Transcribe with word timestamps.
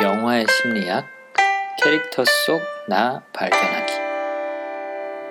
영화의 0.00 0.46
심리학 0.50 1.06
캐릭터 1.82 2.24
속 2.46 2.60
나 2.88 3.20
발견하기 3.32 3.92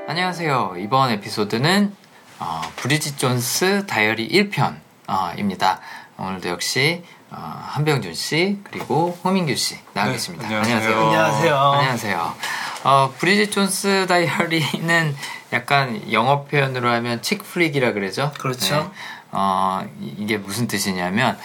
안녕하세요. 0.09 0.75
이번 0.79 1.09
에피소드는 1.11 1.95
어, 2.39 2.61
브리짓 2.75 3.17
존스 3.17 3.85
다이어리 3.87 4.27
1편입니다. 4.27 5.79
오늘도 6.17 6.49
역시 6.49 7.01
어, 7.31 7.37
한병준 7.67 8.13
씨 8.13 8.59
그리고 8.65 9.17
홍민규 9.23 9.55
씨 9.55 9.77
나와 9.93 10.07
네, 10.07 10.13
계십니다. 10.13 10.45
안녕하세요. 10.47 10.99
안녕하세요. 10.99 11.55
안녕하세요. 11.57 12.35
어, 12.83 13.13
브리짓 13.17 13.51
존스 13.53 14.05
다이어리는 14.09 15.15
약간 15.53 16.11
영어 16.11 16.43
표현으로 16.43 16.89
하면 16.89 17.21
칙플릭이라 17.21 17.93
그러죠. 17.93 18.33
그렇죠. 18.37 18.75
네. 18.75 18.89
어, 19.31 19.87
이- 20.01 20.13
이게 20.17 20.37
무슨 20.37 20.67
뜻이냐면 20.67 21.37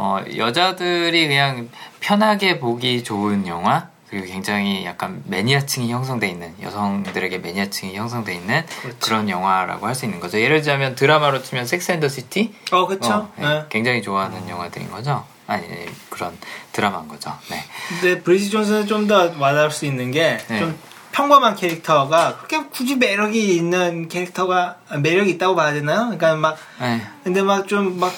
어, 0.00 0.22
여자들이 0.36 1.26
그냥 1.26 1.68
편하게 1.98 2.60
보기 2.60 3.02
좋은 3.02 3.48
영화 3.48 3.88
그리고 4.08 4.26
굉장히 4.26 4.84
약간 4.84 5.22
매니아층이 5.26 5.90
형성돼 5.90 6.28
있는 6.28 6.54
여성들에게 6.62 7.38
매니아층이 7.38 7.96
형성돼 7.96 8.32
있는 8.32 8.64
그렇죠. 8.80 8.96
그런 9.00 9.28
영화라고 9.28 9.88
할 9.88 9.94
수 9.96 10.04
있는 10.04 10.20
거죠. 10.20 10.40
예를 10.40 10.58
들자면 10.58 10.94
드라마로 10.94 11.42
치면 11.42 11.66
Sex 11.66 11.90
and 11.90 11.99
the 11.99 12.08
City 12.08 12.54
어, 12.70 12.86
그쵸. 12.86 13.12
어, 13.12 13.32
네, 13.36 13.46
네. 13.46 13.64
굉장히 13.70 14.00
좋아하는 14.00 14.48
영화들인 14.48 14.88
거죠. 14.88 15.24
아니 15.48 15.66
네, 15.66 15.86
그런 16.10 16.38
드라마인 16.72 17.08
거죠. 17.08 17.36
네. 17.50 17.64
근데 18.00 18.22
브리지 18.22 18.50
존스는 18.50 18.86
좀더 18.86 19.32
와닿을 19.38 19.72
수 19.72 19.84
있는 19.84 20.12
게좀 20.12 20.46
네. 20.48 20.74
평범한 21.10 21.56
캐릭터가 21.56 22.36
그렇게 22.36 22.68
굳이 22.68 22.94
매력이 22.94 23.56
있는 23.56 24.08
캐릭터가 24.08 24.76
아, 24.88 24.96
매력이 24.98 25.30
있다고 25.32 25.56
봐야 25.56 25.72
되나요? 25.72 26.02
그러니까 26.04 26.36
막 26.36 26.56
네. 26.80 27.02
근데 27.24 27.42
막 27.42 27.66
좀막 27.66 28.12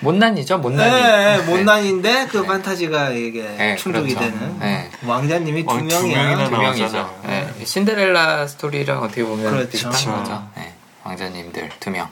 못난이죠, 0.00 0.58
못난이. 0.58 0.90
네, 0.90 1.36
네. 1.38 1.42
못난인데 1.44 2.26
그 2.30 2.44
판타지가 2.44 3.10
이게 3.10 3.42
네, 3.56 3.76
충족이 3.76 4.14
그렇죠. 4.14 4.30
되는 4.38 4.58
네. 4.58 4.90
왕자님이 5.04 5.64
두 5.64 5.70
어, 5.74 5.78
두 5.78 5.84
명이야. 5.84 6.44
두 6.48 6.50
명이죠. 6.56 7.20
네. 7.26 7.52
신데렐라 7.64 8.46
스토리랑 8.46 9.02
어떻게 9.02 9.24
보면 9.24 9.50
그렇죠. 9.50 9.68
비슷한. 9.70 9.92
거죠. 9.92 10.48
네. 10.56 10.72
왕자님들 11.04 11.70
두 11.80 11.90
명. 11.90 12.08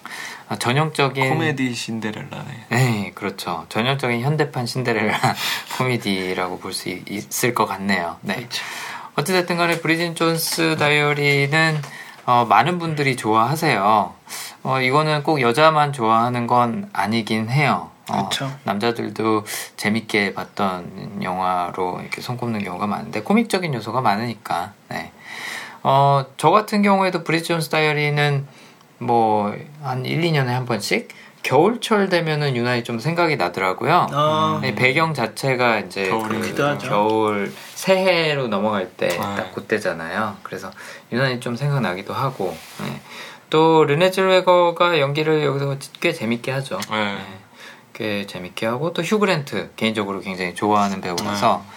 아, 0.48 0.56
전형적인 0.56 1.28
코미디 1.28 1.75
신데렐라네. 1.75 2.66
네, 2.70 3.12
그렇죠. 3.14 3.66
전형적인 3.69 4.20
현대판 4.22 4.66
신데렐라 4.66 5.19
코미디라고 5.78 6.58
볼 6.60 6.72
수 6.72 6.88
있을 6.88 7.55
것 7.55 7.66
같네요. 7.66 8.16
네. 8.22 8.34
그렇죠. 8.36 8.62
어찌됐든 9.16 9.56
간에 9.56 9.80
브리진 9.80 10.14
존스 10.14 10.77
다이어리는 10.78 11.80
어, 12.27 12.44
많은 12.44 12.78
분들이 12.78 13.16
좋아하세요. 13.16 14.12
어, 14.64 14.80
이거는 14.80 15.22
꼭 15.22 15.41
여자만 15.41 15.92
좋아하는 15.92 16.46
건 16.46 16.91
아니긴 16.92 17.48
해요. 17.48 17.91
어. 18.10 18.28
남자들도 18.64 19.44
재밌게 19.77 20.34
봤던 20.34 21.22
영화로 21.22 22.00
이렇게 22.00 22.20
손꼽는 22.20 22.62
경우가 22.62 22.86
많은데 22.86 23.22
코믹적인 23.22 23.72
요소가 23.74 24.00
많으니까. 24.00 24.72
네. 24.88 25.12
어, 25.82 26.24
저 26.36 26.50
같은 26.50 26.82
경우에도 26.82 27.24
브리지 27.24 27.44
존스 27.48 27.70
다이어리는 27.70 28.47
뭐 28.98 29.54
한 29.82 30.04
1, 30.04 30.20
2년에 30.22 30.47
한 30.47 30.64
번씩 30.66 31.08
겨울철 31.47 32.08
되면은 32.08 32.56
유난히 32.56 32.83
좀 32.83 32.98
생각이 32.98 33.36
나더라고요. 33.36 34.08
어, 34.12 34.61
이 34.64 34.75
배경 34.75 35.14
자체가 35.14 35.78
이제 35.78 36.11
그. 36.11 36.78
겨울 36.83 37.55
새해로 37.75 38.48
넘어갈 38.48 38.91
때 38.91 39.06
네. 39.06 39.16
딱 39.16 39.55
그때잖아요. 39.55 40.38
그래서 40.42 40.72
유난히 41.12 41.38
좀 41.38 41.55
생각나기도 41.55 42.12
하고 42.12 42.56
네. 42.80 43.00
또 43.48 43.84
르네 43.84 44.11
즐웨거가 44.11 44.98
연기를 44.98 45.44
여기서 45.44 45.77
꽤 46.00 46.12
재밌게 46.12 46.50
하죠. 46.50 46.80
네. 46.91 47.14
네. 47.14 47.20
꽤 47.92 48.27
재밌게 48.27 48.66
하고 48.66 48.92
또 48.92 49.03
휴그랜트 49.03 49.70
개인적으로 49.77 50.20
굉장히 50.20 50.53
좋아하는 50.55 51.00
배우라서 51.00 51.64
네, 51.64 51.75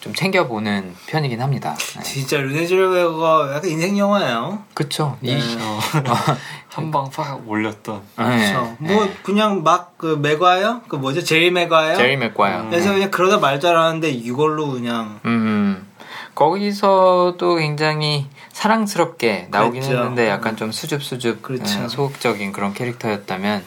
좀 0.00 0.14
챙겨보는 0.14 0.94
편이긴 1.06 1.42
합니다. 1.42 1.76
네. 1.96 2.02
진짜 2.02 2.38
르네즈르웨가 2.38 3.54
약간 3.56 3.68
인생 3.70 3.98
영화예요. 3.98 4.62
그쵸. 4.74 5.18
이, 5.20 5.34
네. 5.34 5.40
한방 6.68 7.10
팍 7.10 7.46
올렸던. 7.48 8.00
네. 8.18 8.24
그렇죠. 8.24 8.76
뭐 8.78 9.08
그냥 9.22 9.62
막 9.62 9.90
그 10.00 10.18
맥과이어 10.22 10.80
그 10.88 10.96
뭐죠 10.96 11.22
제리 11.22 11.50
맥과이어. 11.50 11.94
제리 11.96 12.16
맥과요. 12.16 12.60
음. 12.62 12.70
그래서 12.70 12.90
그냥 12.94 13.10
그러다 13.10 13.36
말 13.36 13.60
잘하는데 13.60 14.08
이걸로 14.08 14.70
그냥 14.70 15.20
음, 15.26 15.86
거기서도 16.34 17.56
굉장히 17.56 18.26
사랑스럽게 18.52 19.48
나오긴 19.50 19.80
그랬죠. 19.82 19.98
했는데 19.98 20.28
약간 20.28 20.56
좀 20.56 20.70
수줍수줍 20.72 21.42
그렇죠. 21.42 21.82
예, 21.84 21.88
소극적인 21.88 22.52
그런 22.52 22.74
캐릭터였다면. 22.74 23.64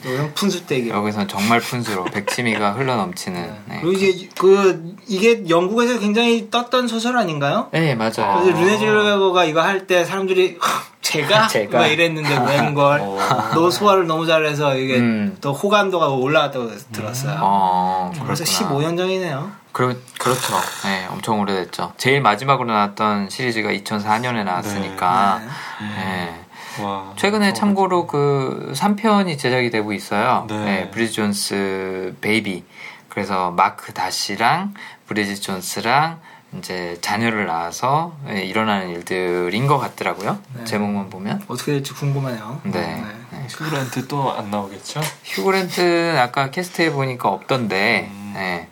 여기서는 0.89 1.27
정말 1.27 1.59
푼수로 1.59 2.05
백치미가 2.05 2.73
흘러넘치는 2.73 3.55
네. 3.69 3.79
그리고 3.81 3.91
이제 3.93 4.29
그 4.37 4.95
이게 5.07 5.47
영국에서 5.49 5.99
굉장히 5.99 6.49
떴던 6.49 6.87
소설 6.87 7.17
아닌가요? 7.17 7.69
네 7.71 7.95
맞아요 7.95 8.41
그래서 8.43 8.51
르네즈르웨거가 8.59 9.45
이거 9.45 9.61
할 9.61 9.87
때 9.87 10.05
사람들이 10.05 10.57
제가 11.01 11.47
제가? 11.49 11.79
막 11.79 11.87
이랬는데 11.87 12.29
웬걸 12.37 12.99
어. 13.01 13.17
너 13.53 13.69
소화를 13.69 14.07
너무 14.07 14.25
잘해서 14.25 14.77
이게 14.77 14.97
음. 14.97 15.37
또 15.41 15.51
호감도가 15.53 16.07
올라갔다고 16.09 16.69
들었어요. 16.93 17.37
어, 17.41 18.11
벌써 18.25 18.43
그렇구나. 18.45 18.69
15년 18.93 18.97
전이네요. 18.97 19.51
그렇, 19.73 19.95
그렇죠 20.19 20.53
네, 20.85 21.05
엄청 21.09 21.39
오래됐죠 21.41 21.93
제일 21.97 22.21
마지막으로 22.21 22.71
나왔던 22.71 23.29
시리즈가 23.29 23.69
2004년에 23.71 24.43
나왔으니까 24.45 25.41
네. 25.81 25.87
네. 25.87 26.39
와. 26.83 27.13
최근에 27.17 27.53
참고로 27.53 28.07
그 28.07 28.71
3편이 28.75 29.37
제작이 29.37 29.69
되고 29.69 29.93
있어요. 29.93 30.47
네. 30.49 30.57
네, 30.65 30.89
브리지 30.91 31.13
존스 31.13 32.15
베이비. 32.19 32.63
그래서 33.09 33.51
마크 33.51 33.93
다시랑 33.93 34.73
브리지 35.05 35.39
존스랑 35.39 36.19
이제 36.57 36.97
자녀를 37.01 37.45
낳아서 37.45 38.15
예, 38.29 38.41
일어나는 38.41 38.89
일들인 38.89 39.67
것 39.67 39.77
같더라고요. 39.77 40.39
네. 40.55 40.63
제목만 40.65 41.11
보면. 41.11 41.43
어떻게 41.47 41.73
될지 41.73 41.93
궁금하네요. 41.93 42.61
네. 42.63 43.03
네. 43.31 43.45
휴 43.49 43.62
그랜트 43.62 44.07
또 44.07 44.31
안 44.35 44.49
나오겠죠? 44.49 44.99
휴 45.25 45.41
그랜트는 45.41 46.17
아까 46.17 46.49
캐스트해 46.49 46.91
보니까 46.91 47.29
없던데, 47.29 48.07
음. 48.11 48.31
네. 48.35 48.67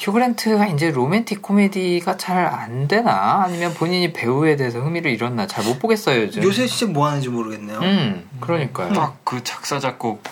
휴그랜트가 0.00 0.66
이제 0.68 0.90
로맨틱 0.90 1.42
코미디가 1.42 2.16
잘 2.16 2.40
안 2.46 2.88
되나? 2.88 3.42
아니면 3.44 3.74
본인이 3.74 4.12
배우에 4.14 4.56
대해서 4.56 4.80
흥미를 4.80 5.10
잃었나? 5.12 5.46
잘 5.46 5.62
못 5.64 5.78
보겠어요, 5.78 6.22
요즘. 6.22 6.42
요새 6.42 6.66
진짜 6.66 6.90
뭐 6.90 7.06
하는지 7.06 7.28
모르겠네요. 7.28 7.78
음, 7.80 8.28
그러니까요. 8.40 8.92
딱 8.94 9.16
그 9.24 9.44
작사 9.44 9.78
작곡 9.78 10.22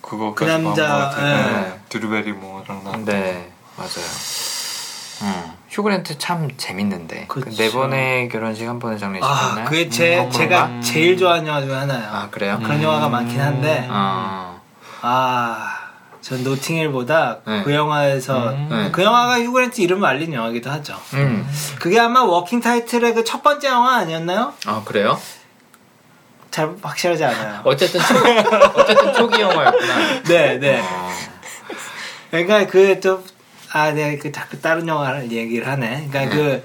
그거 0.00 0.32
그 0.34 0.44
남자, 0.44 1.10
네. 1.16 1.72
예. 1.72 1.80
드루베리모랑 1.88 2.84
나. 2.84 2.92
네, 3.04 3.50
맞아요. 3.76 4.06
음, 5.22 5.52
휴그랜트 5.70 6.18
참 6.18 6.48
재밌는데. 6.56 7.24
그. 7.28 7.40
네 7.56 7.70
번의 7.72 8.28
결혼식 8.28 8.68
한 8.68 8.78
번의 8.78 9.00
장례식 9.00 9.24
아? 9.24 9.64
그게 9.64 9.88
제, 9.88 10.20
음, 10.20 10.30
제가 10.30 10.66
음. 10.66 10.80
제일 10.80 11.16
좋아하는 11.16 11.48
영화 11.48 11.60
중에 11.60 11.74
하나예요. 11.74 12.08
아, 12.08 12.28
그래요? 12.30 12.60
그런 12.62 12.80
영화가 12.80 13.08
많긴 13.08 13.40
한데, 13.40 13.88
어, 13.90 14.60
아, 15.02 15.85
전 16.26 16.42
노팅힐보다 16.42 17.38
네. 17.46 17.62
그 17.62 17.72
영화에서, 17.72 18.50
음. 18.50 18.68
네. 18.68 18.90
그 18.90 19.00
영화가 19.04 19.38
휴 19.42 19.51
그랜트 19.51 19.80
이름을 19.80 20.08
알린 20.08 20.32
영화기도 20.32 20.68
하죠. 20.72 20.96
음. 21.14 21.48
그게 21.78 22.00
아마 22.00 22.24
워킹 22.24 22.58
타이틀의 22.60 23.14
그 23.14 23.22
첫 23.22 23.44
번째 23.44 23.68
영화 23.68 23.98
아니었나요? 23.98 24.52
아, 24.66 24.82
그래요? 24.84 25.20
잘 26.50 26.74
확실하지 26.82 27.22
않아요. 27.24 27.60
어쨌든 27.62 28.00
초, 28.00 28.14
어쨌든 28.80 29.12
초기 29.14 29.40
영화였구나. 29.40 30.22
네, 30.26 30.58
네. 30.58 30.80
어, 30.80 31.10
그러니까 32.32 32.66
그 32.66 32.98
좀, 32.98 33.22
아, 33.72 33.92
네, 33.92 34.18
그 34.18 34.32
자꾸 34.32 34.60
다른 34.60 34.88
영화를 34.88 35.30
얘기를 35.30 35.68
하네. 35.68 36.08
그러니까 36.10 36.34
그, 36.34 36.64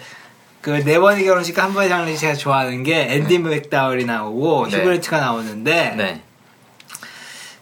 그 0.62 0.72
네 0.84 0.98
번의 1.00 1.24
결혼식 1.26 1.58
한 1.60 1.72
번의 1.74 1.88
장례식 1.90 2.20
제가 2.20 2.34
좋아하는 2.34 2.82
게 2.82 3.14
앤디 3.14 3.38
맥다울이 3.40 4.06
나오고 4.06 4.70
네. 4.70 4.78
휴 4.80 4.88
그랜트가 4.88 5.19
나오는데 5.20 6.22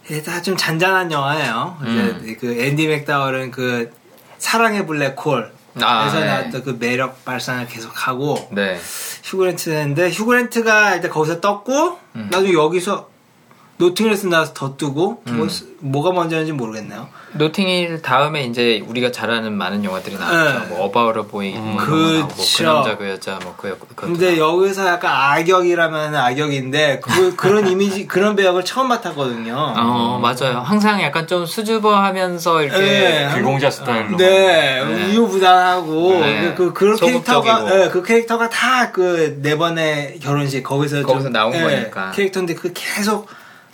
네. 0.10 0.24
다좀 0.24 0.58
잔잔한 0.58 1.12
영화예요. 1.12 1.78
음. 1.82 2.20
이제 2.24 2.36
그 2.36 2.60
앤디 2.60 2.88
맥다울은 2.88 3.52
그 3.52 3.92
사랑의 4.40 4.88
블랙홀 4.88 5.52
아, 5.82 6.08
에서 6.08 6.20
네. 6.20 6.26
나왔던 6.26 6.64
그 6.64 6.78
매력 6.80 7.24
발산을 7.26 7.68
계속 7.68 7.92
하고 8.08 8.50
네. 8.52 8.80
휴 9.24 9.39
그랜트인데 9.39 10.10
휴 10.10 10.27
그랜트가 10.27 10.96
일단 10.96 11.12
거기서 11.12 11.42
떴고 11.42 12.00
음. 12.16 12.28
나중에 12.32 12.54
여기서 12.54 13.10
노팅힐에서 13.84 14.28
나와서 14.28 14.54
더 14.54 14.76
뜨고 14.76 15.24
음. 15.30 15.38
뭐, 15.38 15.48
뭐가 15.80 16.12
먼저인지 16.12 16.52
모르겠네요. 16.52 17.08
노팅힐 17.32 18.02
다음에 18.02 18.44
이제 18.44 18.84
우리가 18.86 19.12
잘 19.12 19.32
아는 19.32 19.54
많은 19.54 19.86
영화들이 19.86 20.18
나왔죠. 20.18 20.60
네. 20.60 20.66
뭐 20.68 20.86
About 20.86 21.16
a 21.16 21.24
Boy 21.28 21.56
음. 21.56 21.62
뭐 21.62 21.84
나오고 21.86 22.28
그. 22.28 22.64
남자 22.64 22.98
그 22.98 23.08
여자 23.10 23.40
뭐그 23.42 23.78
그, 23.80 23.96
근데 23.96 24.38
여기서 24.38 24.86
약간 24.86 25.14
악역이라면 25.16 26.14
악역인데 26.14 27.00
그, 27.02 27.36
그런 27.38 27.68
이미지 27.70 28.06
그런 28.06 28.36
배역을 28.36 28.66
처음 28.66 28.90
맡았거든요. 28.90 29.56
어 29.78 30.20
맞아요. 30.22 30.60
항상 30.60 31.02
약간 31.02 31.26
좀 31.26 31.46
수줍어하면서 31.46 32.64
이렇게 32.64 32.80
네. 32.82 33.30
비공자 33.34 33.70
스타일로. 33.70 34.18
네, 34.18 34.84
네. 34.84 35.06
우유부단하고 35.06 36.20
네. 36.20 36.54
그, 36.58 36.66
그 36.66 36.74
그런 36.74 36.98
소극적이고. 36.98 37.44
캐릭터가 37.46 37.64
네, 37.76 37.90
그 37.90 38.04
캐릭터가 38.04 38.50
다 38.50 38.92
그 38.92 39.40
네 39.42 39.56
번의 39.58 40.20
결혼식 40.20 40.64
거기서 40.64 41.04
거기서 41.04 41.30
나온 41.30 41.52
네, 41.52 41.62
거니까. 41.62 42.12
캐릭터인데 42.12 42.56
그 42.56 42.72
계속 42.74 43.28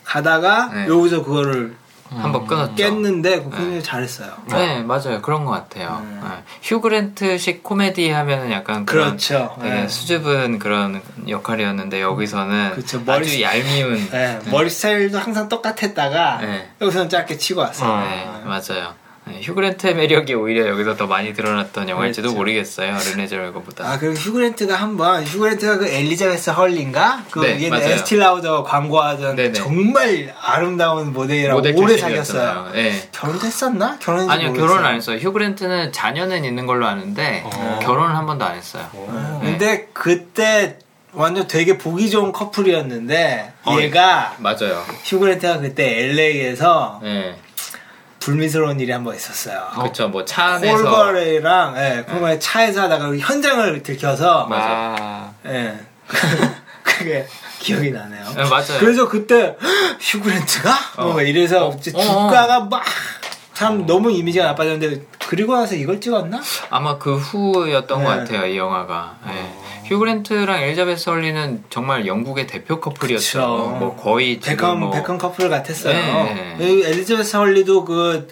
가다가 0.06 0.70
네. 0.74 0.88
여기서 0.88 1.24
그거를 1.24 1.76
한번 2.10 2.46
끊었죠. 2.46 2.76
깼는데 2.76 3.44
그 3.44 3.50
굉장히 3.50 3.84
잘했어요. 3.84 4.32
네, 4.50 4.84
맞아요. 4.84 5.22
그런 5.22 5.44
것 5.44 5.52
같아요. 5.52 6.02
음. 6.04 6.22
네. 6.24 6.44
휴 6.62 6.80
그랜트식 6.80 7.64
코미디 7.64 8.10
하면은 8.12 8.52
약간 8.52 8.86
그런 8.86 9.08
그렇죠. 9.08 9.56
되게 9.60 9.74
네. 9.74 9.88
수줍은 9.88 10.60
그런 10.60 11.02
역할이었는데 11.28 12.02
여기서는 12.02 12.72
그쵸, 12.76 13.02
머리 13.04 13.26
아주 13.26 13.42
얄미운 13.42 14.10
네, 14.12 14.40
머리 14.52 14.70
스타일도 14.70 15.18
항상 15.18 15.50
똑같았다가 15.50 16.38
네. 16.42 16.70
여기서는 16.80 17.10
짧게 17.10 17.38
치고 17.38 17.62
왔어요. 17.62 17.90
어. 17.90 18.00
네, 18.02 18.26
맞아요. 18.46 18.94
네, 19.28 19.42
휴 19.42 19.56
그랜트의 19.56 19.96
매력이 19.96 20.36
오히려 20.36 20.68
여기서 20.68 20.96
더 20.96 21.08
많이 21.08 21.34
드러났던 21.34 21.90
영화일지도 21.90 22.28
그렇죠. 22.28 22.38
모르겠어요. 22.38 22.96
르네 23.12 23.26
제럴거보다. 23.28 23.84
아 23.84 23.98
그리고 23.98 24.14
휴그랜트가 24.14 24.76
한번 24.76 25.24
휴그랜트가 25.24 25.80
그 25.80 25.88
엘리자베스 25.88 26.52
헐린가 26.52 27.24
그 27.32 27.40
네, 27.40 27.64
얘는. 27.64 27.82
에스틸라우더 27.82 28.64
광고하던 28.64 29.36
네네. 29.36 29.54
정말 29.54 30.34
아름다운 30.40 31.12
모델이라고 31.12 31.58
모델 31.60 31.76
오래. 31.76 31.98
사귀었어요. 31.98 32.70
네. 32.74 33.10
결혼했었나? 33.12 33.98
결혼했는지 34.00 34.46
아니요. 34.46 34.54
결혼을 34.54 34.86
안 34.86 34.96
했어요. 34.96 35.18
휴 35.18 35.34
그랜트는 35.34 35.92
자녀는 35.92 36.46
있는 36.46 36.68
걸로 36.68 36.86
아는데 36.86 37.42
어. 37.46 37.80
결혼을 37.82 38.16
한 38.16 38.28
번도 38.28 38.46
안 38.46 38.56
했어요. 38.56 38.88
오. 38.94 39.10
네. 39.42 39.52
근데 39.52 39.88
그때 39.94 40.78
완전 41.14 41.48
되게 41.48 41.78
보기 41.80 42.10
좋은 42.12 42.32
커플이었는데 42.32 43.54
어, 43.66 43.78
얘가 43.80 44.36
맞아요. 44.38 44.84
휴그랜트가 45.04 45.60
그때 45.62 46.04
LA에서 46.10 47.00
네. 47.02 47.36
불미스러운 48.30 48.80
일이 48.80 48.92
한 48.92 49.04
번 49.04 49.16
있었어요. 49.16 49.68
그렇죠. 49.76 50.08
뭐 50.08 50.26
차 50.26 50.56
안에서 50.56 50.78
콜거레랑 50.84 51.76
예, 51.78 52.04
콜거레 52.10 52.40
차에서 52.40 52.82
하다가 52.84 53.16
현장을 53.18 53.84
들켜서 53.84 54.48
맞아. 54.48 54.66
아, 54.68 55.32
예. 55.46 55.78
그게 56.82 57.28
기억이 57.60 57.92
나네요. 57.92 58.24
네, 58.36 58.44
맞아요. 58.50 58.80
그래서 58.80 59.08
그때 59.08 59.56
휴그랜트가 60.00 60.72
어. 60.98 61.04
뭐 61.10 61.22
이래서 61.22 61.68
어, 61.70 61.76
이제 61.78 61.92
어, 61.94 62.02
주가가 62.02 62.62
막 62.62 62.84
참 63.56 63.86
너무 63.86 64.12
이미지가 64.12 64.48
나빠졌는데 64.48 65.04
그리고 65.30 65.56
나서 65.56 65.76
이걸 65.76 66.02
찍었나? 66.02 66.42
아마 66.70 66.98
그 66.98 67.16
후였던 67.16 68.04
것 68.04 68.10
네. 68.14 68.18
같아요 68.18 68.46
이 68.48 68.58
영화가. 68.58 69.16
예. 69.30 69.54
휴 69.86 70.00
그랜트랑 70.00 70.62
엘리자베스 70.62 71.10
헐리는 71.10 71.64
정말 71.70 72.08
영국의 72.08 72.48
대표 72.48 72.80
커플이었죠. 72.80 73.40
그쵸. 73.40 73.76
뭐 73.80 73.96
거의 73.96 74.40
베컴 74.40 74.80
뭐 74.80 74.92
베컴 74.92 75.18
커플 75.18 75.50
같았어요. 75.50 75.94
네. 75.96 76.58
이 76.60 76.84
엘리자베스 76.84 77.36
헐리도 77.38 77.86
그 77.86 78.28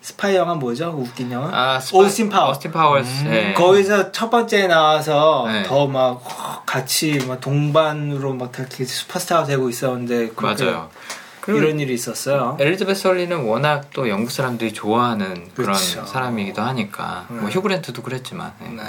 스파이 0.00 0.36
영화 0.36 0.54
뭐죠? 0.54 0.92
그 0.94 1.02
웃긴 1.02 1.32
영화? 1.32 1.48
아, 1.52 1.80
스파- 1.80 1.98
오스틴 1.98 2.28
파워. 2.28 2.50
오스틴 2.50 2.70
파워스. 2.72 3.24
예. 3.26 3.52
거기서 3.54 4.12
첫 4.12 4.30
번째 4.30 4.66
나와서 4.68 5.44
네. 5.48 5.62
더막 5.64 6.64
같이 6.66 7.18
막 7.26 7.40
동반으로 7.40 8.34
막 8.34 8.52
이렇게 8.58 8.84
슈퍼스타가 8.84 9.44
되고 9.44 9.68
있었는데 9.68 10.30
맞아요. 10.36 10.90
그리고 11.40 11.60
이런 11.60 11.78
일이 11.78 11.94
있었어요. 11.94 12.56
엘리자베스 12.58 13.06
헐리는 13.06 13.36
워낙 13.44 13.90
또 13.92 14.08
영국 14.08 14.32
사람들이 14.32 14.72
좋아하는 14.72 15.48
그런 15.54 15.76
그쵸. 15.76 16.04
사람이기도 16.04 16.60
하니까 16.60 17.26
뭐 17.28 17.42
네. 17.48 17.50
휴 17.52 17.62
그랜트도 17.62 18.02
그랬지만 18.02 18.52
예. 18.64 18.68
네. 18.74 18.82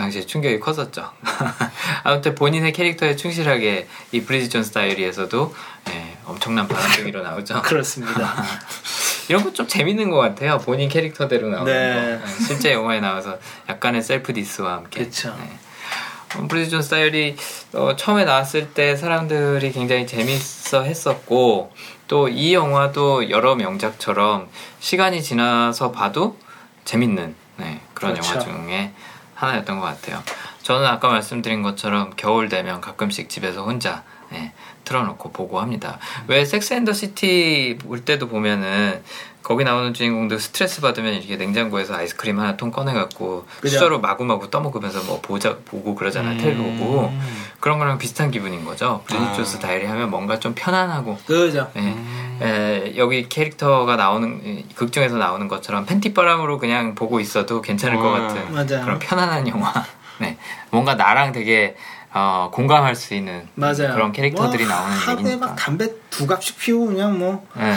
그 0.00 0.02
당시에 0.02 0.24
충격이 0.24 0.60
컸었죠. 0.60 1.10
아무튼 2.04 2.34
본인의 2.34 2.72
캐릭터에 2.72 3.16
충실하게 3.16 3.86
이 4.12 4.22
브리지 4.22 4.48
존스 4.48 4.72
다이어리에서도 4.72 5.54
예, 5.90 6.16
엄청난 6.24 6.66
반응이 6.66 7.10
나오죠. 7.12 7.60
그렇습니다. 7.62 8.42
이런 9.28 9.44
거 9.44 9.52
좀 9.52 9.68
재밌는 9.68 10.08
것 10.10 10.16
같아요. 10.16 10.56
본인 10.58 10.88
캐릭터대로 10.88 11.48
나오는 11.50 11.70
네. 11.70 12.18
거. 12.18 12.26
네, 12.26 12.46
실제 12.46 12.72
영화에 12.72 13.00
나와서 13.00 13.38
약간의 13.68 14.00
셀프 14.00 14.32
디스와 14.32 14.72
함께. 14.72 15.04
그쵸. 15.04 15.36
네. 15.38 16.38
어, 16.40 16.46
브리지 16.48 16.70
존스 16.70 16.88
다이어리 16.88 17.36
어, 17.74 17.94
처음에 17.94 18.24
나왔을 18.24 18.70
때 18.70 18.96
사람들이 18.96 19.70
굉장히 19.72 20.06
재밌어 20.06 20.82
했었고 20.82 21.72
또 22.08 22.26
이 22.28 22.54
영화도 22.54 23.28
여러 23.28 23.54
명작처럼 23.54 24.48
시간이 24.80 25.22
지나서 25.22 25.92
봐도 25.92 26.38
재밌는 26.86 27.34
네, 27.58 27.80
그런 27.92 28.14
그렇죠. 28.14 28.32
영화 28.32 28.44
중에 28.44 28.92
하나였던 29.40 29.80
것 29.80 29.86
같아요. 29.86 30.22
저는 30.62 30.86
아까 30.86 31.08
말씀드린 31.08 31.62
것처럼 31.62 32.12
겨울 32.16 32.48
되면 32.48 32.80
가끔씩 32.80 33.30
집에서 33.30 33.64
혼자 33.64 34.04
네, 34.30 34.52
틀어놓고 34.84 35.32
보고 35.32 35.60
합니다. 35.60 35.98
왜 36.28 36.44
섹스 36.44 36.74
앤 36.74 36.83
더 36.83 36.92
시티 36.92 37.78
볼 37.82 38.04
때도 38.04 38.28
보면은 38.28 39.02
거기 39.42 39.64
나오는 39.64 39.94
주인공들 39.94 40.38
스트레스 40.38 40.80
받으면 40.80 41.14
이렇게 41.14 41.36
냉장고에서 41.36 41.94
아이스크림 41.94 42.38
하나 42.38 42.56
통 42.56 42.70
꺼내갖고 42.70 43.46
그죠. 43.60 43.74
수저로 43.74 44.00
마구마구 44.00 44.50
떠먹으면서 44.50 45.02
뭐 45.04 45.20
보자 45.20 45.56
보고 45.64 45.94
그러잖아요. 45.94 46.38
텔레비 46.38 46.78
보고 46.78 47.08
음. 47.08 47.20
그런 47.58 47.78
거랑 47.78 47.98
비슷한 47.98 48.30
기분인 48.30 48.64
거죠. 48.64 49.02
브리짓 49.06 49.28
아. 49.28 49.32
존스 49.32 49.58
다이어리 49.58 49.86
하면 49.86 50.10
뭔가 50.10 50.38
좀 50.38 50.54
편안하고 50.54 51.18
그죠. 51.26 51.70
예, 51.76 52.46
에, 52.46 52.96
여기 52.96 53.28
캐릭터가 53.28 53.96
나오는 53.96 54.40
이, 54.44 54.66
극 54.74 54.92
중에서 54.92 55.16
나오는 55.16 55.48
것처럼 55.48 55.86
팬티바람으로 55.86 56.58
그냥 56.58 56.94
보고 56.94 57.18
있어도 57.20 57.62
괜찮을 57.62 57.96
것 57.96 58.08
어, 58.08 58.12
같은 58.12 58.52
맞아요. 58.52 58.84
그런 58.84 58.98
편안한 58.98 59.48
영화. 59.48 59.72
네, 60.20 60.36
뭔가 60.70 60.94
나랑 60.96 61.32
되게 61.32 61.76
어, 62.12 62.50
공감할 62.52 62.96
수 62.96 63.14
있는 63.14 63.46
맞아요. 63.54 63.92
그런 63.94 64.12
캐릭터들이 64.12 64.64
뭐 64.64 64.74
나오는 64.74 64.96
하루에 64.96 65.18
얘기니까. 65.26 65.46
막 65.46 65.56
담배 65.56 65.88
두 66.10 66.26
갑씩 66.26 66.58
피우고 66.58 66.86
그냥 66.86 67.18
뭐 67.18 67.46
네, 67.54 67.76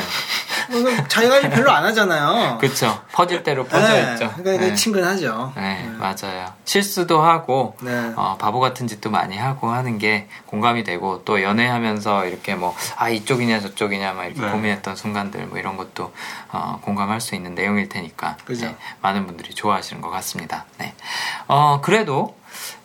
뭐 0.72 1.08
자기 1.08 1.30
관리 1.30 1.50
별로 1.50 1.70
안 1.72 1.84
하잖아요. 1.86 2.58
그쵸. 2.62 3.00
퍼질 3.12 3.44
대로 3.44 3.64
퍼져 3.66 3.88
네, 3.94 4.14
있죠. 4.14 4.32
그러니까 4.36 4.66
네. 4.66 4.74
친근하죠. 4.74 5.54
네, 5.56 5.88
맞아요. 6.00 6.52
실수도 6.66 7.22
하고 7.22 7.76
네. 7.82 8.12
어, 8.16 8.38
바보 8.40 8.60
같은 8.60 8.88
짓도 8.88 9.12
많이 9.12 9.38
하고 9.38 9.70
하는 9.70 10.00
게 10.00 10.28
공감이 10.48 10.84
되고 10.84 11.22
또 11.26 11.42
연애하면서 11.44 12.26
이렇게 12.26 12.56
뭐 12.56 12.74
아 12.98 13.10
이쪽이냐 13.10 13.60
저쪽이냐 13.60 14.14
막 14.14 14.26
이렇게 14.26 14.42
네. 14.42 14.50
고민했던 14.50 14.96
순간들 14.96 15.46
뭐 15.48 15.58
이런 15.60 15.78
것도 15.78 16.12
어, 16.52 16.80
공감할 16.82 17.22
수 17.22 17.36
있는 17.36 17.54
내용일 17.56 17.88
테니까 17.90 18.38
그죠. 18.46 18.66
네, 18.66 18.76
많은 19.02 19.26
분들이 19.28 19.54
좋아하시는 19.54 20.02
것 20.02 20.10
같습니다. 20.10 20.66
네. 20.80 20.94
어 21.48 21.82
그래도 21.82 22.36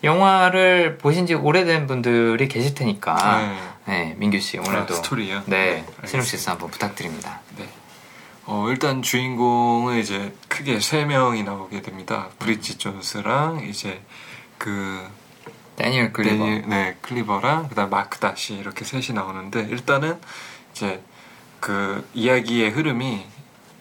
영화를 0.04 0.98
보신 0.98 1.26
지 1.26 1.34
오래된 1.34 1.86
분들이 1.86 2.48
계실 2.48 2.74
테니까 2.74 3.14
네. 3.38 3.58
네, 3.86 4.14
민규 4.18 4.38
씨 4.40 4.58
오늘도 4.58 4.94
아, 4.94 4.96
스토리요? 4.96 5.42
네, 5.46 5.84
네, 6.00 6.06
시놉시스 6.06 6.50
한번 6.50 6.70
부탁드립니다. 6.70 7.40
네. 7.56 7.68
어, 8.46 8.66
일단 8.70 9.02
주인공은 9.02 9.98
이제 9.98 10.32
크게 10.48 10.80
세 10.80 11.04
명이 11.04 11.42
나오게 11.42 11.82
됩니다. 11.82 12.28
브리지 12.38 12.78
존스랑 12.78 13.66
이제 13.68 14.00
그 14.56 15.06
다니엘 15.76 16.12
클리버. 16.12 16.44
데니- 16.44 16.66
네, 16.68 16.96
클리버랑 17.02 17.68
그다음 17.68 17.90
마크 17.90 18.18
다시 18.18 18.54
이렇게 18.54 18.84
셋이 18.84 19.08
나오는데 19.14 19.60
일단은 19.70 20.18
이제 20.72 21.02
그 21.60 22.08
이야기의 22.14 22.70
흐름이 22.70 23.24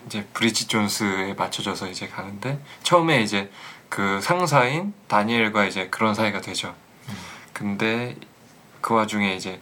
이제 0.08 0.26
브리지 0.34 0.68
존스에 0.68 1.34
맞춰져서 1.34 1.88
이제 1.90 2.08
가는데 2.08 2.60
처음에 2.84 3.22
이제 3.22 3.52
그 3.90 4.20
상사인 4.22 4.94
다니엘과 5.08 5.66
이제 5.66 5.88
그런 5.90 6.14
사이가 6.14 6.42
되죠. 6.42 6.76
근데 7.54 8.16
그 8.82 8.94
와중에 8.94 9.36
이제 9.36 9.60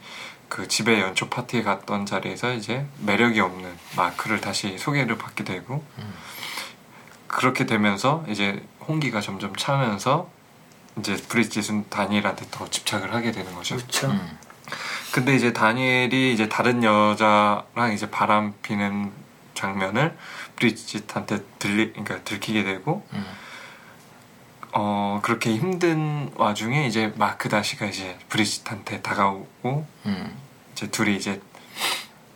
그 0.49 0.67
집에 0.67 1.01
연초 1.01 1.29
파티에 1.29 1.63
갔던 1.63 2.05
자리에서 2.05 2.53
이제 2.53 2.85
매력이 2.99 3.39
없는 3.39 3.77
마크를 3.95 4.41
다시 4.41 4.77
소개를 4.77 5.17
받게 5.17 5.43
되고 5.43 5.83
그렇게 7.27 7.65
되면서 7.65 8.23
이제 8.27 8.63
홍기가 8.87 9.21
점점 9.21 9.55
차면서 9.55 10.29
이제 10.99 11.15
브리짓은 11.15 11.89
다니엘한테 11.89 12.47
더 12.51 12.69
집착을 12.69 13.13
하게 13.13 13.31
되는 13.31 13.53
거죠. 13.53 13.75
그렇죠. 13.75 14.07
음. 14.07 14.37
근데 15.11 15.35
이제 15.35 15.53
다니엘이 15.53 16.33
이제 16.33 16.49
다른 16.49 16.83
여자랑 16.83 17.93
이제 17.93 18.09
바람 18.09 18.53
피는 18.61 19.11
장면을 19.53 20.17
브리짓한테 20.55 21.43
들리 21.59 21.91
그러니까 21.91 22.23
들키게 22.23 22.63
되고 22.63 23.05
음. 23.13 23.25
어 24.77 25.19
그렇게 25.23 25.51
힘든 25.55 26.29
와중에 26.35 26.85
이제 26.85 27.13
마크 27.15 27.47
다시가 27.47 27.85
이제 27.85 28.17
브리짓한테 28.27 29.01
다가오고 29.01 29.85
음. 30.05 30.37
이제 30.73 30.87
둘이 30.87 31.15
이제 31.15 31.41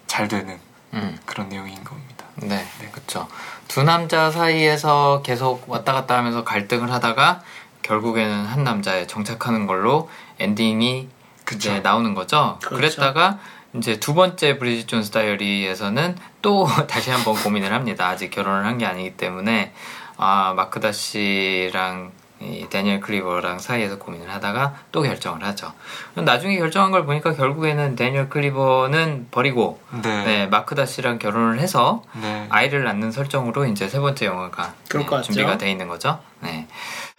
잘 0.07 0.29
되는 0.29 0.57
음. 0.93 1.19
그런 1.25 1.49
내용인 1.49 1.83
겁니다. 1.83 2.25
네, 2.37 2.65
그렇죠. 2.93 3.27
두 3.67 3.83
남자 3.83 4.31
사이에서 4.31 5.21
계속 5.21 5.69
왔다 5.69 5.91
갔다 5.91 6.17
하면서 6.17 6.45
갈등을 6.45 6.89
하다가 6.91 7.41
결국에는 7.81 8.45
한 8.45 8.63
남자에 8.63 9.05
정착하는 9.05 9.67
걸로 9.67 10.09
엔딩이 10.39 11.09
그쵸. 11.43 11.71
이제 11.71 11.79
나오는 11.81 12.13
거죠. 12.13 12.57
그렇죠. 12.63 12.75
그랬다가 13.01 13.39
이제 13.75 13.99
두 13.99 14.13
번째 14.13 14.57
브리짓 14.57 14.87
존스 14.87 15.11
다이어리에서는 15.11 16.17
또 16.41 16.67
다시 16.87 17.11
한번 17.11 17.35
고민을 17.35 17.73
합니다. 17.73 18.07
아직 18.07 18.29
결혼을 18.31 18.65
한 18.65 18.77
게 18.77 18.85
아니기 18.85 19.17
때문에 19.17 19.73
아 20.15 20.53
마크 20.55 20.93
다시랑 20.93 22.11
이 22.41 22.67
다니엘 22.69 23.01
클리버랑 23.01 23.59
사이에서 23.59 23.97
고민을 23.97 24.31
하다가 24.31 24.75
또 24.91 25.01
결정을 25.01 25.43
하죠. 25.43 25.73
나중에 26.15 26.57
결정한 26.57 26.91
걸 26.91 27.05
보니까 27.05 27.33
결국에는 27.33 27.95
다니엘 27.95 28.29
클리버는 28.29 29.27
버리고 29.31 29.79
네. 30.01 30.23
네, 30.23 30.47
마크 30.47 30.85
다시랑 30.85 31.19
결혼을 31.19 31.59
해서 31.59 32.03
네. 32.21 32.47
아이를 32.49 32.83
낳는 32.83 33.11
설정으로 33.11 33.65
이제 33.65 33.89
세 33.89 33.99
번째 33.99 34.25
영화가 34.25 34.73
그럴 34.87 35.05
네. 35.05 35.21
준비가 35.21 35.57
돼 35.57 35.69
있는 35.69 35.87
거죠. 35.87 36.19
네. 36.41 36.67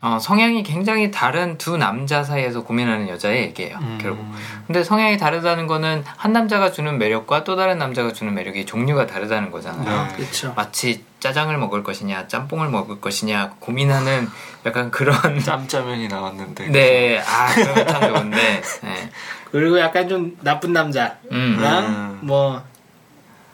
어, 0.00 0.19
성향이 0.19 0.62
굉장히 0.62 1.11
다른 1.11 1.59
두 1.59 1.77
남자 1.77 2.25
사이에서 2.25 2.62
고민하는 2.62 3.09
여자의 3.09 3.43
얘기예요. 3.43 3.77
음. 3.79 3.99
결국. 4.00 4.25
근데 4.67 4.83
성향이 4.83 5.19
다르다는 5.19 5.67
거는 5.67 6.05
한 6.17 6.33
남자가 6.33 6.73
주는 6.73 6.97
매력과 6.99 7.45
또 7.45 7.55
다른 7.55 7.79
남자가 7.79 8.12
주는 8.12 8.33
매력이 8.35 8.65
종류가 8.65 9.07
다르다는 9.07 9.50
거잖아요. 9.50 10.09
네. 10.09 10.17
그렇죠. 10.17 10.55
마치 10.57 11.05
짜장을 11.21 11.57
먹을 11.59 11.83
것이냐, 11.83 12.29
짬뽕을 12.29 12.69
먹을 12.71 13.00
것이냐 13.00 13.57
고민하는 13.59 14.29
약간 14.65 14.91
그런. 14.91 15.19
짬짜면이 15.39 16.09
나왔는데. 16.09 16.69
네, 16.69 17.19
아, 17.19 17.55
그러면 17.55 17.87
참 17.87 18.15
좋은데. 18.15 18.62
네. 18.83 19.11
그리고 19.50 19.79
약간 19.79 20.09
좀 20.09 20.39
나쁜 20.41 20.73
남자랑 20.73 21.19
음. 21.33 22.19
뭐 22.23 22.62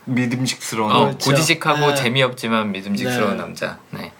믿음직스러운. 0.05 0.93
어, 0.93 1.05
그렇죠. 1.07 1.31
고지식하고 1.31 1.89
네. 1.89 1.95
재미없지만 1.95 2.71
믿음직스러운 2.71 3.33
네. 3.33 3.37
남자. 3.37 3.79
네. 3.91 4.13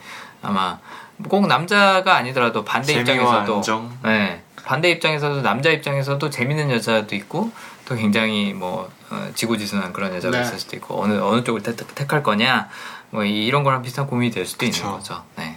아마 0.43 0.79
꼭 1.29 1.47
남자가 1.47 2.17
아니더라도 2.17 2.65
반대 2.65 2.93
입장에서도 2.95 3.57
안정. 3.57 3.97
네. 4.03 4.43
반대 4.65 4.91
입장에서도 4.91 5.43
남자 5.43 5.71
입장에서도 5.71 6.29
재밌는 6.29 6.71
여자도 6.71 7.15
있고 7.15 7.51
또 7.87 7.95
굉장히 7.95 8.53
뭐 8.53 8.91
어, 9.11 9.29
지고지순한 9.35 9.93
그런 9.93 10.15
여자가 10.15 10.39
네. 10.39 10.43
있을 10.45 10.59
수도 10.59 10.77
있고 10.77 11.01
어느 11.01 11.19
어느 11.21 11.45
쪽을 11.45 11.63
택, 11.63 11.77
택할 11.95 12.23
거냐 12.23 12.69
뭐 13.11 13.25
이- 13.25 13.47
이런 13.47 13.63
거랑 13.63 13.83
비슷한 13.83 14.07
고민이 14.09 14.33
될 14.33 14.45
수도 14.45 14.65
있는 14.67 14.77
그쵸. 14.79 14.93
거죠. 14.93 15.23
네. 15.37 15.57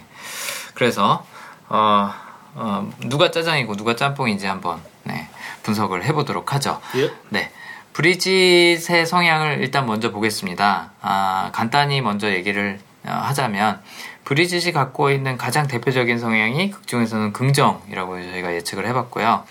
그래서 0.74 1.26
어, 1.68 2.12
어, 2.54 2.90
누가 3.00 3.30
짜장이고 3.30 3.76
누가 3.76 3.96
짬뽕인지 3.96 4.46
한번 4.46 4.80
네, 5.02 5.28
분석을 5.64 6.04
해보도록 6.04 6.54
하죠. 6.54 6.80
예. 6.96 7.10
네. 7.30 7.50
브리짓의 7.92 9.04
성향을 9.06 9.58
일단 9.60 9.84
먼저 9.86 10.10
보겠습니다. 10.12 10.92
아, 11.02 11.50
간단히 11.52 12.00
먼저 12.00 12.30
얘기를 12.30 12.78
어, 13.04 13.10
하자면 13.10 13.82
브리짓이 14.30 14.70
갖고 14.70 15.10
있는 15.10 15.36
가장 15.36 15.66
대표적인 15.66 16.20
성향이 16.20 16.70
극 16.70 16.86
중에서는 16.86 17.32
긍정이라고 17.32 18.22
저희가 18.30 18.54
예측을 18.54 18.86
해봤고요. 18.86 19.42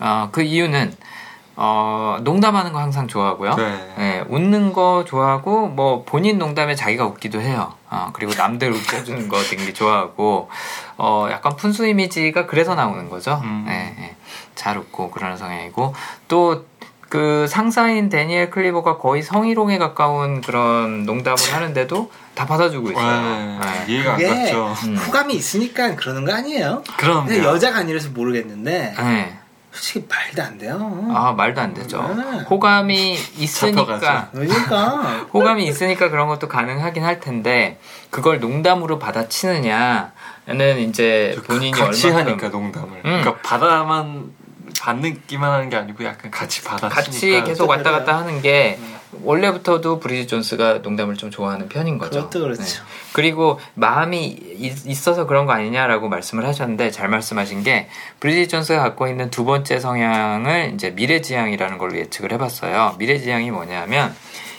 어, 0.00 0.28
그 0.30 0.42
이유는 0.42 0.94
어, 1.56 2.18
농담하는 2.20 2.74
거 2.74 2.78
항상 2.78 3.08
좋아하고요. 3.08 3.54
네. 3.54 3.94
예, 3.98 4.24
웃는 4.28 4.74
거 4.74 5.06
좋아하고 5.06 5.68
뭐 5.68 6.04
본인 6.04 6.36
농담에 6.36 6.74
자기가 6.74 7.06
웃기도 7.06 7.40
해요. 7.40 7.72
어, 7.88 8.10
그리고 8.12 8.34
남들 8.34 8.72
웃겨주는 8.72 9.26
거 9.28 9.38
되게 9.42 9.72
좋아하고 9.72 10.50
어, 10.98 11.28
약간 11.30 11.56
푼수 11.56 11.86
이미지가 11.86 12.44
그래서 12.44 12.74
나오는 12.74 13.08
거죠. 13.08 13.40
음. 13.42 13.64
예, 13.70 13.96
예. 13.98 14.16
잘 14.54 14.76
웃고 14.76 15.12
그러는 15.12 15.38
성향이고 15.38 15.94
또 16.28 16.66
그 17.08 17.46
상사인 17.48 18.08
데니엘 18.08 18.50
클리버가 18.50 18.98
거의 18.98 19.22
성희롱에 19.22 19.78
가까운 19.78 20.40
그런 20.40 21.04
농담을 21.04 21.38
하는데도 21.52 22.10
다 22.34 22.46
받아주고 22.46 22.90
있어요. 22.90 23.22
네. 23.22 23.58
예. 23.88 23.92
이해가 23.92 24.14
안 24.14 24.22
갔죠. 24.22 24.74
음. 24.86 24.96
호감이 24.96 25.34
있으니까 25.34 25.94
그러는 25.94 26.24
거 26.24 26.34
아니에요? 26.34 26.82
그럼 26.96 27.26
근데 27.26 27.44
여자가 27.44 27.78
아니라서 27.78 28.10
모르겠는데 28.10 28.94
예. 28.98 29.36
솔직히 29.70 30.06
말도 30.08 30.42
안 30.42 30.58
돼요. 30.58 31.06
아 31.14 31.32
말도 31.32 31.60
안 31.60 31.74
되죠. 31.74 32.02
네. 32.16 32.40
호감이 32.50 33.14
있으니까. 33.36 34.30
그러니까 34.32 35.26
호감이 35.32 35.64
있으니까 35.66 36.08
그런 36.08 36.28
것도 36.28 36.48
가능하긴 36.48 37.04
할 37.04 37.20
텐데 37.20 37.78
그걸 38.10 38.40
농담으로 38.40 38.98
받아치느냐는 38.98 40.10
이제 40.78 41.36
본인이 41.46 41.70
같이 41.70 42.06
얼마큼 42.08 42.26
하니까 42.32 42.48
농담을. 42.48 42.88
음. 42.88 43.02
그러니까 43.02 43.36
받아만 43.42 44.32
받기만 44.80 45.50
하는 45.52 45.70
게 45.70 45.76
아니고 45.76 46.04
약간 46.04 46.30
같이 46.30 46.62
받아치니까. 46.62 46.88
같이 46.88 47.42
계속 47.44 47.68
왔다 47.68 47.90
갔다 47.90 48.16
하는 48.18 48.42
게 48.42 48.76
음. 48.80 48.96
원래부터도 49.22 49.98
브리짓 50.00 50.28
존스가 50.28 50.78
농담을 50.82 51.16
좀 51.16 51.30
좋아하는 51.30 51.68
편인 51.68 51.98
거죠. 51.98 52.18
그것도 52.28 52.40
그렇죠. 52.44 52.62
네. 52.62 52.68
그리고 53.12 53.58
마음이 53.74 54.24
이- 54.26 54.74
있어서 54.86 55.26
그런 55.26 55.46
거 55.46 55.52
아니냐라고 55.52 56.08
말씀을 56.08 56.46
하셨는데 56.46 56.90
잘 56.90 57.08
말씀하신 57.08 57.62
게 57.62 57.88
브리짓 58.20 58.50
존스가 58.50 58.80
갖고 58.82 59.06
있는 59.08 59.30
두 59.30 59.44
번째 59.44 59.78
성향을 59.80 60.72
이제 60.74 60.90
미래지향이라는 60.90 61.78
걸로 61.78 61.96
예측을 61.96 62.32
해봤어요. 62.32 62.96
미래지향이 62.98 63.50
뭐냐면 63.50 64.14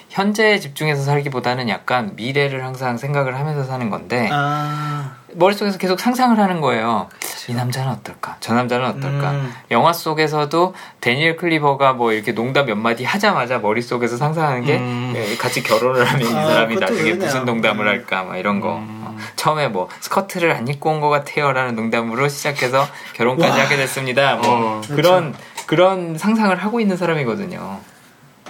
현재에 0.09 0.59
집중해서 0.59 1.03
살기보다는 1.03 1.69
약간 1.69 2.13
미래를 2.15 2.63
항상 2.63 2.97
생각을 2.97 3.37
하면서 3.37 3.63
사는 3.63 3.89
건데 3.91 4.27
아 4.31 5.17
머릿속에서 5.33 5.77
계속 5.77 5.99
상상을 5.99 6.37
하는 6.39 6.61
거예요. 6.61 7.09
이 7.47 7.53
남자는 7.53 7.91
어떨까? 7.91 8.37
저 8.39 8.53
남자는 8.53 8.85
어떨까? 8.85 9.31
음. 9.31 9.53
영화 9.71 9.93
속에서도 9.93 10.73
다니엘 11.01 11.35
클리버가 11.37 11.93
뭐 11.93 12.11
이렇게 12.13 12.33
농담 12.33 12.65
몇 12.67 12.75
마디 12.75 13.03
하자마자 13.03 13.59
머릿속에서 13.59 14.17
상상하는 14.17 14.63
게 14.63 14.77
음. 14.77 15.13
예, 15.15 15.35
같이 15.37 15.63
결혼을 15.63 16.05
하면 16.05 16.21
이 16.31 16.35
아, 16.35 16.45
사람이 16.47 16.75
그것도 16.75 16.79
나중에 16.91 17.03
그러네요. 17.11 17.25
무슨 17.25 17.45
농담을 17.45 17.85
음. 17.85 17.89
할까? 17.89 18.23
막 18.23 18.37
이런 18.37 18.59
거. 18.59 18.77
음. 18.77 19.03
어, 19.05 19.15
처음에 19.35 19.67
뭐 19.67 19.89
스커트를 20.01 20.51
안 20.51 20.67
입고 20.67 20.89
온 20.89 21.01
것 21.01 21.09
같아요. 21.09 21.51
라는 21.53 21.75
농담으로 21.75 22.27
시작해서 22.27 22.87
결혼까지 23.13 23.57
와. 23.59 23.65
하게 23.65 23.75
됐습니다. 23.77 24.35
뭐 24.37 24.45
어, 24.47 24.81
그런 24.89 25.33
그런 25.67 26.17
상상을 26.17 26.55
하고 26.55 26.79
있는 26.79 26.97
사람이거든요. 26.97 27.79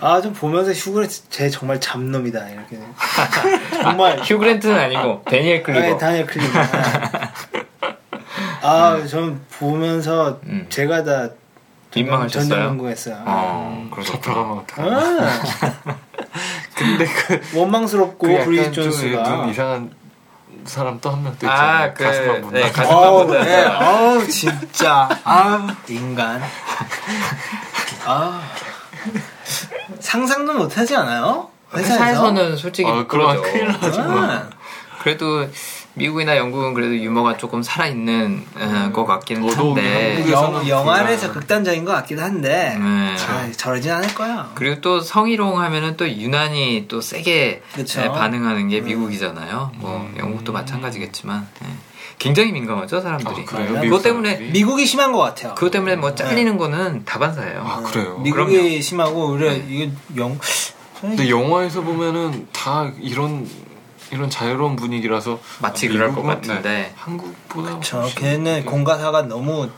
아, 0.02 0.22
좀 0.22 0.34
보면서 0.34 0.72
휴 0.72 0.80
그랜트 0.80 1.08
쟤 1.08 1.50
정말 1.50 1.80
잡놈이다 1.80 2.50
이렇게 2.50 2.78
정말 3.82 4.20
휴 4.20 4.38
그랜트는 4.38 4.78
아니고 4.78 5.24
다니엘 5.26 5.64
클리버. 5.64 5.86
아니, 5.86 5.98
다니엘 5.98 6.26
클리버 6.26 6.60
아, 8.62 9.06
전 9.08 9.42
보면서 9.60 10.40
음. 10.46 10.66
제가 10.70 11.04
다 11.04 11.30
민망하셨어요? 11.96 12.50
전전긍긍했어요. 12.50 13.24
어, 13.26 13.90
어떡하 13.98 14.64
아, 14.84 15.42
근데 16.76 17.06
그, 17.06 17.58
원망스럽고 17.58 18.28
그좀 18.28 18.72
존스가 18.74 19.24
눈 19.24 19.50
이상한 19.50 19.92
사람 20.66 21.00
또 21.00 21.10
한 21.12 21.24
명또 21.24 21.50
아, 21.50 21.54
있잖아요. 21.88 21.94
그, 21.96 22.04
가슴만 22.04 22.42
본다. 22.42 22.60
네, 22.60 22.72
가슴- 22.72 22.92
아우, 22.94 23.26
보다. 23.26 23.44
네. 23.44 23.64
아우, 23.66 24.28
진짜. 24.28 25.10
아우, 25.24 25.68
인간. 25.88 26.42
아. 28.06 28.42
상상도 30.00 30.54
못하지 30.54 30.96
않아요? 30.96 31.50
회사에서? 31.74 31.94
회사에서는 32.04 32.58
솔직히 32.58 32.90
어, 32.90 33.06
그럼 33.08 33.38
그러죠. 33.38 33.42
큰일 33.42 33.68
나죠. 33.68 34.02
아, 34.02 34.50
그래도 35.02 35.48
미국이나 35.98 36.38
영국은 36.38 36.74
그래도 36.74 36.96
유머가 36.96 37.38
조금 37.38 37.64
살아있는 37.64 38.46
어, 38.56 38.90
것 38.94 39.06
같기는 39.06 39.50
한데 39.50 40.26
영, 40.32 40.68
영화에서. 40.68 41.34
극단적인 41.34 41.86
것 41.86 41.92
같기도 41.94 42.22
한데 42.22 42.78
네. 42.80 43.16
아, 43.28 43.50
저러진 43.56 43.92
않을 43.92 44.14
거야. 44.14 44.52
그리고 44.56 44.80
또 44.82 45.02
성희롱 45.02 45.60
하면은 45.60 45.98
또 45.98 46.08
유난히 46.10 46.86
또 46.88 47.02
세게. 47.02 47.62
네, 47.76 48.08
반응하는 48.10 48.70
게 48.70 48.82
미국이잖아요. 48.82 49.72
뭐 49.78 50.10
영국도 50.18 50.54
마찬가지겠지만 50.54 51.48
네. 51.62 51.68
굉장히 52.20 52.52
민감하죠 52.52 53.02
사람들이. 53.02 53.42
아, 53.42 53.46
그래요? 53.46 53.68
그것 53.68 53.82
미국 53.82 54.04
때문에 54.04 54.30
사람들이? 54.30 54.52
미국이 54.52 54.86
심한 54.86 55.12
것 55.12 55.20
같아요. 55.20 55.56
그것 55.56 55.72
때문에 55.72 55.96
뭐 55.96 56.16
잘리는 56.16 56.58
거는 56.58 57.06
다반사예요. 57.06 57.62
아, 57.66 57.82
그래요? 57.82 58.20
미국이 58.20 58.58
그럼요. 58.58 58.82
심하고 58.82 59.26
우리가 59.32 59.54
이게 59.54 59.92
영 60.16 60.38
근데 61.00 61.30
영화에서 61.30 61.82
보면은 61.82 62.48
다 62.52 62.92
이런 63.00 63.48
이런 64.12 64.30
자유로운 64.30 64.76
분위기라서 64.76 65.40
마치 65.60 65.88
그럴 65.88 66.14
것 66.14 66.24
같은데. 66.24 66.62
네, 66.62 66.94
한국보다 66.96 67.80
저 67.82 68.02
훨씬 68.02 68.20
걔는 68.22 68.66
공과사가 68.66 69.24
너무 69.24 69.70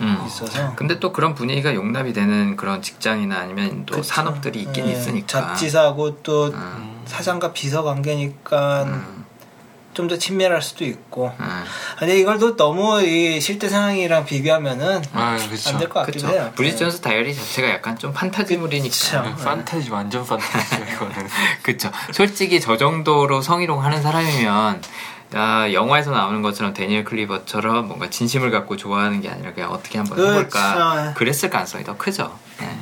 음. 0.00 0.24
있어서 0.26 0.74
근데 0.76 0.98
또 1.00 1.12
그런 1.12 1.34
분위기가 1.34 1.74
용납이 1.74 2.12
되는 2.12 2.56
그런 2.56 2.82
직장이나 2.82 3.38
아니면 3.38 3.86
또 3.86 3.96
그쵸. 3.96 4.02
산업들이 4.02 4.62
있긴 4.62 4.86
예, 4.88 4.92
있으니까. 4.92 5.26
잡지사고 5.26 6.22
또 6.22 6.48
음, 6.48 7.02
사장과 7.06 7.52
비서 7.52 7.82
관계니까 7.82 8.84
음, 8.84 9.24
좀 9.96 10.06
더 10.06 10.16
친밀할 10.16 10.62
수도 10.62 10.84
있고. 10.84 11.32
음. 11.40 11.64
근데 11.98 12.16
이걸 12.18 12.38
또 12.38 12.54
너무 12.54 13.02
이 13.02 13.40
실제 13.40 13.68
상황이랑 13.68 14.24
비교하면은 14.24 15.02
아 15.12 15.36
그렇죠. 15.36 15.70
안될 15.70 15.88
것 15.88 16.00
같기도 16.00 16.26
그쵸. 16.26 16.28
해요. 16.28 16.52
브리짓 16.54 16.78
존스 16.78 17.00
다이어리 17.00 17.34
자체가 17.34 17.68
약간 17.70 17.98
좀 17.98 18.12
판타지물이니까. 18.12 18.88
그쵸. 18.88 19.22
네, 19.22 19.34
판타지 19.44 19.90
완전 19.90 20.24
판타지야 20.24 20.94
이거는. 20.94 21.14
그쵸. 21.62 21.90
솔직히 22.12 22.60
저 22.60 22.76
정도로 22.76 23.42
성희롱 23.42 23.82
하는 23.82 24.00
사람이면, 24.02 24.82
아, 25.34 25.72
영화에서 25.72 26.12
나오는 26.12 26.40
것처럼 26.42 26.72
다니엘 26.72 27.02
클리버처럼 27.04 27.88
뭔가 27.88 28.08
진심을 28.08 28.50
갖고 28.52 28.76
좋아하는 28.76 29.20
게 29.20 29.28
아니라 29.28 29.52
그냥 29.54 29.72
어떻게 29.72 29.98
한번 29.98 30.18
그쵸. 30.18 30.30
해볼까. 30.30 31.14
그랬을 31.16 31.50
가능성이 31.50 31.82
더 31.82 31.96
크죠. 31.96 32.38
네. 32.60 32.78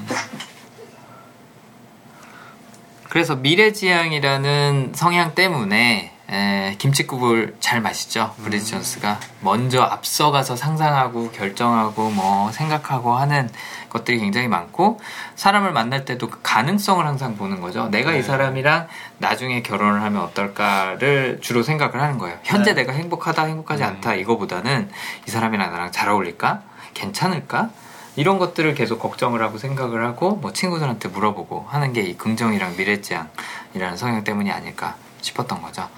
그래서 3.09 3.37
미래지향이라는 3.37 4.93
성향 4.95 5.35
때문에 5.35 6.14
에, 6.35 6.75
김치국을 6.79 7.57
잘 7.61 7.81
마시죠 7.81 8.35
브리짓 8.43 8.69
존스가 8.69 9.21
먼저 9.41 9.83
앞서가서 9.83 10.57
상상하고 10.57 11.31
결정하고 11.31 12.11
뭐 12.11 12.51
생각하고 12.53 13.15
하는 13.15 13.49
것들이 13.91 14.19
굉장히 14.19 14.49
많고 14.49 15.01
사람을 15.37 15.73
만날 15.73 16.05
때도 16.05 16.29
그 16.29 16.41
가능성을 16.43 17.05
항상 17.07 17.37
보는 17.37 17.61
거죠 17.61 17.89
내가 17.89 18.13
이 18.13 18.17
네. 18.17 18.23
사람이랑 18.23 18.89
나중에 19.19 19.63
결혼을 19.63 20.03
하면 20.03 20.23
어떨까를 20.23 21.39
주로 21.41 21.63
생각을 21.63 22.01
하는 22.01 22.19
거예요 22.19 22.39
현재 22.43 22.75
네. 22.75 22.83
내가 22.83 22.93
행복하다 22.93 23.45
행복하지 23.45 23.83
음. 23.83 23.89
않다 23.89 24.15
이거보다는 24.15 24.91
이 25.27 25.31
사람이랑 25.31 25.71
나랑 25.71 25.93
잘 25.93 26.09
어울릴까 26.09 26.63
괜찮을까 26.95 27.71
이런 28.17 28.39
것들을 28.39 28.75
계속 28.75 29.01
걱정을 29.01 29.43
하고 29.43 29.59
생각을 29.59 30.05
하고 30.05 30.37
뭐 30.37 30.53
친구들한테 30.53 31.09
물어보고 31.09 31.67
하는 31.69 31.93
게 31.93 32.05
이 32.05 32.17
긍정이랑 32.17 32.77
미래지향이라는 32.77 33.97
성향 33.97 34.25
때문이 34.25 34.51
아닐까 34.53 34.97
싶었던 35.23 35.63
거죠. 35.63 35.89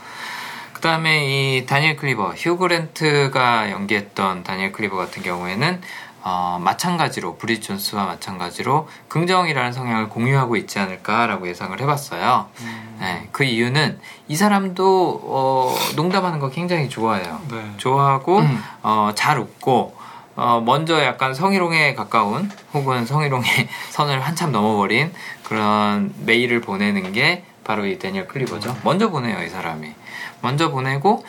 그 0.77 0.83
다음에 0.83 1.25
이 1.25 1.65
다니엘 1.65 1.97
클리버, 1.97 2.35
휴 2.37 2.59
그랜트가 2.59 3.71
연기했던 3.71 4.43
다니엘 4.45 4.73
클리버 4.73 4.95
같은 4.95 5.23
경우에는 5.23 5.81
어, 6.23 6.61
마찬가지로 6.63 7.39
브리지 7.39 7.63
존스와 7.63 8.05
마찬가지로 8.05 8.87
긍정이라는 9.09 9.73
성향을 9.73 10.11
공유하고 10.11 10.55
있지 10.57 10.79
않을까라고 10.79 11.49
예상을 11.49 11.81
해봤어요. 11.81 12.51
네, 13.01 13.27
그 13.33 13.45
이유는 13.45 13.99
이 14.29 14.37
사람도 14.37 15.23
어, 15.25 15.75
농담하는 15.97 16.41
거 16.41 16.51
굉장히 16.51 16.91
좋아해요. 16.91 17.41
네. 17.51 17.73
좋아하고 17.79 18.41
음. 18.41 18.63
어, 18.83 19.13
잘 19.15 19.39
웃고 19.39 19.97
어, 20.37 20.63
먼저 20.63 21.03
약간 21.03 21.33
성희롱에 21.33 21.95
가까운 21.95 22.51
혹은 22.75 23.07
성희롱의 23.07 23.49
선을 23.93 24.21
한참 24.21 24.53
넘어버린 24.53 25.11
그런 25.43 26.13
메일을 26.27 26.61
보내는 26.61 27.13
게 27.13 27.45
바로 27.65 27.87
이 27.87 27.99
데니얼 27.99 28.29
클리버죠. 28.29 28.77
먼저 28.85 29.09
보내요 29.09 29.43
이 29.43 29.49
사람이. 29.49 29.95
먼저 30.47 30.71
보내고 30.71 31.25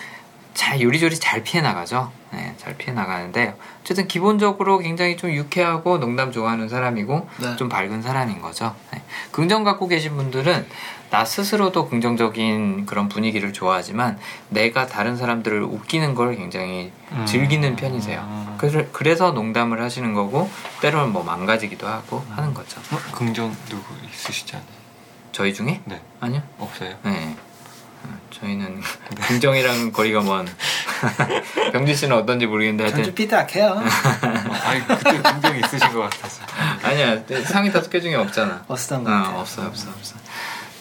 잘 0.53 0.79
요리조리 0.79 1.19
잘 1.19 1.41
피해 1.43 1.62
나가죠. 1.62 2.12
네, 2.31 2.53
잘 2.57 2.77
피해 2.77 2.93
나가는데 2.93 3.55
어쨌든 3.81 4.07
기본적으로 4.07 4.77
굉장히 4.77 5.17
좀 5.17 5.31
유쾌하고 5.31 5.97
농담 5.97 6.31
좋아하는 6.31 6.69
사람이고 6.69 7.27
네. 7.38 7.55
좀 7.55 7.67
밝은 7.67 8.03
사람인 8.03 8.41
거죠. 8.41 8.75
네. 8.93 9.01
긍정 9.31 9.63
갖고 9.63 9.88
계신 9.88 10.15
분들은 10.15 10.67
나 11.09 11.25
스스로도 11.25 11.89
긍정적인 11.89 12.86
그런 12.86 13.09
분위기를 13.09 13.53
좋아하지만 13.53 14.19
내가 14.50 14.86
다른 14.86 15.15
사람들을 15.15 15.63
웃기는 15.63 16.13
걸 16.13 16.36
굉장히 16.36 16.91
음. 17.12 17.25
즐기는 17.25 17.75
편이세요. 17.75 18.19
음. 18.21 18.55
그래서, 18.59 18.83
그래서 18.91 19.31
농담을 19.31 19.81
하시는 19.81 20.13
거고 20.13 20.50
때로는 20.81 21.12
뭐 21.12 21.24
망가지기도 21.24 21.88
하고 21.88 22.24
하는 22.29 22.53
거죠. 22.53 22.79
어, 22.91 22.97
긍정 23.13 23.55
누구 23.69 23.95
있으시지 24.12 24.55
않아요? 24.55 24.67
저희 25.31 25.53
중에? 25.53 25.81
네. 25.86 26.01
아니요. 26.19 26.41
없어요. 26.59 26.95
네. 27.03 27.36
어, 28.27 28.29
저희는 28.31 28.81
긍정이랑 29.27 29.91
거리가 29.91 30.22
먼 30.22 30.48
병진 31.72 31.96
씨는 31.96 32.15
어떤지 32.15 32.46
모르겠는데 32.46 32.91
하여튼 32.91 33.15
삐딱해요. 33.15 33.67
어, 33.67 33.84
아니 34.65 34.88
그때 34.88 35.22
긍정이 35.22 35.60
있으신 35.60 35.93
것 35.93 36.01
같아서. 36.10 36.41
아니야 36.84 37.17
상위 37.46 37.72
다섯 37.72 37.89
개 37.89 38.00
중에 38.01 38.15
없잖아. 38.15 38.63
없었던 38.67 39.03
것 39.03 39.12
어, 39.12 39.13
같아요. 39.15 39.39
없어 39.39 39.65
없어 39.65 39.89
없어. 39.89 40.15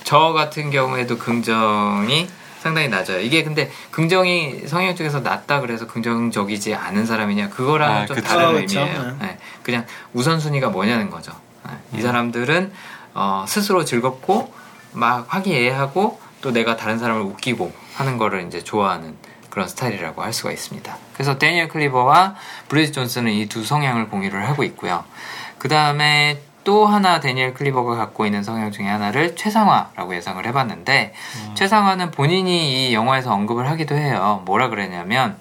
저 0.05 0.33
같은 0.33 0.71
경우에도 0.71 1.19
긍정이 1.19 2.29
상당히 2.61 2.88
낮아요. 2.88 3.21
이게 3.21 3.45
근데 3.45 3.71
긍정이 3.91 4.67
성향 4.67 4.95
쪽에서 4.97 5.21
낮다 5.21 5.61
그래서 5.61 5.87
긍정적이지 5.87 6.75
않은 6.75 7.07
사람이냐 7.07 7.50
그거랑은 7.50 8.03
아, 8.03 8.07
좀 8.07 8.17
그쵸. 8.17 8.29
다른 8.29 8.47
어, 8.47 8.53
그쵸. 8.53 8.81
의미예요. 8.81 9.03
네. 9.03 9.26
네, 9.26 9.38
그냥 9.62 9.87
우선순위가 10.15 10.71
뭐냐는 10.71 11.11
거죠. 11.11 11.33
네, 11.67 11.99
이 11.99 12.03
사람들은 12.03 12.73
어, 13.15 13.45
스스로 13.49 13.85
즐겁고 13.85 14.53
막 14.93 15.26
화기애애하고 15.29 16.21
또 16.47 16.53
내가 16.53 16.76
다른 16.76 17.00
사람을 17.00 17.23
웃기고 17.23 17.73
하는 17.95 18.19
거를 18.19 18.47
이제 18.47 18.62
좋아하는 18.62 19.17
그런 19.50 19.67
스타일이라고 19.67 20.23
할 20.23 20.33
수가 20.33 20.53
있습니다. 20.53 20.97
그래서 21.12 21.38
다니엘 21.38 21.67
클리버와 21.67 22.37
브리짓 22.69 22.93
존스는 22.93 23.33
이 23.33 23.49
두 23.49 23.65
성향을 23.65 24.09
공유를 24.11 24.49
하고 24.49 24.62
있고요. 24.62 25.03
그 25.59 25.67
다음에 25.69 26.38
또 26.62 26.87
하나 26.87 27.19
다니엘 27.19 27.53
클리버가 27.53 27.97
갖고 27.97 28.26
있는 28.26 28.45
성향 28.45 28.71
중에 28.71 28.87
하나를 28.87 29.35
최상화라고 29.35 30.15
예상을 30.15 30.47
해봤는데 30.47 31.15
최상화는 31.55 32.12
본인이 32.12 32.91
이 32.91 32.95
영화에서 32.95 33.33
언급을 33.35 33.69
하기도 33.69 33.97
해요. 33.97 34.41
뭐라 34.47 34.69
그랬냐면 34.69 35.37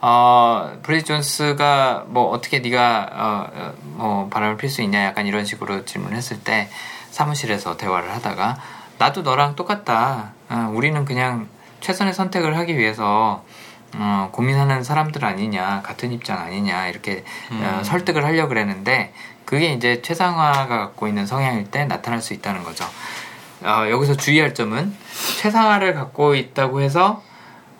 어, 0.00 0.70
브리짓 0.84 1.06
존스가 1.06 2.04
뭐 2.06 2.30
어떻게 2.30 2.60
네가 2.60 3.08
어, 3.12 3.46
어, 3.52 3.74
뭐 3.82 4.28
바람을 4.28 4.56
필 4.56 4.70
수 4.70 4.82
있냐 4.82 5.04
약간 5.04 5.26
이런 5.26 5.44
식으로 5.44 5.84
질문했을 5.84 6.44
때 6.44 6.68
사무실에서 7.10 7.76
대화를 7.76 8.12
하다가 8.14 8.58
나도 8.98 9.22
너랑 9.22 9.56
똑같다. 9.56 10.33
어, 10.48 10.72
우리는 10.74 11.04
그냥 11.04 11.48
최선의 11.80 12.14
선택을 12.14 12.56
하기 12.58 12.76
위해서 12.76 13.44
어, 13.96 14.28
고민하는 14.32 14.82
사람들 14.82 15.24
아니냐 15.24 15.82
같은 15.82 16.12
입장 16.12 16.40
아니냐 16.40 16.88
이렇게 16.88 17.24
어, 17.50 17.78
음. 17.78 17.84
설득을 17.84 18.24
하려고 18.24 18.48
그랬는데 18.48 19.12
그게 19.44 19.72
이제 19.72 20.02
최상화가 20.02 20.66
갖고 20.66 21.06
있는 21.06 21.26
성향일 21.26 21.70
때 21.70 21.84
나타날 21.84 22.20
수 22.20 22.32
있다는 22.34 22.64
거죠. 22.64 22.84
어, 23.62 23.88
여기서 23.88 24.16
주의할 24.16 24.54
점은 24.54 24.94
최상화를 25.40 25.94
갖고 25.94 26.34
있다고 26.34 26.80
해서 26.80 27.22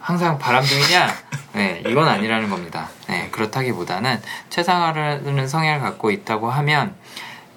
항상 0.00 0.38
바람둥이냐? 0.38 1.08
네, 1.54 1.82
이건 1.86 2.08
아니라는 2.08 2.50
겁니다. 2.50 2.88
네, 3.08 3.28
그렇다기보다는 3.30 4.20
최상화라는 4.50 5.48
성향을 5.48 5.80
갖고 5.80 6.10
있다고 6.10 6.50
하면 6.50 6.94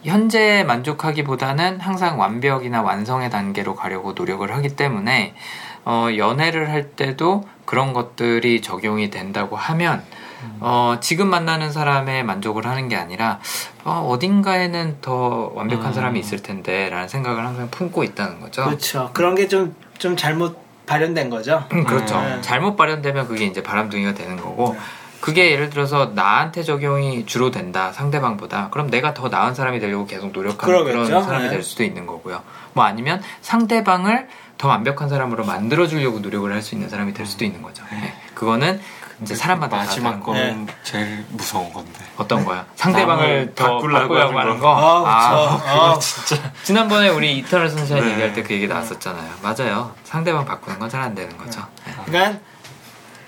현재 0.03 0.63
만족하기보다는 0.65 1.79
항상 1.79 2.19
완벽이나 2.19 2.81
완성의 2.81 3.29
단계로 3.29 3.75
가려고 3.75 4.13
노력을 4.13 4.49
하기 4.53 4.75
때문에 4.75 5.33
어, 5.85 6.07
연애를 6.17 6.69
할 6.69 6.91
때도 6.91 7.45
그런 7.65 7.93
것들이 7.93 8.61
적용이 8.61 9.09
된다고 9.09 9.55
하면 9.55 10.03
어, 10.59 10.97
지금 11.01 11.29
만나는 11.29 11.71
사람의 11.71 12.23
만족을 12.23 12.65
하는 12.67 12.89
게 12.89 12.95
아니라 12.95 13.39
어, 13.83 14.07
어딘가에는 14.09 14.97
더 15.01 15.51
완벽한 15.55 15.87
음. 15.87 15.93
사람이 15.93 16.19
있을 16.19 16.41
텐데 16.41 16.89
라는 16.89 17.07
생각을 17.07 17.45
항상 17.45 17.69
품고 17.69 18.03
있다는 18.03 18.39
거죠. 18.39 18.65
그렇죠. 18.65 19.09
그런 19.13 19.35
게 19.35 19.47
좀 19.47 19.75
좀 19.97 20.15
잘못 20.15 20.57
발현된 20.85 21.29
거죠. 21.29 21.63
음, 21.73 21.83
그렇죠. 21.83 22.21
네. 22.21 22.39
잘못 22.41 22.75
발현되면 22.75 23.27
그게 23.27 23.45
이제 23.45 23.63
바람둥이가 23.63 24.13
되는 24.13 24.37
거고 24.37 24.73
네. 24.73 24.79
그게 25.19 25.51
예를 25.51 25.69
들어서 25.69 26.11
나한테 26.13 26.63
적용이 26.63 27.25
주로 27.25 27.51
된다 27.51 27.91
상대방보다 27.91 28.69
그럼 28.71 28.89
내가 28.89 29.13
더 29.13 29.29
나은 29.29 29.55
사람이 29.55 29.79
되려고 29.79 30.05
계속 30.05 30.31
노력하는 30.31 30.83
그런 30.83 30.85
그러겠죠. 31.05 31.21
사람이 31.23 31.45
네. 31.45 31.49
될 31.49 31.63
수도 31.63 31.83
있는 31.83 32.05
거고요. 32.05 32.41
뭐 32.73 32.83
아니면 32.85 33.21
상대방을 33.41 34.27
더 34.57 34.67
완벽한 34.67 35.09
사람으로 35.09 35.45
만들어 35.45 35.87
주려고 35.87 36.19
노력을 36.19 36.51
할 36.51 36.61
수 36.61 36.75
있는 36.75 36.89
사람이 36.89 37.13
될 37.13 37.25
수도 37.25 37.45
있는 37.45 37.61
거죠. 37.61 37.83
네. 37.91 38.13
그거는 38.33 38.79
이제 39.23 39.33
사람마다 39.33 39.77
다 39.77 39.83
마지막 39.83 40.19
거. 40.19 40.27
거는 40.31 40.67
제일 40.83 41.25
무서운 41.29 41.73
건데. 41.73 41.99
어떤 42.17 42.45
거야? 42.45 42.65
상대방을 42.75 43.53
더 43.55 43.65
바꾸려고 43.75 44.15
하는 44.15 44.37
하는 44.37 44.59
거. 44.59 44.67
거. 44.75 45.03
아, 45.07 45.57
그렇죠. 45.57 45.63
아, 45.67 45.99
진짜. 45.99 46.51
지난번에 46.63 47.09
우리 47.09 47.35
이터널 47.37 47.67
선샤인 47.69 48.03
네. 48.05 48.11
얘기할 48.11 48.33
때 48.33 48.43
그 48.43 48.53
얘기 48.53 48.67
나왔었잖아요. 48.67 49.27
맞아요. 49.41 49.91
상대방 50.03 50.45
바꾸는 50.45 50.77
건 50.77 50.87
잘 50.89 51.01
안 51.01 51.15
되는 51.15 51.35
거죠. 51.35 51.61
네. 51.87 51.93
그러니까 52.05 52.39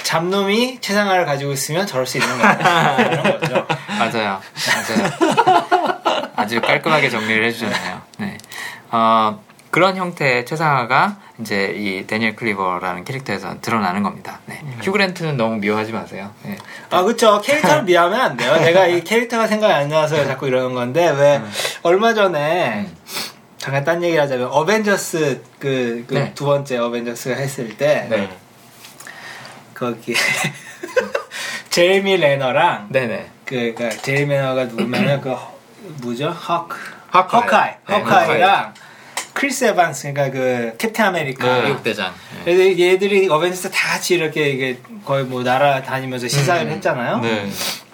잡놈이 0.10 0.80
최상화를 0.82 1.24
가지고 1.24 1.52
있으면 1.52 1.86
저럴 1.86 2.08
수 2.08 2.18
있는 2.18 2.36
거예요. 2.40 2.56
이런 3.12 3.40
거죠. 3.40 3.68
맞아요. 4.00 4.42
맞아요. 4.90 6.32
아주 6.36 6.60
깔끔하게 6.62 7.12
정리를 7.12 7.46
해주셨네요. 7.46 8.02
네. 8.18 8.38
어, 8.90 9.40
그런 9.70 9.98
형태의 9.98 10.48
최상화가 10.48 11.18
이제 11.42 11.76
이 11.78 12.08
데니얼 12.08 12.36
클리버라는 12.36 13.04
캐릭터에서 13.04 13.62
드러나는 13.62 14.02
겁니다. 14.02 14.40
네. 14.48 14.64
휴그랜트는 14.82 15.38
너무 15.38 15.58
미워하지 15.58 15.92
마세요. 15.92 16.32
네. 16.42 16.58
아, 16.90 17.04
그쵸. 17.04 17.40
캐릭터를 17.42 17.84
미하면 17.84 18.20
안 18.20 18.36
돼요. 18.36 18.56
내가 18.56 18.88
이 18.88 19.04
캐릭터가 19.04 19.46
생각이 19.46 19.72
안 19.72 19.90
나서 19.90 20.26
자꾸 20.26 20.48
이러는 20.48 20.74
건데, 20.74 21.08
왜, 21.12 21.40
얼마 21.84 22.16
전에, 22.16 22.88
음. 22.88 22.98
잠깐 23.60 23.84
딴 23.84 24.02
얘기 24.02 24.18
하자면, 24.18 24.48
어벤져스, 24.48 25.44
그, 25.60 26.04
그 26.08 26.16
네. 26.16 26.32
두 26.34 26.46
번째 26.46 26.80
어벤져스가 26.80 27.36
했을 27.36 27.78
때, 27.78 28.08
네. 28.10 28.28
거기, 29.80 30.14
제레미 31.70 32.18
레너랑, 32.18 32.88
네네. 32.90 33.28
그, 33.46 33.74
그, 33.78 33.90
제레미 34.02 34.34
레너가 34.34 34.66
누구면은, 34.66 35.22
그, 35.22 35.36
뭐죠? 36.04 36.30
호크. 36.30 36.78
호크아이. 37.14 37.42
호크아이. 37.42 37.76
네, 37.88 37.96
호크아이랑, 37.96 38.74
크리스 39.34 39.66
에반스, 39.66 40.12
그러니까 40.14 40.38
그, 40.38 40.76
캡틴 40.78 41.06
아메리카. 41.06 41.48
네. 41.48 41.68
미국 41.70 41.84
대장. 41.84 42.14
네. 42.44 42.54
그래서 42.54 42.80
얘들이 42.80 43.30
어벤져스 43.30 43.72
다 43.72 43.94
같이 43.94 44.16
이렇게 44.16 44.50
이게 44.50 44.80
거의 45.06 45.24
뭐 45.24 45.44
날아다니면서 45.44 46.28
시사회를 46.28 46.72
음. 46.72 46.76
했잖아요. 46.76 47.20
네. 47.22 47.50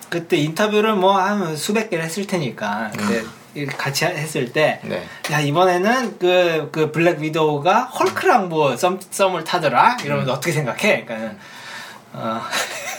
그때 0.10 0.38
인터뷰를 0.38 0.96
뭐 0.96 1.18
한 1.20 1.56
수백 1.56 1.90
개를 1.90 2.04
했을 2.06 2.26
테니까 2.26 2.92
근데 2.98 3.24
이 3.54 3.66
같이 3.66 4.06
했을 4.06 4.52
때. 4.52 4.80
네. 4.84 5.04
야 5.32 5.40
이번에는 5.40 6.18
그, 6.20 6.70
그 6.72 6.92
블랙 6.92 7.20
위도우가 7.20 7.84
헐크랑 7.86 8.50
뭐 8.50 8.76
썸, 8.76 9.00
썸을 9.12 9.44
타더라 9.44 9.98
이러면 10.04 10.30
어떻게 10.30 10.52
생각해? 10.52 11.06
그러니까는 11.06 11.38
어, 12.16 12.42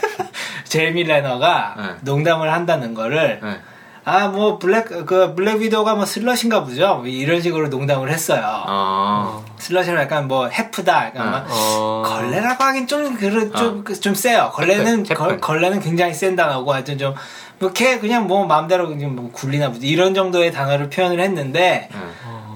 제레미 0.64 1.04
레너가 1.04 1.74
네. 1.76 1.82
농담을 2.02 2.52
한다는 2.52 2.94
거를 2.94 3.40
네. 3.42 3.60
아 4.08 4.19
뭐 4.19 4.60
블랙 4.60 4.84
그 5.04 5.34
블랙 5.34 5.56
위도우가 5.60 5.96
뭐 5.96 6.06
slut인가 6.06 6.62
보죠 6.62 6.98
뭐 6.98 7.06
이런 7.08 7.40
식으로 7.40 7.66
농담을 7.66 8.08
했어요. 8.08 8.62
어. 8.68 9.44
slut은 9.58 10.00
약간 10.00 10.28
뭐 10.28 10.46
헤프다 10.46 11.06
약간 11.06 11.26
어. 11.26 11.30
막 11.32 11.46
어. 11.50 12.02
걸레라고 12.06 12.62
하긴 12.62 12.86
좀 12.86 13.16
그런 13.16 13.52
좀좀 13.52 14.00
좀 14.00 14.14
세요. 14.14 14.52
걸레는 14.54 15.02
채플, 15.02 15.16
걸, 15.16 15.28
채플. 15.30 15.40
걸레는 15.40 15.80
굉장히 15.80 16.14
센 16.14 16.36
단어고 16.36 16.72
하여튼 16.72 16.98
좀 16.98 17.14
이렇게 17.58 17.98
그냥 17.98 18.28
뭐 18.28 18.46
마음대로 18.46 18.86
그냥 18.86 19.16
뭐 19.16 19.32
굴리나 19.32 19.72
보지 19.72 19.88
이런 19.88 20.14
정도의 20.14 20.52
단어를 20.52 20.88
표현을 20.88 21.18
했는데 21.18 21.88
네. 21.90 21.98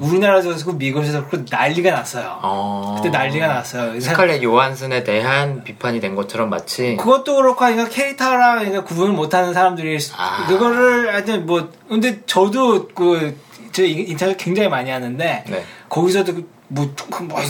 우리나라에서 0.01 0.55
그렇고 0.55 0.73
미국에서 0.73 1.27
그렇고 1.27 1.47
난리가 1.51 1.91
났어요. 1.91 2.39
어. 2.43 2.95
그때 2.97 3.11
난리가 3.11 3.47
났어요. 3.47 4.01
스칼렛 4.01 4.43
요한슨에 4.43 5.05
대한 5.05 5.63
비판이 5.63 6.01
된 6.01 6.15
것처럼 6.15 6.51
마치 6.51 6.97
그것도 6.97 7.37
그렇고 7.37 7.65
하니까 7.65 7.89
캐릭터랑 7.89 8.61
그러니까 8.61 8.85
구분을 8.85 9.13
못하는 9.13 9.53
사람들이 9.53 9.99
아. 10.17 10.47
그거를 10.49 11.13
하여튼 11.13 11.47
뭐 11.47 11.71
근데 11.89 12.21
저도 12.27 12.89
그 12.89 13.51
저 13.73 13.85
인터뷰 13.85 14.35
굉장히 14.37 14.69
많이 14.69 14.91
하는데 14.91 15.45
네. 15.47 15.65
거기서도 15.89 16.35
그 16.35 16.49
뭐, 16.73 16.95
뭐, 17.25 17.41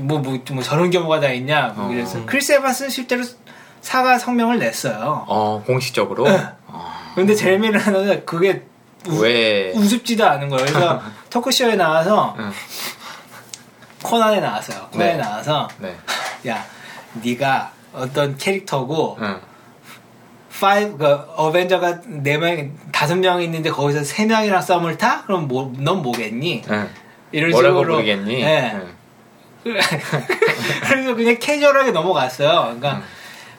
뭐, 0.00 0.18
뭐, 0.18 0.38
뭐, 0.52 0.62
저런 0.62 0.90
경우가 0.90 1.20
다 1.20 1.30
있냐. 1.30 1.72
뭐 1.74 1.86
어. 1.86 1.88
그래서 1.88 2.24
크리스 2.26 2.52
에반스는 2.52 2.90
실제로 2.90 3.24
사과 3.80 4.18
성명을 4.18 4.58
냈어요. 4.58 5.24
어 5.28 5.62
공식적으로 5.66 6.24
네. 6.24 6.46
어, 6.66 6.92
근데 7.14 7.34
제레미 7.34 7.70
레너는 7.70 8.26
그게 8.26 8.50
우, 8.50 8.75
왜 9.20 9.72
우습지도 9.72 10.26
않은 10.26 10.48
거예요. 10.48 10.66
그래서 10.66 11.02
토크쇼에 11.30 11.76
나와서 11.76 12.34
응. 12.38 12.52
코난에 14.02 14.40
나왔어요. 14.40 14.88
코난에 14.92 15.12
네. 15.12 15.18
나와서 15.18 15.68
네. 15.78 15.94
야, 16.48 16.64
네가 17.22 17.72
어떤 17.92 18.36
캐릭터고 18.36 19.18
응. 19.20 19.40
five 20.58 20.96
그 20.96 21.06
어벤져가 21.36 22.00
네 22.06 22.38
명, 22.38 22.72
다섯 22.92 23.16
명 23.16 23.42
있는데 23.42 23.70
거기서 23.70 24.04
세 24.04 24.24
명이랑 24.26 24.62
썸을 24.62 24.96
타? 24.96 25.22
그럼 25.24 25.48
뭐, 25.48 25.72
넌 25.76 26.02
뭐겠니? 26.02 26.62
응. 26.70 26.88
이런 27.32 27.50
뭐라고 27.50 27.80
식으로 27.80 27.94
부르겠니? 27.96 28.42
네. 28.42 28.72
응. 28.74 28.96
그래서 30.88 31.14
그냥 31.14 31.36
캐주얼하게 31.40 31.90
넘어갔어요. 31.90 32.62
그러니까 32.62 32.92
음. 32.94 33.02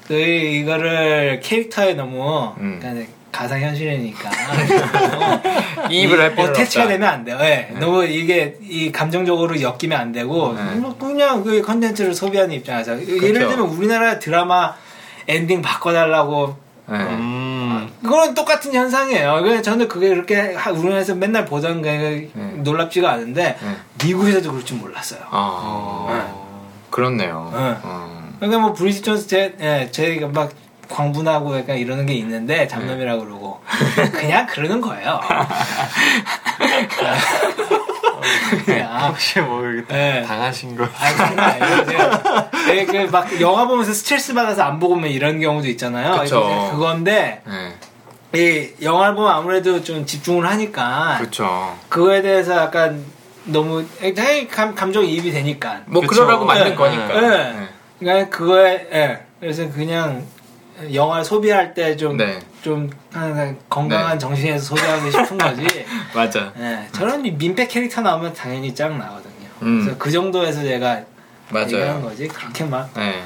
그 0.07 0.13
이거를 0.13 1.41
캐릭터에 1.43 1.93
너무 1.93 2.53
음. 2.57 2.79
그러니까 2.81 3.11
가상 3.37 3.61
현실이니까 3.61 4.31
이입을 5.91 6.19
할 6.19 6.31
필요는 6.31 6.51
attach가 6.53 6.83
없다. 6.85 6.91
되면 6.93 7.07
안 7.07 7.23
돼요. 7.23 7.37
예. 7.41 7.69
네. 7.71 7.75
너무 7.79 8.03
이게 8.03 8.55
이 8.63 8.91
감정적으로 8.91 9.61
엮이면 9.61 9.99
안 9.99 10.11
되고 10.11 10.53
네. 10.53 10.63
뭐 10.75 10.97
그냥 10.97 11.43
그 11.43 11.61
컨텐츠를 11.61 12.15
소비하는 12.15 12.55
입장에서 12.55 12.93
예를 12.99 13.47
들면 13.47 13.59
우리나라 13.59 14.17
드라마 14.17 14.73
엔딩 15.27 15.61
바꿔달라고 15.61 16.55
네. 16.87 16.97
음. 16.97 17.87
그거는 18.01 18.33
똑같은 18.33 18.73
현상이에요. 18.73 19.41
그래서 19.43 19.61
저는 19.61 19.87
그게 19.87 20.09
그렇게 20.09 20.55
하- 20.55 20.71
우리나라에서 20.71 21.13
맨날 21.13 21.45
보던 21.45 21.83
게 21.83 22.29
놀랍지가 22.63 23.11
않은데 23.11 23.55
네. 23.61 23.75
미국에서도 24.03 24.49
그럴 24.49 24.65
줄 24.65 24.77
몰랐어요. 24.77 25.19
어, 25.29 26.85
그렇네요. 26.89 27.51
네. 27.55 27.75
어. 27.83 28.17
그러니까 28.39 28.59
뭐 28.61 28.73
브리짓 28.73 29.03
존스 29.03 29.27
제, 29.27 29.55
예, 29.59 29.89
제가 29.91 30.27
막 30.29 30.51
광분하고 30.89 31.57
약간 31.57 31.77
이러는 31.77 32.05
게 32.05 32.13
있는데 32.13 32.67
잡놈이라고 32.67 33.25
그러고 33.25 33.61
그냥 34.13 34.45
그러는 34.47 34.81
거예요. 34.81 35.19
그냥 38.65 39.09
혹시 39.09 39.39
뭐 39.39 39.61
네. 39.87 40.23
당하신 40.23 40.75
거? 40.75 40.83
아, 40.83 40.89
아니에요. 41.43 41.85
제가 42.65 42.91
그막 42.91 43.41
영화 43.41 43.67
보면서 43.67 43.93
스트레스 43.93 44.33
받아서 44.33 44.63
안 44.63 44.79
보고 44.79 44.95
면 44.95 45.09
이런 45.09 45.39
경우도 45.39 45.67
있잖아요. 45.69 46.19
그쵸. 46.21 46.69
그건데 46.71 47.41
네. 47.45 47.75
이 48.33 48.83
영화를 48.83 49.15
보면 49.15 49.31
아무래도 49.31 49.83
좀 49.83 50.05
집중을 50.05 50.47
하니까 50.47 51.15
그렇죠. 51.19 51.77
그거에 51.89 52.21
대해서 52.21 52.55
약간 52.55 53.05
너무 53.45 53.85
감, 54.51 54.75
감정이입이 54.75 55.31
되니까. 55.31 55.81
뭐 55.85 56.01
그쵸. 56.01 56.21
그러라고 56.21 56.45
만든 56.45 56.69
네. 56.71 56.75
거니까. 56.75 57.07
네. 57.21 57.27
네. 57.29 57.67
그러니까 57.99 58.29
그거에 58.29 58.87
예. 58.91 59.19
그래서 59.39 59.69
그냥 59.69 60.25
영화 60.93 61.23
소비할 61.23 61.73
때좀 61.73 62.17
네. 62.17 62.39
좀 62.61 62.89
건강한 63.69 64.13
네. 64.13 64.17
정신에서 64.19 64.75
소비하고 64.75 65.09
싶은 65.09 65.37
거지. 65.37 65.85
맞아. 66.13 66.51
예. 66.59 66.87
저런 66.91 67.21
민폐 67.21 67.67
캐릭터 67.67 68.01
나오면 68.01 68.33
당연히 68.33 68.73
짱 68.73 68.97
나거든요. 68.97 69.47
음. 69.63 69.81
그래서 69.81 69.97
그 69.97 70.11
정도에서 70.11 70.61
제가 70.61 71.01
얘기하는 71.55 71.93
맞아요. 71.93 72.01
거지. 72.01 72.27
그렇게 72.27 72.63
막 72.65 72.89
네. 72.95 73.23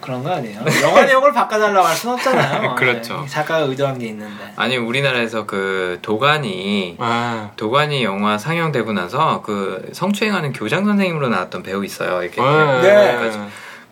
그런 0.00 0.24
거 0.24 0.30
아니에요. 0.30 0.60
영화 0.82 1.04
내용을 1.04 1.32
바꿔달라고 1.32 1.86
할 1.86 1.94
수는 1.94 2.14
없잖아요. 2.14 2.74
그렇죠. 2.76 3.20
예. 3.22 3.28
작가가 3.28 3.64
의도한 3.64 3.98
게 3.98 4.06
있는데. 4.06 4.52
아니 4.56 4.76
우리나라에서 4.76 5.44
그 5.46 5.98
도가니 6.02 6.96
아, 6.98 7.50
도가니 7.56 8.02
영화 8.02 8.38
상영되고 8.38 8.92
나서 8.94 9.42
그 9.42 9.90
성추행하는 9.92 10.52
교장 10.54 10.84
선생님으로 10.86 11.28
나왔던 11.28 11.62
배우 11.62 11.84
있어요. 11.84 12.22
이렇게 12.22 12.40
네. 12.40 13.30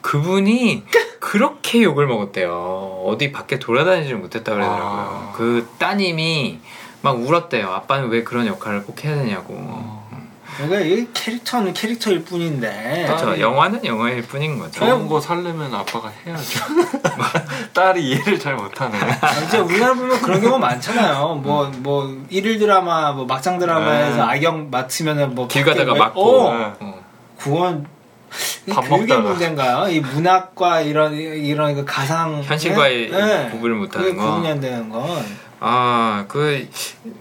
그분이 0.09 0.85
그렇게 1.21 1.83
욕을 1.83 2.07
먹었대요. 2.07 3.03
어디 3.05 3.31
밖에 3.31 3.59
돌아다니지를 3.59 4.17
못했다 4.17 4.55
그러더라고요. 4.55 4.89
아. 4.89 5.33
그 5.37 5.69
따님이 5.77 6.61
막 7.03 7.21
울었대요. 7.21 7.69
아빠는 7.69 8.09
왜 8.09 8.25
그런 8.25 8.47
역할을 8.47 8.85
꼭 8.85 9.05
해야 9.05 9.15
되냐고. 9.15 9.55
그러니까 10.57 10.81
이 10.81 11.07
캐릭터는 11.13 11.75
캐릭터일 11.75 12.25
뿐인데. 12.25 13.05
그렇죠. 13.07 13.39
영화는 13.39 13.85
영화일 13.85 14.23
뿐인 14.23 14.59
거죠. 14.59 14.81
좋은 14.81 15.07
거 15.09 15.21
살려면 15.21 15.75
아빠가 15.75 16.11
해야죠. 16.25 16.65
딸이 17.75 18.03
이해를 18.03 18.39
잘 18.39 18.57
못하네. 18.57 18.99
아, 18.99 19.31
이제 19.47 19.59
우리나라 19.59 19.93
보면 19.93 20.23
그런 20.23 20.41
경우 20.41 20.59
많잖아요. 20.59 21.35
뭐, 21.43 21.71
뭐, 21.81 22.17
일일 22.31 22.59
드라마, 22.59 23.13
뭐, 23.13 23.27
막장 23.27 23.59
드라마에서 23.59 24.17
네. 24.17 24.23
악역 24.23 24.71
맡으면은 24.71 25.35
뭐. 25.35 25.47
길 25.49 25.67
가다가 25.67 25.93
밖에 25.93 25.99
맞고. 26.01 26.41
어, 26.41 26.55
네. 26.57 26.73
어. 26.81 27.05
그건. 27.37 27.98
이밥 28.67 28.85
교육의 28.89 29.07
먹다가. 29.09 29.29
문제인가요? 29.31 29.89
이 29.91 30.01
문학과 30.01 30.81
이런, 30.81 31.15
이런 31.15 31.75
그 31.75 31.85
가상. 31.85 32.43
현실과의 32.43 33.11
네? 33.11 33.49
구분을 33.51 33.77
못하는 33.77 34.07
그게 34.09 34.17
거. 34.19 34.27
구분이 34.31 34.49
안 34.49 34.61
되는 34.61 34.89
건. 34.89 35.25
아, 35.61 36.25
그, 36.29 36.69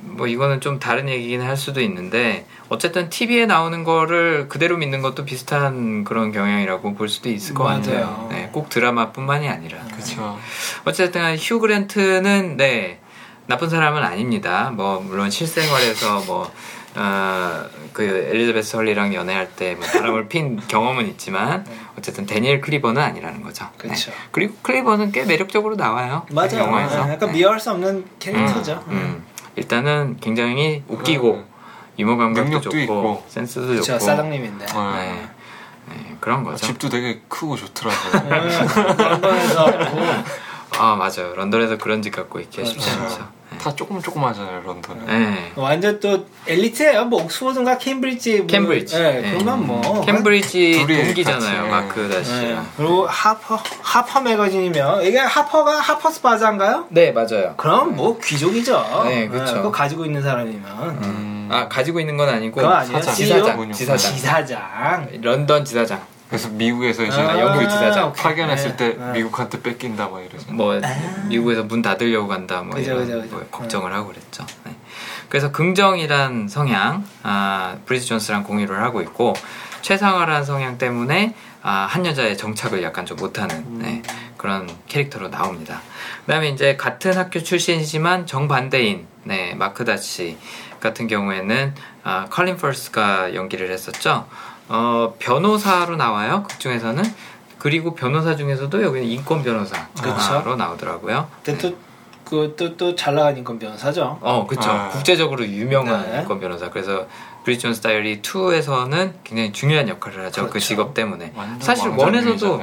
뭐, 0.01 0.27
이거는 0.27 0.61
좀 0.61 0.77
다른 0.79 1.09
얘기긴 1.09 1.41
할 1.41 1.57
수도 1.57 1.81
있는데, 1.81 2.45
어쨌든 2.69 3.09
TV에 3.09 3.45
나오는 3.47 3.83
거를 3.83 4.47
그대로 4.47 4.77
믿는 4.77 5.01
것도 5.01 5.25
비슷한 5.25 6.03
그런 6.03 6.31
경향이라고 6.31 6.93
볼 6.93 7.09
수도 7.09 7.29
있을 7.29 7.55
것 7.55 7.63
맞아요. 7.63 7.79
같아요. 7.81 8.27
네, 8.29 8.49
꼭 8.51 8.69
드라마뿐만이 8.69 9.47
아니라. 9.49 9.79
그쵸. 9.95 10.37
어쨌든 10.85 11.35
휴 11.37 11.59
그랜트는 11.59 12.57
네 12.57 12.99
나쁜 13.47 13.69
사람은 13.69 14.03
아닙니다. 14.03 14.69
뭐 14.75 14.99
물론 14.99 15.29
실생활에서 15.31 16.23
뭐 16.27 16.51
어, 16.99 17.65
그 17.93 18.03
엘리자베스 18.03 18.75
헐리랑 18.75 19.13
연애할 19.13 19.49
때 19.55 19.75
뭐 19.75 19.85
바람을 19.87 20.27
핀 20.29 20.57
경험은 20.67 21.07
있지만 21.09 21.65
어쨌든 21.97 22.25
데니엘 22.25 22.59
클리버는 22.61 22.99
아니라는 23.01 23.43
거죠. 23.43 23.69
네. 23.83 23.89
그쵸. 23.89 24.11
그리고 24.31 24.55
클리버는 24.63 25.11
꽤 25.11 25.23
매력적으로 25.25 25.75
나와요. 25.75 26.25
맞아요. 26.31 26.59
영화에서. 26.59 27.05
네, 27.05 27.13
약간 27.13 27.29
네. 27.31 27.37
미워할 27.37 27.59
수 27.59 27.69
없는 27.71 28.05
캐릭터죠. 28.19 28.83
음, 28.87 28.91
음. 28.93 29.25
일단은 29.55 30.17
굉장히 30.21 30.83
웃기고 30.87 31.33
음. 31.35 31.45
유머 31.99 32.15
감각도 32.17 32.61
좋고 32.61 32.77
있고. 32.77 33.23
센스도 33.27 33.67
그렇죠. 33.67 33.83
좋고 33.83 33.99
사장님인데. 33.99 34.65
네. 34.65 34.73
네. 34.73 35.29
네, 35.89 36.15
그런 36.19 36.43
거죠. 36.43 36.65
집도 36.65 36.89
되게 36.89 37.21
크고 37.27 37.55
좋더라고요. 37.55 38.29
네, 38.29 38.97
런던에서 38.97 39.65
아 40.79 40.95
맞아요. 40.95 41.33
런던에서 41.35 41.77
그런 41.77 42.01
집 42.01 42.11
갖고 42.15 42.39
있기 42.39 42.65
쉽지 42.65 42.89
그렇죠. 42.91 43.03
않죠. 43.03 43.36
네. 43.49 43.57
다 43.57 43.73
조금 43.75 44.01
조금하잖아요, 44.01 44.61
런던은. 44.65 45.05
네. 45.05 45.51
완전 45.55 45.99
또 45.99 46.25
엘리트예요. 46.47 47.05
뭐 47.05 47.23
옥스퍼드인가 47.23 47.77
케임브리지. 47.77 48.37
뭐, 48.39 48.47
캠브리지. 48.47 48.97
네, 48.97 49.21
네. 49.21 49.31
그러면 49.31 49.65
뭐. 49.65 50.01
캠브리지 50.05 50.85
둘이 50.85 51.03
동기잖아요, 51.03 51.61
같이, 51.63 51.69
마크 51.69 51.99
네. 52.01 52.09
다시랑. 52.17 52.67
그리고 52.77 53.07
하퍼 53.07 53.59
하퍼 53.81 54.21
매거진이면 54.21 55.03
이게 55.03 55.17
하퍼가 55.19 55.79
하퍼스 55.79 56.21
바자인가요? 56.21 56.85
네, 56.89 57.11
맞아요. 57.11 57.53
그럼 57.57 57.95
뭐 57.95 58.19
귀족이죠. 58.19 59.03
네, 59.05 59.27
그쵸. 59.27 59.55
그거 59.55 59.71
가지고 59.71 60.05
있는 60.05 60.21
사람이면 60.21 60.63
음. 61.03 61.49
아 61.51 61.67
가지고 61.67 61.99
있는 61.99 62.17
건 62.17 62.29
아니고 62.29 62.57
그거 62.61 62.73
아니에요? 62.73 62.97
사장. 62.99 63.15
지사장, 63.15 63.57
CEO? 63.57 63.71
지사장, 63.71 64.15
지사장. 64.15 65.07
런던 65.21 65.63
지사장. 65.63 66.01
그래서 66.29 66.49
미국에서 66.49 67.03
이제 67.03 67.19
아, 67.21 67.39
영국 67.39 67.61
지사장. 67.69 68.09
오케이. 68.09 68.23
파견했을 68.23 68.75
때 68.75 68.89
네, 68.89 69.05
네. 69.05 69.11
미국한테 69.13 69.61
뺏긴다 69.61 70.09
막 70.09 70.19
이러죠. 70.21 70.51
뭐 70.51 70.79
미국에서 71.29 71.63
문 71.63 71.81
닫으려고 71.81 72.27
간다, 72.27 72.61
뭐 72.61 72.75
그죠, 72.75 72.91
이런 72.91 73.05
그죠, 73.05 73.21
그죠. 73.21 73.35
뭐 73.35 73.45
걱정을 73.49 73.93
하고 73.93 74.09
그랬죠. 74.09 74.45
네. 74.65 74.75
그래서 75.29 75.51
긍정이란 75.51 76.47
성향, 76.49 77.05
아, 77.23 77.77
브리짓 77.85 78.07
존스랑 78.07 78.43
공유를 78.43 78.81
하고 78.81 79.01
있고 79.01 79.33
최상화란 79.81 80.43
성향 80.43 80.77
때문에 80.77 81.33
아, 81.63 81.87
한 81.89 82.05
여자에 82.05 82.37
정착을 82.37 82.83
약간 82.83 83.05
좀 83.05 83.17
못하는 83.17 83.79
네, 83.79 84.01
그런 84.37 84.69
캐릭터로 84.87 85.29
나옵니다. 85.29 85.81
그다음에 86.25 86.49
이제 86.49 86.75
같은 86.75 87.17
학교 87.17 87.41
출신이지만 87.41 88.25
정반대인 88.25 89.07
네, 89.23 89.53
마크 89.55 89.85
다시 89.85 90.37
같은 90.79 91.07
경우에는 91.07 91.73
아, 92.03 92.25
콜린 92.29 92.57
퍼스가 92.57 93.33
연기를 93.33 93.71
했었죠. 93.71 94.27
어, 94.69 95.13
변호사로 95.19 95.95
나와요. 95.95 96.43
극 96.47 96.59
중에서는 96.59 97.03
그리고 97.57 97.95
변호사 97.95 98.35
중에서도 98.35 98.81
여기는 98.83 99.07
인권 99.07 99.43
변호사로 99.43 99.85
그쵸. 99.95 100.55
나오더라고요. 100.55 101.27
근데 101.43 101.73
또그또또 102.29 102.95
잘 102.95 103.15
나간 103.15 103.37
인권 103.37 103.57
변호사죠. 103.57 104.19
어, 104.21 104.45
그쵸. 104.47 104.69
아. 104.69 104.89
국제적으로 104.89 105.45
유명한 105.45 106.11
네. 106.11 106.19
인권 106.21 106.39
변호사. 106.39 106.69
그래서 106.69 107.07
브리짓 107.45 107.61
존스 107.61 107.73
다이어리 107.73 108.21
2에서는 108.21 109.13
굉장히 109.23 109.53
중요한 109.53 109.87
역할을 109.87 110.25
하죠. 110.25 110.43
그 110.43 110.49
그렇죠. 110.49 110.67
직업 110.67 110.93
때문에. 110.93 111.31
사실 111.61 111.87
one에서도. 111.89 112.61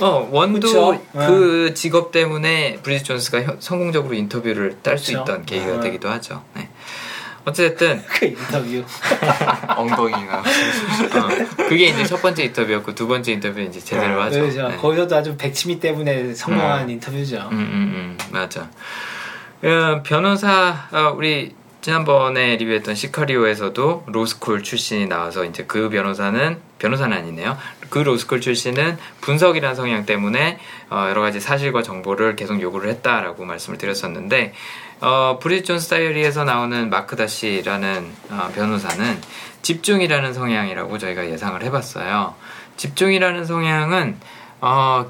어, 0.00 0.28
one도 0.30 0.60
그쵸. 0.60 1.00
그 1.12 1.74
직업 1.74 2.12
때문에 2.12 2.76
브리짓 2.82 3.04
존스가 3.04 3.42
혀- 3.42 3.56
성공적으로 3.58 4.14
인터뷰를 4.14 4.78
딸 4.82 4.98
수. 4.98 5.10
있던 5.12 5.44
계기가 5.44 5.72
네. 5.74 5.80
되기도 5.80 6.08
하죠. 6.10 6.42
네. 6.54 6.63
어쨌든 7.44 8.02
그 8.08 8.26
인터뷰. 8.26 8.84
엉덩이나 9.76 10.38
어, 10.38 11.64
그게 11.68 11.86
이제 11.86 12.04
첫 12.04 12.20
번째 12.22 12.44
인터뷰였고 12.44 12.94
두 12.94 13.06
번째 13.06 13.32
인터뷰 13.32 13.60
이제 13.60 13.80
제대로 13.80 14.20
하죠. 14.22 14.40
그렇죠. 14.40 14.68
네. 14.68 14.76
거기서도 14.76 15.16
아주 15.16 15.36
백치미 15.36 15.80
때문에 15.80 16.34
성공한 16.34 16.88
인터뷰죠. 16.88 17.48
음, 17.52 17.58
음, 17.58 17.58
음, 17.58 18.18
맞아. 18.30 18.68
어, 19.62 20.02
변호사 20.02 20.88
어, 20.92 21.14
우리 21.16 21.54
지난번에 21.84 22.56
리뷰했던 22.56 22.94
시카리오에서도 22.94 24.04
로스쿨 24.06 24.62
출신이 24.62 25.06
나와서 25.06 25.44
이제 25.44 25.64
그 25.66 25.90
변호사는 25.90 26.58
변호사는 26.78 27.14
아니네요. 27.14 27.58
그 27.90 27.98
로스쿨 27.98 28.40
출신은 28.40 28.96
분석이라는 29.20 29.76
성향 29.76 30.06
때문에 30.06 30.58
어, 30.88 31.06
여러 31.10 31.20
가지 31.20 31.40
사실과 31.40 31.82
정보를 31.82 32.36
계속 32.36 32.60
요구를 32.60 32.88
했다라고 32.88 33.44
말씀을 33.44 33.76
드렸었는데 33.76 34.54
어, 35.04 35.38
브리짓 35.38 35.66
존스 35.66 35.90
다이어리에서 35.90 36.44
나오는 36.44 36.88
마크 36.88 37.14
다시라는 37.14 38.10
어, 38.30 38.50
변호사는 38.54 39.20
집중이라는 39.60 40.32
성향이라고 40.32 40.96
저희가 40.96 41.28
예상을 41.28 41.62
해봤어요. 41.62 42.34
집중이라는 42.78 43.44
성향은 43.44 44.16
어, 44.62 45.04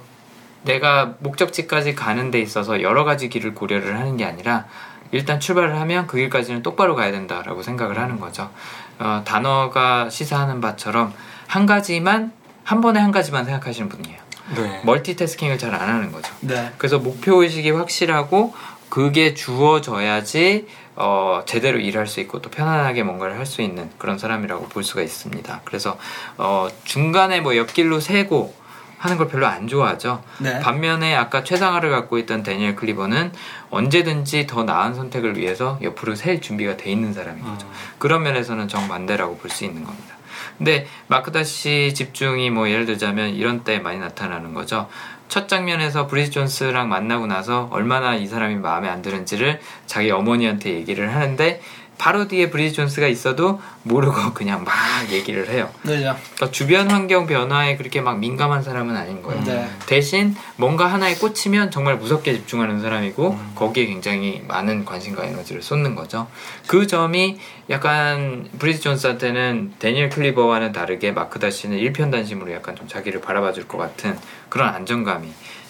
내가 0.64 1.14
목적지까지 1.20 1.94
가는 1.94 2.32
데 2.32 2.40
있어서 2.40 2.82
여러 2.82 3.04
가지 3.04 3.28
길을 3.28 3.54
고려를 3.54 3.96
하는 3.96 4.16
게 4.16 4.24
아니라 4.24 4.64
일단 5.12 5.38
출발을 5.38 5.78
하면 5.78 6.08
그 6.08 6.16
길까지는 6.16 6.64
똑바로 6.64 6.96
가야 6.96 7.12
된다라고 7.12 7.62
생각을 7.62 7.96
하는 8.00 8.18
거죠. 8.18 8.50
어, 8.98 9.22
단어가 9.24 10.10
시사하는 10.10 10.60
바처럼 10.60 11.12
한 11.46 11.66
가지만 11.66 12.32
한 12.64 12.80
번에 12.80 12.98
한 12.98 13.12
가지만 13.12 13.44
생각하시는 13.44 13.88
분이에요. 13.88 14.24
네. 14.56 14.80
멀티태스킹을 14.84 15.56
잘 15.56 15.74
안 15.74 15.88
하는 15.88 16.12
거죠. 16.12 16.32
네. 16.40 16.72
그래서 16.78 16.98
목표 16.98 17.42
의식이 17.42 17.70
확실하고 17.70 18.54
그게 18.88 19.34
주어져야지 19.34 20.66
어, 20.96 21.42
제대로 21.46 21.78
일할 21.78 22.06
수 22.06 22.20
있고 22.20 22.40
또 22.40 22.50
편안하게 22.50 23.02
뭔가를 23.02 23.36
할 23.38 23.46
수 23.46 23.62
있는 23.62 23.90
그런 23.98 24.18
사람이라고 24.18 24.68
볼 24.68 24.84
수가 24.84 25.02
있습니다. 25.02 25.60
그래서 25.64 25.98
어, 26.38 26.68
중간에 26.84 27.40
뭐 27.40 27.56
옆길로 27.56 28.00
세고 28.00 28.54
하는 28.98 29.18
걸 29.18 29.28
별로 29.28 29.46
안 29.46 29.68
좋아하죠. 29.68 30.22
네. 30.38 30.60
반면에 30.60 31.14
아까 31.14 31.44
최상화를 31.44 31.90
갖고 31.90 32.16
있던 32.18 32.42
데니엘 32.42 32.74
클리버는 32.76 33.32
언제든지 33.70 34.46
더 34.46 34.64
나은 34.64 34.94
선택을 34.94 35.36
위해서 35.36 35.78
옆으로 35.82 36.14
셀 36.14 36.40
준비가 36.40 36.76
돼 36.78 36.90
있는 36.90 37.12
사람인 37.12 37.44
거죠. 37.44 37.68
그런 37.98 38.22
면에서는 38.22 38.66
정반대라고 38.68 39.36
볼 39.38 39.50
수 39.50 39.64
있는 39.64 39.84
겁니다. 39.84 40.14
근데 40.56 40.86
마크다시 41.08 41.92
집중이 41.94 42.48
뭐 42.50 42.70
예를 42.70 42.86
들자면 42.86 43.30
이런 43.34 43.64
때 43.64 43.78
많이 43.80 43.98
나타나는 43.98 44.54
거죠. 44.54 44.88
첫 45.28 45.48
장면에서 45.48 46.06
브리지 46.06 46.30
존스랑 46.30 46.88
만나고 46.88 47.26
나서 47.26 47.68
얼마나 47.70 48.14
이 48.14 48.26
사람이 48.26 48.56
마음에 48.56 48.88
안 48.88 49.02
드는지를 49.02 49.60
자기 49.86 50.10
어머니한테 50.10 50.74
얘기를 50.74 51.14
하는데 51.14 51.60
바로 51.98 52.28
뒤에 52.28 52.50
브리지 52.50 52.74
존스가 52.76 53.06
있어도 53.06 53.60
모르고 53.82 54.34
그냥 54.34 54.64
막 54.64 54.74
얘기를 55.10 55.48
해요. 55.48 55.70
그죠. 55.82 56.16
그러니까 56.34 56.50
주변 56.50 56.90
환경 56.90 57.26
변화에 57.26 57.76
그렇게 57.76 58.00
막 58.00 58.18
민감한 58.18 58.62
사람은 58.62 58.96
아닌 58.96 59.22
거예요. 59.22 59.42
네. 59.44 59.68
대신 59.86 60.34
뭔가 60.56 60.86
하나에 60.86 61.14
꽂히면 61.14 61.70
정말 61.70 61.96
무섭게 61.96 62.32
집중하는 62.34 62.80
사람이고 62.80 63.38
거기에 63.54 63.86
굉장히 63.86 64.42
많은 64.46 64.84
관심과 64.84 65.24
에너지를 65.24 65.62
쏟는 65.62 65.94
거죠. 65.94 66.26
그 66.66 66.86
점이 66.86 67.38
약간 67.70 68.48
브리지 68.58 68.80
존스한테는 68.80 69.74
데니엘 69.78 70.10
클리버와는 70.10 70.72
다르게 70.72 71.12
마크 71.12 71.38
다시는 71.38 71.78
일편단심으로 71.78 72.52
약간 72.52 72.76
좀 72.76 72.86
자기를 72.88 73.20
바라봐 73.20 73.52
줄 73.52 73.64
것 73.64 73.78
같은 73.78 74.18
그런 74.50 74.68
안정감이 74.74 75.26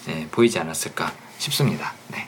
예, 0.09 0.27
보이지 0.31 0.59
않았을까 0.59 1.11
싶습니다. 1.37 1.93
네. 2.09 2.27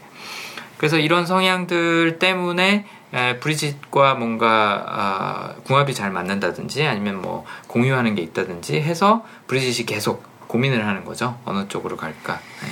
그래서 0.77 0.97
이런 0.97 1.25
성향들 1.25 2.19
때문에 2.19 2.85
에, 3.13 3.39
브리짓과 3.39 4.15
뭔가 4.15 4.83
아, 4.87 5.53
궁합이 5.63 5.93
잘 5.93 6.11
맞는다든지 6.11 6.85
아니면 6.85 7.21
뭐 7.21 7.45
공유하는 7.67 8.15
게 8.15 8.21
있다든지 8.21 8.81
해서 8.81 9.25
브리짓이 9.47 9.85
계속 9.85 10.23
고민을 10.47 10.85
하는 10.85 11.05
거죠. 11.05 11.37
어느 11.45 11.67
쪽으로 11.67 11.97
갈까. 11.97 12.39
네. 12.61 12.69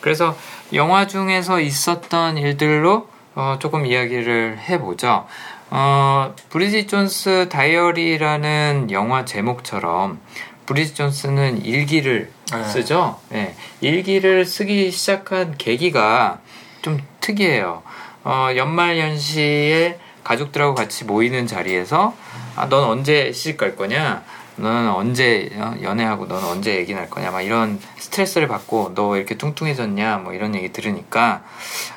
그래서 0.00 0.36
영화 0.72 1.06
중에서 1.06 1.60
있었던 1.60 2.38
일들로 2.38 3.08
어, 3.34 3.56
조금 3.60 3.86
이야기를 3.86 4.58
해보죠. 4.68 5.26
어, 5.70 6.34
브리짓 6.50 6.88
존스 6.88 7.48
다이어리라는 7.50 8.90
영화 8.90 9.24
제목처럼 9.24 10.20
브리짓 10.66 10.96
존스는 10.96 11.64
일기를 11.64 12.30
네. 12.52 12.64
쓰죠. 12.64 13.20
예. 13.32 13.54
일기를 13.80 14.44
쓰기 14.44 14.90
시작한 14.90 15.56
계기가 15.56 16.40
좀 16.82 16.98
특이해요. 17.20 17.82
어, 18.28 18.54
연말 18.56 18.98
연시에 18.98 19.98
가족들하고 20.22 20.74
같이 20.74 21.06
모이는 21.06 21.46
자리에서 21.46 22.14
아, 22.56 22.68
넌 22.68 22.84
언제 22.84 23.32
시집 23.32 23.56
갈 23.56 23.74
거냐? 23.74 24.22
너는 24.56 24.90
언제 24.90 25.48
어, 25.54 25.74
연애하고 25.80 26.26
너는 26.26 26.46
언제 26.46 26.76
얘기 26.76 26.92
날 26.92 27.08
거냐? 27.08 27.30
막 27.30 27.40
이런 27.40 27.80
스트레스를 27.96 28.46
받고 28.46 28.92
너왜 28.94 29.20
이렇게 29.20 29.38
뚱뚱해졌냐? 29.38 30.18
뭐 30.18 30.34
이런 30.34 30.54
얘기 30.54 30.70
들으니까 30.70 31.42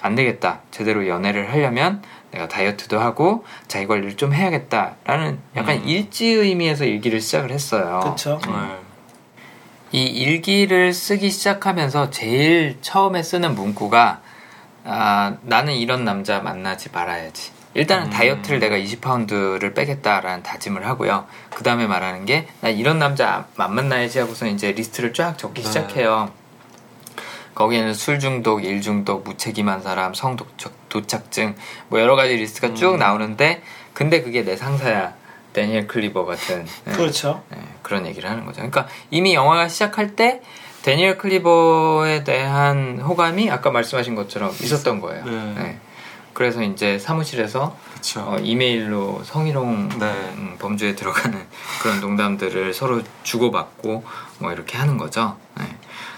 안 0.01 0.15
되겠다. 0.15 0.61
제대로 0.71 1.05
연애를 1.05 1.51
하려면 1.51 2.01
내가 2.31 2.47
다이어트도 2.47 2.97
하고 2.97 3.43
자기 3.67 3.85
관리를 3.85 4.15
좀 4.15 4.33
해야겠다라는 4.33 5.37
약간 5.57 5.79
음. 5.79 5.83
일지 5.85 6.27
의미에서 6.27 6.85
일기를 6.85 7.19
시작을 7.19 7.51
했어요. 7.51 7.99
네. 8.47 8.77
이 9.91 10.05
일기를 10.05 10.93
쓰기 10.93 11.29
시작하면서 11.29 12.09
제일 12.11 12.77
처음에 12.81 13.21
쓰는 13.21 13.53
문구가 13.53 14.21
아, 14.83 15.37
나는 15.41 15.73
이런 15.73 16.05
남자 16.05 16.39
만나지 16.39 16.89
말아야지. 16.91 17.51
일단은 17.73 18.07
음. 18.07 18.09
다이어트를 18.09 18.59
내가 18.59 18.77
20파운드를 18.77 19.73
빼겠다라는 19.73 20.43
다짐을 20.43 20.85
하고요. 20.85 21.25
그 21.53 21.63
다음에 21.63 21.87
말하는 21.87 22.25
게, 22.25 22.47
나 22.59 22.69
이런 22.69 22.99
남자 22.99 23.45
안 23.57 23.75
만나야지 23.75 24.19
하고서 24.19 24.47
이제 24.47 24.71
리스트를 24.71 25.13
쫙 25.13 25.37
적기 25.37 25.61
네. 25.61 25.67
시작해요. 25.67 26.31
거기에는 27.55 27.93
술 27.93 28.19
중독, 28.19 28.65
일 28.65 28.81
중독, 28.81 29.23
무책임한 29.23 29.81
사람, 29.81 30.13
성 30.13 30.35
도착 30.89 31.31
증, 31.31 31.55
뭐 31.87 31.99
여러 31.99 32.15
가지 32.15 32.35
리스트가 32.35 32.73
쭉 32.73 32.93
음. 32.93 32.99
나오는데, 32.99 33.61
근데 33.93 34.21
그게 34.21 34.43
내 34.43 34.57
상사야. 34.57 35.21
데니엘 35.53 35.87
클리버 35.87 36.25
같은. 36.25 36.65
예. 36.87 36.91
그렇죠. 36.91 37.43
네, 37.49 37.57
그런 37.81 38.05
얘기를 38.05 38.29
하는 38.29 38.45
거죠. 38.45 38.57
그러니까 38.57 38.87
이미 39.09 39.33
영화가 39.33 39.67
시작할 39.67 40.15
때 40.15 40.41
데니엘 40.83 41.17
클리버에 41.17 42.23
대한 42.23 42.99
호감이 42.99 43.49
아까 43.49 43.71
말씀하신 43.71 44.15
것처럼 44.15 44.51
있었던 44.51 44.99
거예요. 45.01 45.25
네. 45.25 45.53
네. 45.55 45.79
그래서 46.33 46.63
이제 46.63 46.97
사무실에서. 46.97 47.75
어, 48.17 48.37
이메일로 48.41 49.21
성희롱 49.23 49.89
네. 49.99 50.05
음, 50.35 50.55
범주에 50.57 50.95
들어가는 50.95 51.37
그런 51.83 52.01
농담들을 52.01 52.73
서로 52.73 53.01
주고받고 53.21 54.03
뭐 54.39 54.51
이렇게 54.51 54.75
하는 54.77 54.97
거죠. 54.97 55.37
네. 55.55 55.65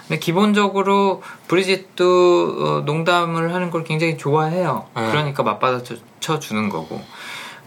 근데 0.08 0.18
기본적으로 0.18 1.22
브리짓도 1.48 2.56
어, 2.58 2.80
농담을 2.86 3.52
하는 3.52 3.70
걸 3.70 3.84
굉장히 3.84 4.16
좋아해요. 4.16 4.86
네. 4.96 5.10
그러니까 5.10 5.42
맞받아 5.42 5.82
쳐 6.20 6.38
주는 6.38 6.70
거고 6.70 7.02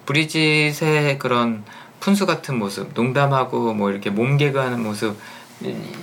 브리짓의 0.08 1.20
그런 1.20 1.64
푼수 2.00 2.26
같은 2.26 2.58
모습, 2.58 2.92
농담하고 2.94 3.74
뭐 3.74 3.92
이렇게 3.92 4.10
몸개그하는 4.10 4.82
모습 4.82 5.18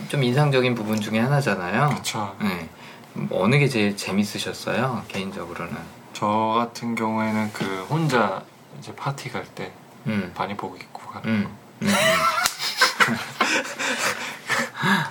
좀 0.08 0.22
인상적인 0.22 0.74
부분 0.74 1.00
중에 1.00 1.18
하나잖아요. 1.20 1.90
그쵸. 1.96 2.34
네. 2.40 2.68
뭐 3.12 3.44
어느 3.44 3.58
게 3.58 3.68
제일 3.68 3.96
재밌으셨어요? 3.96 5.04
개인적으로는. 5.08 5.76
저 6.12 6.26
같은 6.56 6.94
경우에는 6.94 7.52
그 7.52 7.86
혼자 7.88 8.42
이제 8.78 8.94
파티 8.94 9.30
갈때 9.30 9.72
음. 10.06 10.32
바니복 10.34 10.80
입고 10.80 11.02
가는 11.10 11.28
음. 11.28 11.48
음. 11.82 11.88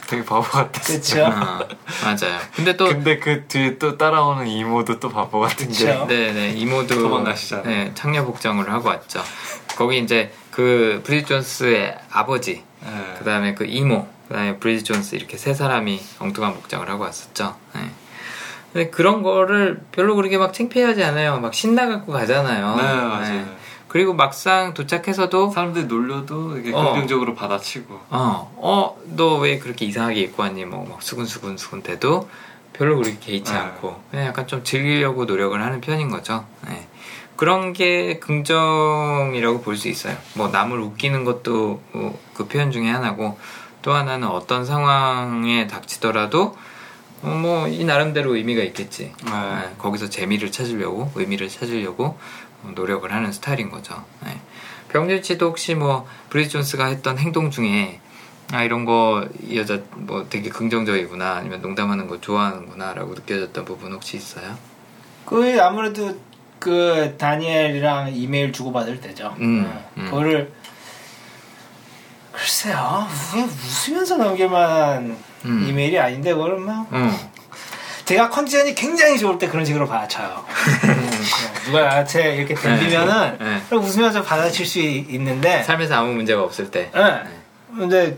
되게 0.08 0.24
바보 0.24 0.42
같았어요. 0.44 0.98
그쵸. 0.98 1.24
어, 1.24 1.68
맞아요. 2.04 2.40
근데 2.56 2.78
또 2.78 2.86
근데 2.86 3.18
그 3.18 3.46
뒤에 3.48 3.78
또 3.80 3.98
따라오는 3.98 4.48
이모도 4.48 5.00
또 5.00 5.10
바보 5.10 5.40
같은 5.40 5.68
게 5.72 5.86
그쵸. 5.88 6.06
네네 6.06 6.52
이모도 6.52 6.96
도망가시잖아요. 6.96 7.66
네, 7.66 7.92
창녀 7.96 8.24
복장을 8.24 8.70
하고 8.72 8.90
왔죠. 8.90 9.24
거기 9.76 10.00
이제 10.00 10.32
그 10.52 11.02
브리짓 11.04 11.28
존스의 11.30 11.98
아버지, 12.12 12.64
네. 12.82 13.16
그 13.18 13.26
다음에 13.26 13.56
그 13.56 13.66
이모, 13.66 14.08
그 14.34 14.38
다음에 14.38 14.58
브리짓 14.58 14.86
존스 14.88 15.14
이렇게 15.14 15.38
세 15.38 15.54
사람이 15.54 16.02
엉뚱한 16.18 16.56
복장을 16.56 16.90
하고 16.90 17.04
왔었죠. 17.04 17.56
네. 17.76 17.82
근데 18.74 18.90
그런 18.90 19.22
거를 19.22 19.84
별로 19.92 20.16
그렇게 20.16 20.40
막 20.40 20.56
창피하지 20.56 21.04
않아요. 21.04 21.40
막 21.40 21.54
신나갖고 21.54 22.12
가잖아요. 22.12 22.76
네, 22.76 22.82
맞아요. 22.82 23.22
네. 23.46 23.46
그리고 23.88 24.16
막상 24.16 24.74
도착해서도 24.74 25.52
사람들이 25.52 25.86
놀려도 25.86 26.58
이게 26.58 26.74
어. 26.74 26.82
긍정적으로 26.94 27.36
받아치고 27.36 27.94
어, 28.10 28.52
어, 28.58 28.98
너 29.16 29.38
왜 29.38 29.60
그렇게 29.60 29.86
이상하게 29.86 30.22
입고 30.22 30.42
왔니? 30.42 30.66
뭐, 30.66 30.84
막 30.90 31.04
수근수근 31.04 31.56
수근 31.58 31.84
대도 31.84 32.28
별로 32.74 32.96
그렇게 32.98 33.20
개의치 33.20 33.52
네. 33.54 33.60
않고, 33.60 34.02
그냥 34.10 34.26
약간 34.26 34.48
좀 34.48 34.64
즐기려고 34.64 35.26
노력을 35.26 35.62
하는 35.64 35.80
편인 35.80 36.10
거죠. 36.10 36.44
네. 36.68 36.88
그런 37.36 37.72
게 37.74 38.18
긍정이라고 38.18 39.62
볼 39.62 39.78
수 39.78 39.90
있어요. 39.90 40.18
뭐, 40.34 40.48
남을 40.48 40.80
웃기는 40.80 41.24
것도 41.24 41.84
뭐 41.92 42.20
그 42.34 42.48
표현 42.48 42.72
중에 42.72 42.90
하나고, 42.90 43.38
또 43.84 43.94
하나는 43.94 44.28
어떤 44.30 44.66
상황에 44.66 45.68
닥치더라도, 45.68 46.56
어, 47.22 47.28
뭐, 47.28 47.68
이 47.68 47.84
나름대로 47.84 48.36
의미가 48.36 48.64
있겠지. 48.64 49.14
네. 49.26 49.32
네, 49.32 49.76
거기서 49.78 50.10
재미를 50.10 50.52
찾으려고, 50.52 51.12
의미를 51.16 51.48
찾으려고 51.50 52.18
어, 52.64 52.72
노력을 52.74 53.12
하는 53.12 53.32
스타일인 53.32 53.70
거죠. 53.70 54.04
네. 54.26 54.40
병준 54.90 55.22
씨도 55.24 55.48
혹시 55.48 55.76
뭐 55.76 56.08
브리즈 56.30 56.50
존스가 56.52 56.86
했던 56.86 57.18
행동 57.18 57.50
중에 57.52 58.00
아 58.52 58.64
이런 58.64 58.86
거 58.86 59.28
이 59.42 59.58
여자 59.58 59.80
뭐 59.96 60.28
되게 60.30 60.50
긍정적이구나 60.50 61.32
아니면 61.38 61.62
농담하는 61.62 62.08
거 62.08 62.22
좋아하는구나라고 62.22 63.16
느껴졌던 63.16 63.66
부분 63.66 63.92
혹시 63.94 64.18
있어요? 64.18 64.56
그 65.26 65.58
아무래도 65.60 66.16
그 66.60 67.16
다니엘이랑 67.18 68.14
이메일 68.16 68.54
주고받을 68.54 69.02
때죠. 69.02 69.36
음, 69.40 69.66
어, 69.68 69.92
음. 69.98 70.06
그거를 70.06 70.54
글쎄요, 72.34 73.08
그게 73.32 73.44
웃으면서 73.44 74.18
넘길 74.18 74.50
만한 74.50 75.16
음. 75.46 75.66
이메일이 75.68 75.98
아닌데 76.00 76.34
막 76.34 76.88
응. 76.94 77.16
제가 78.06 78.30
컨디션이 78.30 78.76
굉장히 78.76 79.18
좋을 79.18 79.38
때 79.38 79.48
그런 79.48 79.64
식으로 79.64 79.88
받아쳐요. 79.88 80.44
음, 80.84 81.12
누가 81.66 81.84
나한테 81.84 82.36
이렇게 82.36 82.54
덤비면은 82.56 83.38
네, 83.40 83.62
네. 83.70 83.76
웃으면서 83.76 84.24
받아칠 84.24 84.66
수 84.66 84.80
이- 84.80 85.06
있는데, 85.10 85.64
삶에서 85.64 85.96
아무 85.96 86.14
문제가 86.14 86.42
없을 86.44 86.70
때. 86.70 86.92
예. 86.96 87.24
근데 87.78 88.18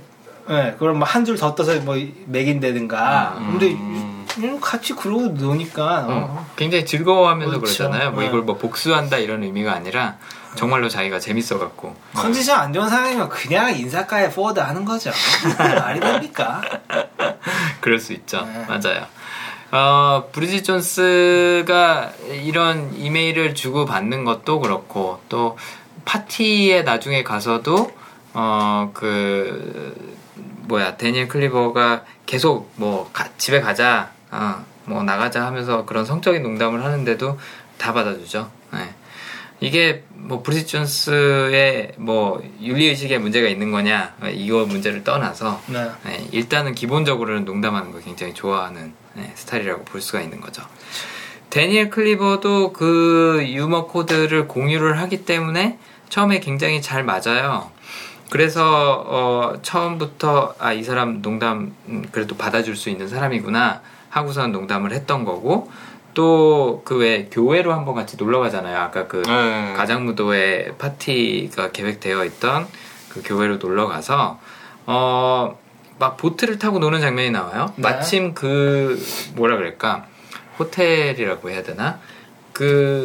예, 0.49 0.75
그럼 0.79 0.97
뭐 0.99 1.05
한 1.07 1.23
줄 1.25 1.37
더 1.37 1.53
떠서 1.53 1.75
뭐 1.81 1.95
맥인다든가. 2.25 3.35
음. 3.37 3.57
근데 3.59 3.73
음, 3.73 4.59
같이 4.61 4.93
그러고 4.93 5.27
노니까 5.27 5.83
어, 6.07 6.07
어. 6.09 6.45
굉장히 6.55 6.85
즐거워하면서 6.85 7.59
그렇죠. 7.59 7.77
그러잖아요 7.89 8.11
뭐 8.11 8.21
네. 8.21 8.27
이걸 8.27 8.41
뭐 8.41 8.57
복수한다 8.57 9.17
이런 9.17 9.43
의미가 9.43 9.71
아니라 9.71 10.17
정말로 10.55 10.87
자기가 10.89 11.19
재밌어 11.19 11.59
갖고. 11.59 11.95
컨디션 12.13 12.59
안 12.59 12.73
좋은 12.73 12.89
사람이면 12.89 13.29
그냥 13.29 13.75
인사과에 13.77 14.29
forward 14.29 14.59
하는 14.59 14.85
거죠. 14.85 15.11
말이 15.57 15.99
됩니까? 15.99 16.61
그럴 17.81 17.99
수 17.99 18.13
있죠. 18.13 18.41
네. 18.45 18.65
맞아요. 18.67 19.05
어, 19.71 20.29
브리지 20.31 20.63
존스가 20.63 22.11
이런 22.43 22.93
이메일을 22.95 23.55
주고 23.55 23.85
받는 23.85 24.23
것도 24.23 24.59
그렇고 24.61 25.21
또 25.29 25.57
파티에 26.05 26.83
나중에 26.83 27.23
가서도 27.23 27.91
어, 28.33 28.91
그 28.93 30.15
뭐야 30.67 30.97
데니엘 30.97 31.27
클리버가 31.27 32.03
계속 32.25 32.71
뭐 32.75 33.09
가- 33.13 33.29
집에 33.37 33.61
가자, 33.61 34.09
어, 34.31 34.63
뭐 34.85 35.03
나가자 35.03 35.45
하면서 35.45 35.85
그런 35.85 36.05
성적인 36.05 36.41
농담을 36.43 36.83
하는데도 36.83 37.39
다 37.77 37.93
받아주죠. 37.93 38.49
네. 39.59 39.67
이게 39.67 40.03
뭐 40.09 40.41
브리지 40.41 40.67
존스의 40.67 41.93
뭐 41.97 42.43
윤리 42.61 42.87
의식에 42.87 43.17
문제가 43.17 43.47
있는 43.47 43.71
거냐 43.71 44.15
이거 44.33 44.65
문제를 44.65 45.03
떠나서 45.03 45.61
네. 45.67 45.89
네, 46.03 46.27
일단은 46.31 46.73
기본적으로는 46.75 47.45
농담하는 47.45 47.91
걸 47.91 48.01
굉장히 48.01 48.33
좋아하는 48.33 48.93
네, 49.13 49.31
스타일이라고 49.35 49.85
볼 49.85 50.01
수가 50.01 50.21
있는 50.21 50.41
거죠. 50.41 50.63
데니엘 51.49 51.89
클리버도 51.89 52.73
그 52.73 53.43
유머 53.47 53.85
코드를 53.87 54.47
공유를 54.47 54.99
하기 54.99 55.25
때문에 55.25 55.77
처음에 56.09 56.39
굉장히 56.39 56.81
잘 56.81 57.03
맞아요. 57.03 57.71
그래서 58.29 59.03
어, 59.07 59.53
처음부터 59.61 60.55
아 60.59 60.73
이 60.73 60.83
사람 60.83 61.21
농담 61.21 61.73
음, 61.87 62.05
그래도 62.11 62.35
받아줄 62.35 62.75
수 62.75 62.89
있는 62.89 63.07
사람이구나 63.07 63.81
하고선 64.09 64.51
농담을 64.51 64.91
했던 64.91 65.23
거고 65.23 65.71
또 66.15 66.81
그 66.83 66.95
왜 66.97 67.27
교회로 67.29 67.71
한번 67.73 67.93
같이 67.93 68.17
놀러 68.17 68.39
가잖아요. 68.39 68.77
아까 68.79 69.07
그 69.07 69.21
네. 69.25 69.73
가장무도회 69.77 70.73
파티가 70.79 71.71
계획되어 71.71 72.25
있던 72.25 72.67
그 73.09 73.21
교회로 73.23 73.57
놀러 73.57 73.87
가서 73.87 74.39
어 74.87 75.55
막 75.97 76.17
보트를 76.17 76.59
타고 76.59 76.79
노는 76.79 76.99
장면이 76.99 77.31
나와요. 77.31 77.71
네. 77.77 77.81
마침 77.83 78.33
그 78.33 79.01
뭐라 79.35 79.55
그럴까 79.57 80.07
호텔이라고 80.59 81.49
해야 81.49 81.63
되나 81.63 81.99
그 82.51 83.03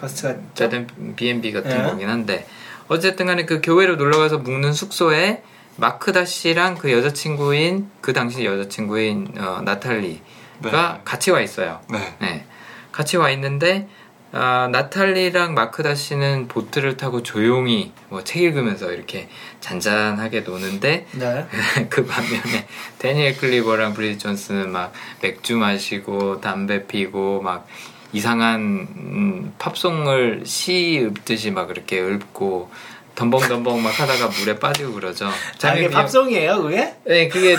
같죠? 0.00 0.34
짜든 0.54 0.86
B&B 1.16 1.52
같은 1.52 1.70
네. 1.70 1.82
거긴 1.84 2.08
한데 2.08 2.46
어쨌든 2.88 3.26
간에 3.26 3.44
그 3.44 3.60
교회로 3.62 3.96
놀러 3.96 4.18
가서 4.18 4.38
묵는 4.38 4.72
숙소에 4.72 5.42
마크다 5.76 6.24
씨랑 6.24 6.76
그 6.76 6.92
여자친구인 6.92 7.88
그 8.00 8.12
당시 8.12 8.44
여자친구인 8.44 9.34
어, 9.38 9.60
나탈리가 9.64 10.20
네. 10.70 11.00
같이 11.04 11.30
와 11.30 11.40
있어요. 11.40 11.80
네. 11.90 12.14
네. 12.20 12.44
같이 12.92 13.16
와 13.16 13.30
있는데 13.30 13.88
아, 14.36 14.68
나탈리랑 14.72 15.54
마크다 15.54 15.94
씨는 15.94 16.48
보트를 16.48 16.96
타고 16.96 17.22
조용히 17.22 17.92
뭐 18.08 18.22
책 18.24 18.42
읽으면서 18.42 18.90
이렇게 18.92 19.28
잔잔하게 19.60 20.40
노는데 20.40 21.06
네. 21.12 21.46
그 21.88 22.04
반면에 22.04 22.66
데니엘 22.98 23.36
클리버랑 23.36 23.94
브리지 23.94 24.18
존스는 24.18 24.70
막 24.72 24.92
맥주 25.20 25.56
마시고 25.56 26.40
담배 26.40 26.86
피고 26.86 27.40
막 27.42 27.66
이상한 28.12 28.60
음, 28.96 29.54
팝송을 29.58 30.42
시 30.46 31.00
읊듯이 31.04 31.50
막 31.52 31.66
그렇게 31.66 32.00
읊고 32.00 32.70
덤벙덤벙 33.14 33.82
막 33.82 34.00
하다가 34.00 34.26
물에 34.40 34.58
빠지고 34.58 34.94
그러죠. 34.94 35.30
자, 35.58 35.74
이게 35.74 35.86
그냥- 35.86 36.02
팝송이에요, 36.02 36.62
그게? 36.62 36.94
네, 37.06 37.28
그게 37.28 37.56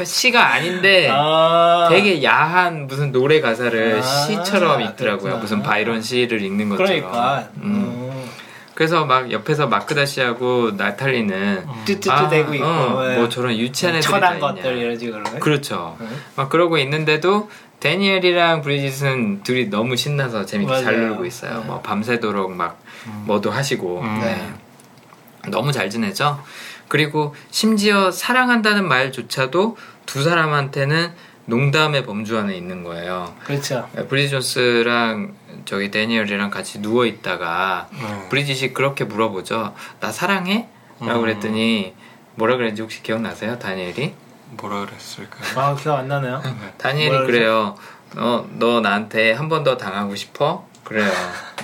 그 0.00 0.04
시가 0.06 0.54
아닌데 0.54 1.10
아. 1.12 1.88
되게 1.90 2.24
야한 2.24 2.86
무슨 2.86 3.12
노래 3.12 3.42
가사를 3.42 3.98
아, 3.98 4.02
시처럼 4.02 4.80
읽더라고요. 4.80 5.20
그렇구나. 5.20 5.36
무슨 5.42 5.62
바이런 5.62 6.00
시를 6.00 6.40
읽는 6.40 6.70
것처럼. 6.70 6.86
그러니까. 7.00 7.48
음. 7.56 7.62
음. 7.62 8.30
그래서 8.74 9.04
막 9.04 9.30
옆에서 9.30 9.66
마크 9.66 10.06
다시하고 10.06 10.70
나탈리는 10.78 11.66
뚜뚜뚜 11.84 12.10
아, 12.10 12.28
대고 12.30 12.54
있고. 12.54 12.64
어, 12.64 13.10
예. 13.10 13.16
뭐 13.18 13.28
저런 13.28 13.58
유치한 13.58 13.96
애들이 13.96 14.10
천한. 14.10 14.40
것들 14.40 14.78
이런 14.78 14.98
식으로. 14.98 15.22
그렇죠. 15.38 15.98
네. 16.00 16.06
막 16.34 16.48
그러고 16.48 16.78
있는데도 16.78 17.50
데니엘이랑 17.80 18.62
브리짓은 18.62 19.42
둘이 19.42 19.68
너무 19.68 19.96
신나서 19.96 20.46
재밌게 20.46 20.82
잘 20.82 20.94
맞아요. 20.96 21.08
놀고 21.08 21.26
있어요. 21.26 21.58
네. 21.58 21.64
뭐 21.66 21.82
밤새도록 21.82 22.52
막 22.52 22.80
뭐도 23.26 23.50
하시고 23.50 24.00
음. 24.00 24.20
네. 24.22 25.50
너무 25.50 25.72
잘 25.72 25.90
지내죠. 25.90 26.42
그리고 26.88 27.36
심지어 27.50 28.10
사랑한다는 28.10 28.88
말조차도 28.88 29.76
두 30.06 30.22
사람한테는 30.22 31.12
농담의 31.46 32.04
범주 32.04 32.38
안에 32.38 32.56
있는 32.56 32.84
거예요. 32.84 33.34
그렇죠. 33.44 33.88
브리짓 34.08 34.30
존스랑 34.32 35.34
저기 35.64 35.90
데니엘이랑 35.90 36.50
같이 36.50 36.80
누워 36.80 37.06
있다가 37.06 37.88
네. 37.92 38.28
브리짓이 38.28 38.72
그렇게 38.72 39.04
물어보죠. 39.04 39.74
나 40.00 40.12
사랑해? 40.12 40.68
라고 41.00 41.20
음. 41.20 41.22
그랬더니 41.22 41.94
뭐라 42.36 42.56
그랬는지 42.56 42.82
혹시 42.82 43.02
기억나세요? 43.02 43.58
다니엘이? 43.58 44.14
뭐라 44.52 44.86
그랬을까요? 44.86 45.60
아, 45.60 45.74
기억 45.74 45.96
안 45.96 46.08
나네요. 46.08 46.42
다니엘이 46.78 47.10
뭐라 47.10 47.26
그래요. 47.26 47.74
어, 48.16 48.46
너 48.58 48.80
나한테 48.80 49.32
한 49.32 49.48
번 49.48 49.64
더 49.64 49.76
당하고 49.76 50.14
싶어? 50.16 50.66
그래요. 50.84 51.10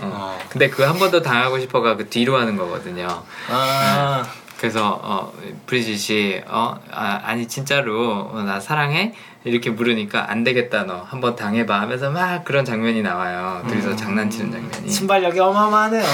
어. 0.03 0.37
아. 0.41 0.49
근데 0.49 0.69
그 0.71 0.83
한 0.85 0.99
번 0.99 1.11
더 1.11 1.21
당하고 1.23 1.59
싶어가 1.61 1.97
그 1.97 2.09
뒤로 2.09 2.37
하는 2.39 2.57
거거든요. 2.57 3.07
아, 3.51 4.25
그래서 4.59 4.99
어, 5.03 5.33
브리짓이 5.67 6.43
어, 6.47 6.79
아, 6.91 7.21
아니 7.25 7.47
진짜로 7.47 8.31
어, 8.33 8.43
나 8.43 8.61
사랑해? 8.61 9.15
이렇게 9.45 9.71
물으니까 9.71 10.31
안 10.31 10.43
되겠다 10.43 10.85
너 10.85 11.03
한번 11.03 11.37
당해봐 11.37 11.81
하면서 11.81 12.11
막 12.11 12.45
그런 12.45 12.65
장면이 12.65 13.03
나와요. 13.03 13.63
둘이서 13.69 13.91
음. 13.91 13.97
장난치는 13.97 14.51
장면이. 14.51 14.91
순발력이 14.91 15.39
어마어마하네요. 15.39 16.05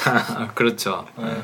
그렇죠. 0.54 1.06
네. 1.16 1.42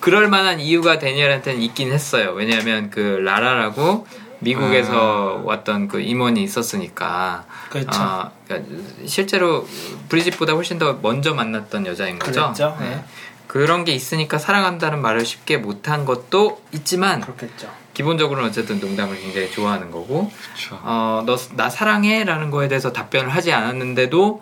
그럴 0.00 0.28
만한 0.28 0.60
이유가 0.60 0.98
데니엘한테는 0.98 1.62
있긴 1.62 1.92
했어요. 1.92 2.32
왜냐하면 2.32 2.90
그 2.90 2.98
라라라고 2.98 4.06
미국에서 4.40 5.40
왔던 5.44 5.88
그 5.88 6.00
임원이 6.00 6.42
있었으니까. 6.42 7.44
그렇죠. 7.70 7.90
아, 7.94 8.30
그러니까 8.46 8.68
실제로 9.06 9.66
브리짓보다 10.08 10.54
훨씬 10.54 10.78
더 10.78 10.98
먼저 11.00 11.32
만났던 11.34 11.86
여자인 11.86 12.18
거죠. 12.18 12.42
그랬죠. 12.42 12.76
네. 12.80 12.90
네. 12.90 13.04
그런 13.52 13.84
게 13.84 13.92
있으니까 13.92 14.38
사랑한다는 14.38 15.02
말을 15.02 15.26
쉽게 15.26 15.58
못한 15.58 16.06
것도 16.06 16.62
있지만 16.72 17.20
그렇겠죠. 17.20 17.68
기본적으로는 17.92 18.48
어쨌든 18.48 18.80
농담을 18.80 19.20
굉장히 19.20 19.50
좋아하는 19.50 19.90
거고 19.90 20.30
그렇죠. 20.30 20.80
어, 20.82 21.22
너 21.26 21.36
나 21.54 21.68
사랑해라는 21.68 22.50
거에 22.50 22.68
대해서 22.68 22.92
답변을 22.94 23.28
하지 23.28 23.52
않았는데도 23.52 24.40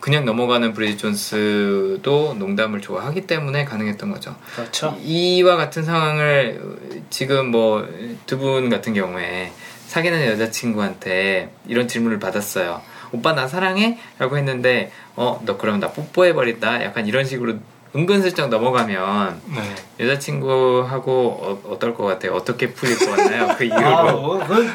그냥 0.00 0.24
넘어가는 0.24 0.72
브리짓 0.72 0.98
존스도 0.98 2.36
농담을 2.38 2.80
좋아하기 2.80 3.26
때문에 3.26 3.66
가능했던 3.66 4.10
거죠. 4.12 4.34
그렇죠. 4.54 4.96
이와 5.02 5.56
같은 5.56 5.82
상황을 5.82 6.78
지금 7.10 7.50
뭐 7.50 7.86
두 8.26 8.38
분 8.38 8.70
같은 8.70 8.94
경우에 8.94 9.52
사귀는 9.88 10.24
여자친구한테 10.26 11.52
이런 11.66 11.86
질문을 11.86 12.18
받았어요. 12.18 12.80
오빠 13.12 13.34
나 13.34 13.46
사랑해? 13.46 13.98
라고 14.18 14.38
했는데 14.38 14.90
어 15.16 15.40
너 15.44 15.58
그럼 15.58 15.80
나 15.80 15.92
뽀뽀해버린다 15.92 16.82
약간 16.84 17.06
이런 17.06 17.26
식으로 17.26 17.58
은근슬쩍 17.98 18.48
넘어가면 18.48 19.40
네. 19.46 19.74
여자친구하고 19.98 21.62
어, 21.64 21.78
떨것 21.78 22.06
같아요? 22.06 22.34
어떻게 22.34 22.72
풀릴 22.72 22.96
것 22.96 23.16
같나요? 23.16 23.56
그 23.58 23.64
이후로 23.64 23.86
아, 23.86 24.12
뭐, 24.12 24.38
그, 24.46 24.70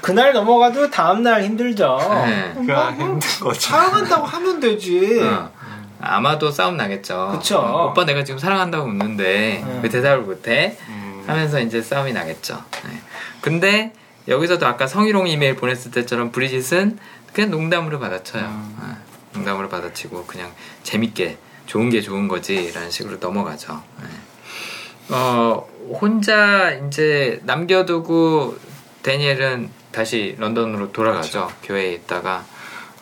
그날 0.00 0.32
넘어가도 0.32 0.90
다음날 0.90 1.44
힘들죠. 1.44 1.98
네. 2.26 2.52
뭐, 2.54 2.90
힘든 2.90 3.20
거죠. 3.40 3.60
사랑한다고 3.60 4.24
하면 4.24 4.60
되지. 4.60 5.20
어. 5.22 5.50
아마도 6.00 6.50
싸움 6.50 6.76
나겠죠. 6.78 7.32
그쵸. 7.32 7.58
어, 7.58 7.90
오빠 7.90 8.04
내가 8.04 8.24
지금 8.24 8.38
사랑한다고 8.38 8.86
묻는데 8.86 9.62
음. 9.64 9.80
왜 9.82 9.88
대답을 9.90 10.22
못해? 10.22 10.76
음. 10.88 11.24
하면서 11.26 11.60
이제 11.60 11.82
싸움이 11.82 12.12
나겠죠. 12.12 12.62
네. 12.88 13.00
근데 13.42 13.92
여기서도 14.28 14.66
아까 14.66 14.86
성희롱 14.86 15.28
이메일 15.28 15.56
보냈을 15.56 15.90
때처럼 15.90 16.32
브리짓은 16.32 16.98
그냥 17.34 17.50
농담으로 17.50 18.00
받아쳐요. 18.00 18.42
음. 18.42 18.76
어, 18.80 18.96
농담으로 19.34 19.68
받아치고 19.68 20.24
그냥 20.24 20.50
재밌게 20.82 21.36
좋은 21.66 21.90
게 21.90 22.00
좋은 22.00 22.28
거지라는 22.28 22.90
식으로 22.90 23.16
넘어가죠. 23.18 23.82
네. 24.00 25.14
어, 25.14 25.66
혼자 26.00 26.70
이제 26.70 27.40
남겨두고 27.44 28.56
데니엘은 29.02 29.70
다시 29.90 30.36
런던으로 30.38 30.92
돌아가죠. 30.92 31.50
교회에 31.62 31.92
있다가 31.94 32.44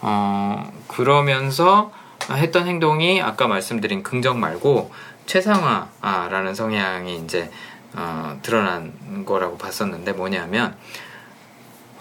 어, 0.01 0.73
그러면서 0.89 1.93
했던 2.31 2.67
행동이 2.67 3.23
아까 3.23 3.47
말씀드린 3.47 4.03
긍정 4.03 4.41
말고 4.41 4.93
최상화라는 5.27 6.55
성향이 6.55 7.19
이제 7.19 7.51
어, 7.95 8.39
드러난 8.43 9.25
거라고 9.25 9.59
봤었는데 9.59 10.13
뭐냐면 10.13 10.77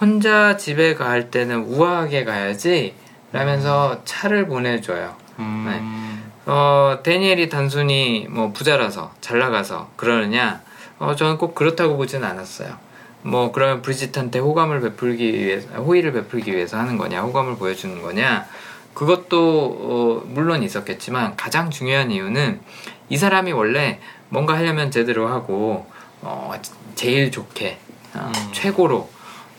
혼자 0.00 0.56
집에 0.56 0.94
갈 0.94 1.30
때는 1.30 1.64
우아하게 1.64 2.24
가야지 2.24 2.94
라면서 3.32 4.02
차를 4.04 4.46
보내줘요. 4.46 5.14
음. 5.38 6.29
어, 6.52 6.98
데니엘이 7.04 7.48
단순히 7.48 8.26
뭐 8.28 8.50
부자라서 8.50 9.14
잘 9.20 9.38
나가서 9.38 9.92
그러느냐? 9.94 10.60
어, 10.98 11.14
저는 11.14 11.38
꼭 11.38 11.54
그렇다고 11.54 11.96
보지는 11.96 12.26
않았어요. 12.26 12.76
뭐 13.22 13.52
그러면 13.52 13.82
브리짓한테 13.82 14.40
호감을 14.40 14.80
베풀기 14.80 15.32
위해서 15.32 15.68
호의를 15.68 16.12
베풀기 16.12 16.52
위해서 16.52 16.76
하는 16.76 16.98
거냐, 16.98 17.22
호감을 17.22 17.54
보여주는 17.54 18.02
거냐? 18.02 18.48
그것도 18.94 19.76
어, 19.78 20.22
물론 20.26 20.64
있었겠지만 20.64 21.36
가장 21.36 21.70
중요한 21.70 22.10
이유는 22.10 22.60
이 23.10 23.16
사람이 23.16 23.52
원래 23.52 24.00
뭔가 24.28 24.56
하려면 24.56 24.90
제대로 24.90 25.28
하고 25.28 25.86
어, 26.20 26.52
제일 26.96 27.30
좋게 27.30 27.78
어, 28.14 28.32
음. 28.34 28.48
최고로 28.50 29.08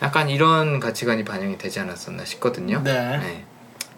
약간 0.02 0.28
이런 0.28 0.78
가치관이 0.78 1.24
반영이 1.24 1.56
되지 1.56 1.80
않았었나 1.80 2.26
싶거든요. 2.26 2.82
네. 2.84 3.44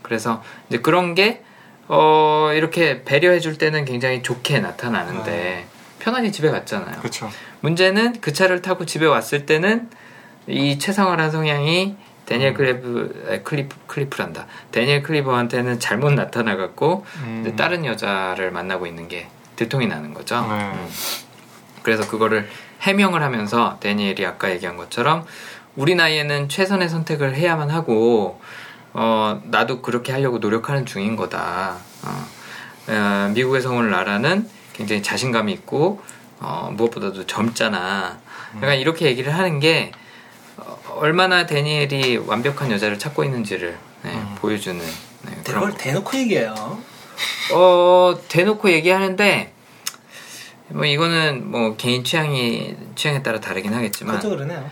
그래서 0.02 0.44
이제 0.68 0.78
그런 0.78 1.16
게 1.16 1.42
어, 1.88 2.50
이렇게 2.54 3.04
배려해 3.04 3.40
줄 3.40 3.58
때는 3.58 3.84
굉장히 3.84 4.22
좋게 4.22 4.60
나타나는데 4.60 5.66
편하게 5.98 6.30
집에 6.30 6.50
갔잖아요. 6.50 6.98
그렇죠. 6.98 7.30
문제는 7.60 8.20
그 8.20 8.32
차를 8.32 8.62
타고 8.62 8.84
집에 8.84 9.06
왔을 9.06 9.46
때는 9.46 9.88
이 10.46 10.78
최상화란 10.78 11.30
성향이 11.30 11.96
데니엘 12.26 12.50
음. 12.50 12.54
클리프 12.54 13.26
아, 13.30 13.42
클리프 13.42 13.76
클리프란다. 13.86 14.46
데니엘 14.72 15.02
클리버한테는 15.02 15.80
잘못 15.80 16.12
나타나갖고 16.12 17.04
음. 17.24 17.54
다른 17.56 17.84
여자를 17.84 18.50
만나고 18.50 18.86
있는 18.86 19.08
게 19.08 19.28
들통이 19.56 19.86
나는 19.86 20.14
거죠. 20.14 20.40
네. 20.40 20.54
음. 20.54 20.88
그래서 21.82 22.08
그거를 22.08 22.48
해명을 22.82 23.22
하면서 23.22 23.78
데니엘이 23.80 24.24
아까 24.26 24.50
얘기한 24.50 24.76
것처럼 24.76 25.24
우리 25.76 25.94
나이에는 25.94 26.48
최선의 26.48 26.88
선택을 26.88 27.34
해야만 27.34 27.70
하고 27.70 28.40
어, 28.94 29.40
나도 29.44 29.82
그렇게 29.82 30.12
하려고 30.12 30.38
노력하는 30.38 30.86
중인 30.86 31.16
거다. 31.16 31.76
어, 32.04 32.26
어, 32.88 33.30
미국의 33.34 33.60
성을 33.60 33.90
나라는 33.90 34.48
굉장히 34.72 35.02
자신감이 35.02 35.52
있고 35.52 36.00
어, 36.40 36.70
무엇보다도 36.72 37.26
젊잖아. 37.26 38.18
그러니까 38.52 38.74
이렇게 38.74 39.06
얘기를 39.06 39.34
하는 39.34 39.58
게 39.58 39.90
어, 40.56 40.78
얼마나 40.96 41.44
데니엘이 41.46 42.18
완벽한 42.18 42.70
여자를 42.70 42.98
찾고 42.98 43.24
있는지를 43.24 43.76
네, 44.04 44.12
음. 44.14 44.34
보여주는 44.38 44.78
네, 44.78 45.30
그런 45.44 45.60
그걸 45.60 45.70
거. 45.72 45.76
대놓고 45.76 46.16
얘기해요. 46.18 46.78
어, 47.52 48.14
대놓고 48.28 48.70
얘기하는데, 48.72 49.52
뭐, 50.68 50.84
이거는 50.84 51.50
뭐, 51.50 51.76
개인 51.76 52.02
취향이, 52.04 52.74
취향에 52.96 53.22
따라 53.22 53.38
다르긴 53.40 53.72
하겠지만, 53.72 54.16
그것도 54.16 54.36
그러네요. 54.36 54.70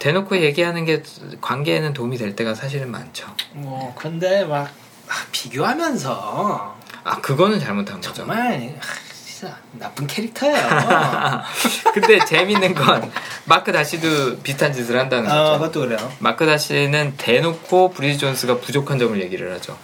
대놓고 0.00 0.38
얘기하는 0.38 0.84
게 0.86 1.02
관계에는 1.40 1.92
도움이 1.92 2.16
될 2.18 2.34
때가 2.34 2.54
사실은 2.54 2.90
많죠. 2.90 3.26
뭐 3.52 3.94
근데 3.94 4.44
막 4.44 4.68
아, 5.08 5.12
비교하면서 5.30 6.76
아, 7.04 7.20
그거는 7.20 7.60
잘못한 7.60 7.96
거죠. 7.96 8.12
정말 8.12 8.74
아, 8.80 9.10
진짜 9.12 9.56
나쁜 9.72 10.06
캐릭터예요. 10.06 10.56
근데 11.94 12.18
재밌는 12.24 12.74
건, 12.74 13.12
마크 13.44 13.72
다시도 13.72 14.38
비슷한 14.40 14.72
짓을 14.72 14.98
한다는 14.98 15.28
거죠. 15.28 15.38
어, 15.38 15.58
그것도 15.58 15.80
그래요. 15.80 16.12
마크 16.18 16.46
다시는 16.46 17.14
대놓고 17.18 17.90
브리짓 17.92 18.18
존스가 18.18 18.58
부족한 18.58 18.98
점을 18.98 19.20
얘기를 19.20 19.52
하죠. 19.54 19.76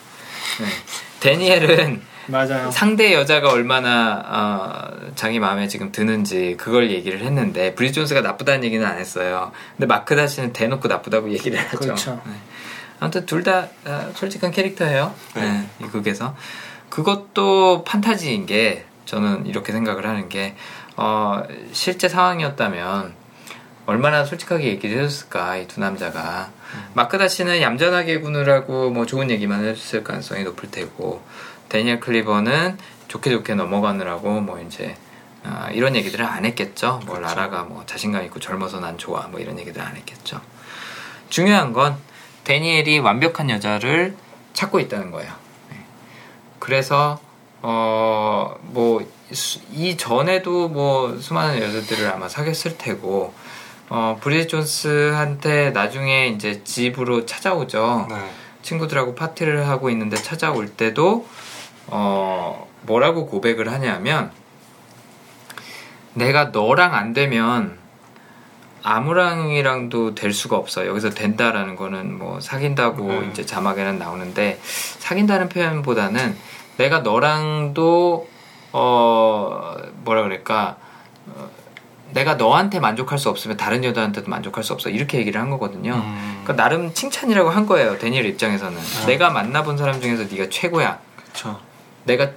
네. 0.61 0.67
데니엘은 1.21 2.03
맞아요. 2.29 2.70
상대 2.70 3.12
여자가 3.14 3.51
얼마나 3.51 4.22
어, 4.27 5.11
자기 5.14 5.39
마음에 5.39 5.68
지금 5.68 5.93
드는지 5.93 6.57
그걸 6.59 6.91
얘기를 6.91 7.20
했는데 7.20 7.74
브리짓 7.74 7.95
존스가 7.95 8.20
나쁘다는 8.20 8.64
얘기는 8.64 8.85
안 8.85 8.99
했어요. 8.99 9.53
근데 9.77 9.87
마크 9.87 10.16
다시는 10.16 10.53
대놓고 10.53 10.89
나쁘다고 10.89 11.31
얘기를 11.33 11.59
하죠. 11.59 11.79
그렇죠. 11.79 12.20
네. 12.27 12.33
아무튼 13.01 13.27
둘 13.27 13.43
다 13.45 13.68
솔직한 14.14 14.51
캐릭터예요. 14.51 15.14
네. 15.35 15.43
네, 15.43 15.66
이 15.81 15.85
극에서 15.85 16.35
그것도 16.89 17.85
판타지인 17.85 18.47
게 18.47 18.85
저는 19.05 19.47
이렇게 19.47 19.72
생각을 19.72 20.07
하는 20.07 20.29
게 20.29 20.57
어, 20.97 21.43
실제 21.72 22.09
상황이었다면 22.09 23.14
얼마나 23.87 24.24
솔직하게 24.24 24.64
얘기를 24.64 24.99
해줬을까 24.99 25.59
이 25.59 25.66
두 25.68 25.79
남자가 25.81 26.51
마크 26.95 27.18
다시는 27.18 27.61
얌전하게 27.62 28.20
군을 28.20 28.64
뭐 28.66 29.07
좋은 29.07 29.31
얘기만 29.31 29.64
해줬을 29.64 30.03
가능성이 30.03 30.43
높을 30.43 30.70
테고 30.70 31.22
데니엘 31.69 32.01
클리버는 32.01 32.79
좋게 33.09 33.31
좋게 33.31 33.55
넘어가느라고 33.55 34.41
뭐 34.41 34.61
이제 34.61 34.97
아, 35.45 35.71
이런 35.73 35.95
얘기들을 35.95 36.25
안 36.25 36.45
했겠죠. 36.45 37.01
뭐 37.07 37.19
라라가 37.19 37.62
뭐 37.62 37.85
자신감 37.87 38.25
있고 38.25 38.41
젊어서 38.41 38.81
난 38.81 38.99
좋아 38.99 39.29
뭐 39.29 39.39
이런 39.39 39.59
얘기들 39.59 39.81
안 39.81 39.95
했겠죠. 39.97 40.41
중요한 41.29 41.73
건 41.73 41.97
데니엘이 42.45 42.99
완벽한 42.99 43.51
여자를 43.51 44.17
찾고 44.53 44.81
있다는 44.81 45.11
거예요. 45.11 45.33
네. 45.71 45.77
그래서 46.59 47.21
어뭐 47.62 49.07
이 49.73 49.97
전에도 49.97 50.69
뭐 50.69 51.19
수많은 51.19 51.61
여자들을 51.61 52.09
아마 52.09 52.29
사귀었을 52.29 52.79
테고 52.79 53.35
어 53.89 54.19
브리짓 54.21 54.49
존스한테 54.49 55.71
나중에 55.71 56.29
이제 56.29 56.62
집으로 56.64 57.27
찾아오죠. 57.27 58.07
네. 58.09 58.31
친구들하고 58.62 59.14
파티를 59.14 59.69
하고 59.69 59.91
있는데 59.91 60.17
찾아올 60.17 60.69
때도 60.69 61.27
어 61.89 62.68
뭐라고 62.82 63.26
고백을 63.26 63.70
하냐면 63.72 64.30
내가 66.14 66.47
너랑 66.47 66.95
안 66.95 67.12
되면 67.12 67.78
아무랑이랑도 68.82 70.14
될 70.14 70.32
수가 70.32 70.57
없어. 70.57 70.87
여기서 70.87 71.11
된다라는 71.11 71.74
거는 71.74 72.16
뭐 72.16 72.41
사귄다고 72.41 73.07
네. 73.09 73.28
이제 73.30 73.45
자막에는 73.45 73.99
나오는데 73.99 74.61
사귄다는 74.62 75.49
표현보다는 75.49 76.37
내가 76.76 77.01
너랑도 77.01 78.28
어 78.72 79.74
뭐라 80.05 80.22
그럴까 80.22 80.76
어, 81.26 81.51
내가 82.12 82.34
너한테 82.34 82.78
만족할 82.78 83.18
수 83.18 83.28
없으면 83.28 83.57
다른 83.57 83.82
여자한테도 83.82 84.30
만족할 84.30 84.62
수 84.62 84.72
없어 84.72 84.89
이렇게 84.89 85.18
얘기를 85.18 85.41
한 85.41 85.51
거거든요. 85.51 85.95
음. 85.95 86.41
그러니까 86.45 86.62
나름 86.62 86.95
칭찬이라고 86.95 87.51
한 87.51 87.66
거예요. 87.66 87.99
데니엘 87.99 88.24
입장에서는 88.26 88.78
아. 88.78 89.07
내가 89.07 89.30
만나본 89.30 89.76
사람 89.76 90.01
중에서 90.01 90.24
네가 90.32 90.49
최고야. 90.49 91.01
그렇죠. 91.16 91.61
내가 92.07 92.30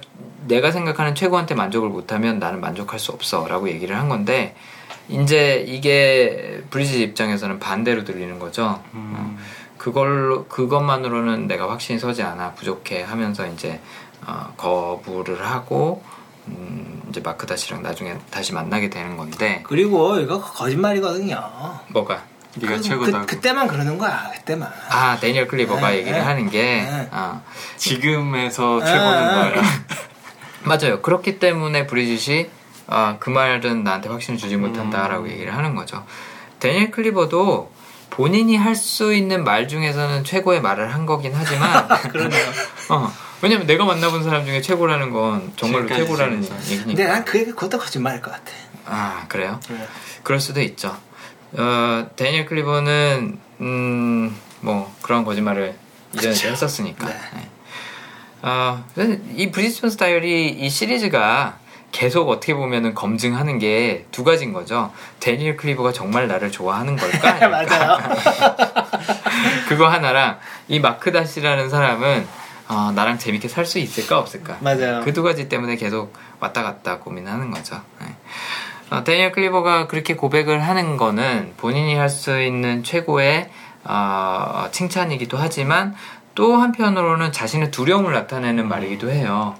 내가 0.46 0.72
생각하는 0.72 1.14
최고한테 1.14 1.54
만족을 1.54 1.88
못하면 1.88 2.38
나는 2.38 2.60
만족할 2.60 2.98
수 2.98 3.12
없어라고 3.12 3.68
얘기를 3.68 3.96
한 3.96 4.08
건데 4.08 4.54
이제 5.08 5.64
이게 5.66 6.62
브리짓 6.70 7.00
입장에서는 7.00 7.58
반대로 7.58 8.04
들리는 8.04 8.38
거죠. 8.38 8.82
음. 8.94 9.38
그걸로 9.76 10.44
그것만으로는 10.46 11.46
내가 11.46 11.70
확신이 11.70 11.98
서지 11.98 12.22
않아 12.22 12.52
부족해 12.52 13.02
하면서 13.02 13.46
이제 13.46 13.80
어, 14.26 14.52
거부를 14.56 15.44
하고 15.44 16.02
음, 16.48 17.02
이제 17.08 17.20
마크 17.20 17.46
다시랑 17.46 17.82
나중에 17.82 18.18
다시 18.30 18.52
만나게 18.52 18.90
되는 18.90 19.16
건데 19.16 19.62
그리고 19.64 20.18
이거 20.18 20.40
거짓말이거든요. 20.40 21.40
뭐가 21.88 22.22
네가 22.56 22.76
그, 22.76 22.80
최고다고. 22.82 23.26
그, 23.26 23.34
그때만 23.36 23.68
그러는 23.68 23.96
거야. 23.98 24.30
그때만. 24.34 24.72
아 24.88 25.18
데니얼 25.20 25.46
클리버가 25.46 25.90
네, 25.90 25.98
얘기를 25.98 26.18
네. 26.18 26.24
하는 26.24 26.50
게 26.50 26.62
네. 26.62 27.08
아, 27.12 27.42
지금에서 27.76 28.80
아, 28.82 28.84
최고는 28.84 29.18
아, 29.18 29.34
너야. 29.50 29.62
맞아요. 30.64 31.00
그렇기 31.00 31.38
때문에 31.38 31.86
브리짓이 31.86 32.48
아, 32.88 33.16
그 33.20 33.30
말은 33.30 33.84
나한테 33.84 34.08
확신을 34.08 34.38
주지 34.38 34.56
못한다라고 34.56 35.24
음. 35.24 35.30
얘기를 35.30 35.56
하는 35.56 35.74
거죠. 35.74 36.04
데니엘 36.58 36.90
클리버도 36.90 37.72
본인이 38.10 38.56
할 38.56 38.74
수 38.74 39.14
있는 39.14 39.44
말 39.44 39.68
중에서는 39.68 40.24
최고의 40.24 40.60
말을 40.60 40.92
한 40.92 41.06
거긴 41.06 41.32
하지만 41.34 41.86
그러네요. 42.10 42.44
어, 42.90 43.12
왜냐면 43.40 43.66
내가 43.68 43.84
만나본 43.84 44.24
사람 44.24 44.44
중에 44.44 44.60
최고라는 44.60 45.10
건 45.12 45.52
정말로 45.56 45.86
최고라는. 45.88 46.42
얘기니까. 46.42 46.84
근데 46.86 47.04
난 47.06 47.24
그게 47.24 47.44
그것도 47.44 47.78
거짓말일 47.78 48.20
것 48.20 48.32
같아. 48.32 48.52
아 48.86 49.24
그래요? 49.28 49.60
네. 49.68 49.86
그럴 50.24 50.40
수도 50.40 50.60
있죠. 50.60 50.96
어, 51.52 52.06
데니엘 52.16 52.46
클리버는 52.46 53.38
음, 53.60 54.36
뭐 54.60 54.94
그런 55.02 55.24
거짓말을 55.24 55.74
이전에 56.14 56.32
그쵸. 56.34 56.48
했었으니까. 56.48 57.06
네. 57.06 57.14
네. 57.34 57.48
어, 58.42 58.84
이 59.34 59.50
브리짓 59.50 59.73
존스 59.73 59.90
다이어리 59.90 60.48
이 60.48 60.70
시리즈가 60.70 61.58
계속 61.92 62.28
어떻게 62.28 62.54
보면은 62.54 62.94
검증하는 62.94 63.58
게 63.58 64.06
두 64.12 64.22
가지인 64.24 64.52
거죠. 64.52 64.92
데니엘 65.18 65.56
클리버가 65.56 65.92
정말 65.92 66.28
나를 66.28 66.50
좋아하는 66.52 66.96
걸까? 66.96 67.34
맞아요. 67.48 67.98
그거 69.68 69.88
하나랑 69.88 70.38
이 70.68 70.78
마크 70.80 71.10
다시라는 71.12 71.68
사람은 71.70 72.26
어, 72.68 72.92
나랑 72.94 73.18
재밌게 73.18 73.48
살 73.48 73.66
수 73.66 73.78
있을까 73.80 74.18
없을까? 74.18 74.58
맞아요. 74.60 75.00
그 75.04 75.12
두 75.12 75.22
가지 75.24 75.48
때문에 75.48 75.74
계속 75.76 76.14
왔다 76.38 76.62
갔다 76.62 76.98
고민하는 76.98 77.50
거죠. 77.50 77.80
네. 78.00 78.06
어, 78.90 79.04
데니엘 79.04 79.32
클리버가 79.32 79.86
그렇게 79.86 80.14
고백을 80.16 80.60
하는 80.60 80.96
거는 80.96 81.54
본인이 81.56 81.94
할 81.94 82.08
수 82.10 82.40
있는 82.40 82.82
최고의 82.82 83.48
어, 83.84 84.68
칭찬이기도 84.72 85.38
하지만 85.38 85.94
또 86.34 86.56
한편으로는 86.56 87.32
자신의 87.32 87.70
두려움을 87.70 88.12
나타내는 88.12 88.68
말이기도 88.68 89.10
해요. 89.10 89.56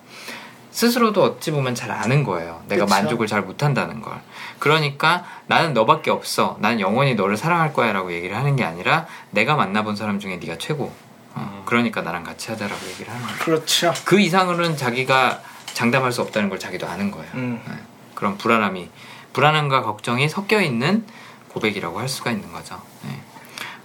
스스로도 0.73 1.23
어찌 1.23 1.51
보면 1.51 1.75
잘 1.75 1.91
아는 1.91 2.23
거예요. 2.25 2.63
내가 2.69 2.85
그쵸. 2.85 2.95
만족을 2.95 3.27
잘 3.27 3.43
못한다는 3.43 4.01
걸. 4.01 4.15
그러니까 4.59 5.25
나는 5.47 5.75
너밖에 5.75 6.11
없어. 6.11 6.57
난 6.61 6.81
영원히 6.81 7.15
너를 7.15 7.37
사랑할 7.37 7.73
거야라고 7.73 8.13
얘기를 8.13 8.37
하는 8.37 8.57
게 8.57 8.65
아니라 8.65 9.07
내가 9.31 9.57
만나본 9.57 9.97
사람 9.97 10.19
중에 10.21 10.37
네가 10.37 10.59
최고. 10.59 10.93
어, 11.35 11.63
그러니까 11.67 12.03
나랑 12.03 12.25
같이 12.25 12.51
하자라고 12.51 12.87
얘기를 12.89 13.13
하는 13.13 13.23
거예요. 13.25 13.39
그렇죠. 13.41 13.93
그 14.05 14.21
이상으로는 14.21 14.77
자기가 14.77 15.41
장담할 15.75 16.13
수 16.13 16.21
없다는 16.23 16.49
걸 16.49 16.59
자기도 16.59 16.89
아는 16.89 17.11
거예요. 17.11 17.31
음. 17.35 17.61
네. 17.67 17.75
그런 18.15 18.37
불안함이 18.39 18.89
불안함과 19.33 19.83
걱정이 19.83 20.29
섞여 20.29 20.61
있는 20.61 21.05
고백이라고 21.49 21.99
할 21.99 22.09
수가 22.09 22.31
있는 22.31 22.53
거죠. 22.53 22.81
네. 23.03 23.21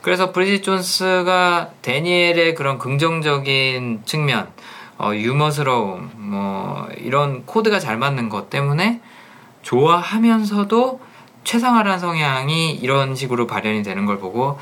그래서 0.01 0.31
브리짓 0.31 0.63
존스가 0.63 1.71
데니엘의 1.81 2.53
그런 2.55 2.77
긍정적인 2.77 4.03
측면, 4.05 4.49
어, 4.97 5.11
유머스러움, 5.13 6.11
뭐 6.15 6.87
이런 6.97 7.45
코드가 7.45 7.79
잘 7.79 7.97
맞는 7.97 8.29
것 8.29 8.49
때문에 8.49 9.01
좋아하면서도 9.63 10.99
최상화란 11.43 11.99
성향이 11.99 12.73
이런 12.73 13.15
식으로 13.15 13.47
발현이 13.47 13.83
되는 13.83 14.05
걸 14.05 14.19
보고 14.19 14.59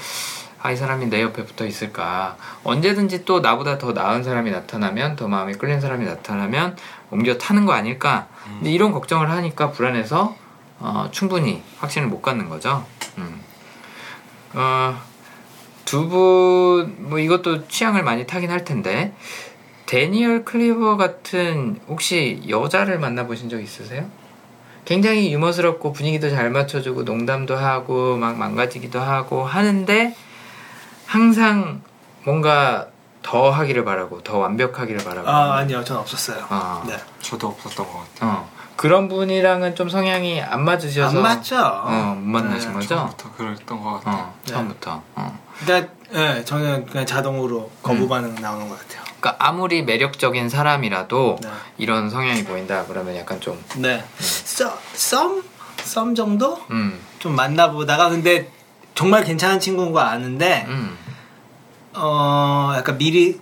아, 0.61 0.71
이 0.71 0.77
사람이 0.77 1.07
내 1.07 1.21
옆에 1.21 1.43
붙어 1.43 1.65
있을까. 1.65 2.37
언제든지 2.63 3.25
또 3.25 3.41
나보다 3.41 3.77
더 3.77 3.91
나은 3.91 4.23
사람이 4.23 4.49
나타나면, 4.49 5.17
더 5.17 5.27
마음에 5.27 5.51
끌린 5.51 5.81
사람이 5.81 6.05
나타나면 6.05 6.77
옮겨 7.11 7.37
타는 7.37 7.65
거 7.65 7.73
아닐까. 7.73 8.27
근데 8.45 8.71
이런 8.71 8.93
걱정을 8.93 9.29
하니까 9.29 9.71
불안해서, 9.71 10.37
어, 10.83 11.07
충분히 11.11 11.63
확신을 11.79 12.09
못 12.09 12.21
갖는 12.21 12.49
거죠. 12.49 12.85
음. 13.17 13.41
어, 14.53 14.99
두 15.85 16.09
분, 16.09 17.09
뭐 17.09 17.19
이것도 17.19 17.69
취향을 17.69 18.03
많이 18.03 18.27
타긴 18.27 18.51
할 18.51 18.65
텐데, 18.65 19.13
데니얼 19.85 20.43
클리버 20.43 20.97
같은 20.97 21.79
혹시 21.87 22.43
여자를 22.49 22.99
만나보신 22.99 23.47
적 23.47 23.61
있으세요? 23.61 24.05
굉장히 24.83 25.31
유머스럽고 25.33 25.93
분위기도 25.93 26.29
잘 26.29 26.49
맞춰주고 26.49 27.03
농담도 27.03 27.55
하고 27.55 28.17
막 28.17 28.37
망가지기도 28.37 28.99
하고 28.99 29.45
하는데 29.45 30.13
항상 31.05 31.81
뭔가 32.25 32.87
더 33.21 33.49
하기를 33.49 33.85
바라고 33.85 34.21
더 34.23 34.37
완벽하기를 34.39 35.05
바라고 35.05 35.29
아 35.29 35.55
아니요, 35.59 35.81
전 35.85 35.95
없었어요. 35.97 36.45
아. 36.49 36.83
네. 36.85 36.97
저도 37.21 37.47
없었던 37.47 37.85
것 37.85 37.93
같아요. 37.93 38.29
어, 38.29 38.49
그런 38.75 39.07
분이랑은 39.07 39.75
좀 39.75 39.89
성향이 39.89 40.41
안 40.41 40.63
맞으셔서 40.65 41.17
안 41.17 41.23
맞죠. 41.23 41.57
어, 41.57 42.15
못 42.19 42.25
만나신 42.25 42.69
네, 42.69 42.73
거죠? 42.75 42.87
처음부터 42.87 43.31
그랬던 43.33 43.81
것 43.83 43.91
같아요. 43.93 44.15
어, 44.15 44.35
처음부터 44.45 45.01
어. 45.15 45.39
근데 45.59 45.89
네, 46.11 46.43
저는 46.43 46.85
그냥 46.85 47.05
자동으로 47.05 47.69
거부 47.81 48.07
반응 48.07 48.35
나오는 48.35 48.67
것 48.67 48.79
같아요. 48.79 49.03
그러니까 49.19 49.35
아무리 49.47 49.83
매력적인 49.83 50.49
사람이라도 50.49 51.39
네. 51.41 51.49
이런 51.77 52.09
성향이 52.09 52.43
보인다 52.43 52.85
그러면 52.85 53.15
약간 53.15 53.39
좀 53.39 53.63
네. 53.77 54.03
썸, 54.19 54.71
썸? 54.93 55.43
썸 55.77 56.15
정도? 56.15 56.59
음, 56.71 56.99
좀 57.19 57.35
만나보다가 57.35 58.09
근데 58.09 58.49
정말 58.95 59.23
괜찮은 59.23 59.59
친구인 59.59 59.91
거 59.91 59.99
아는데 60.01 60.65
음, 60.67 60.97
어 61.93 62.73
약간 62.75 62.97
미리 62.97 63.39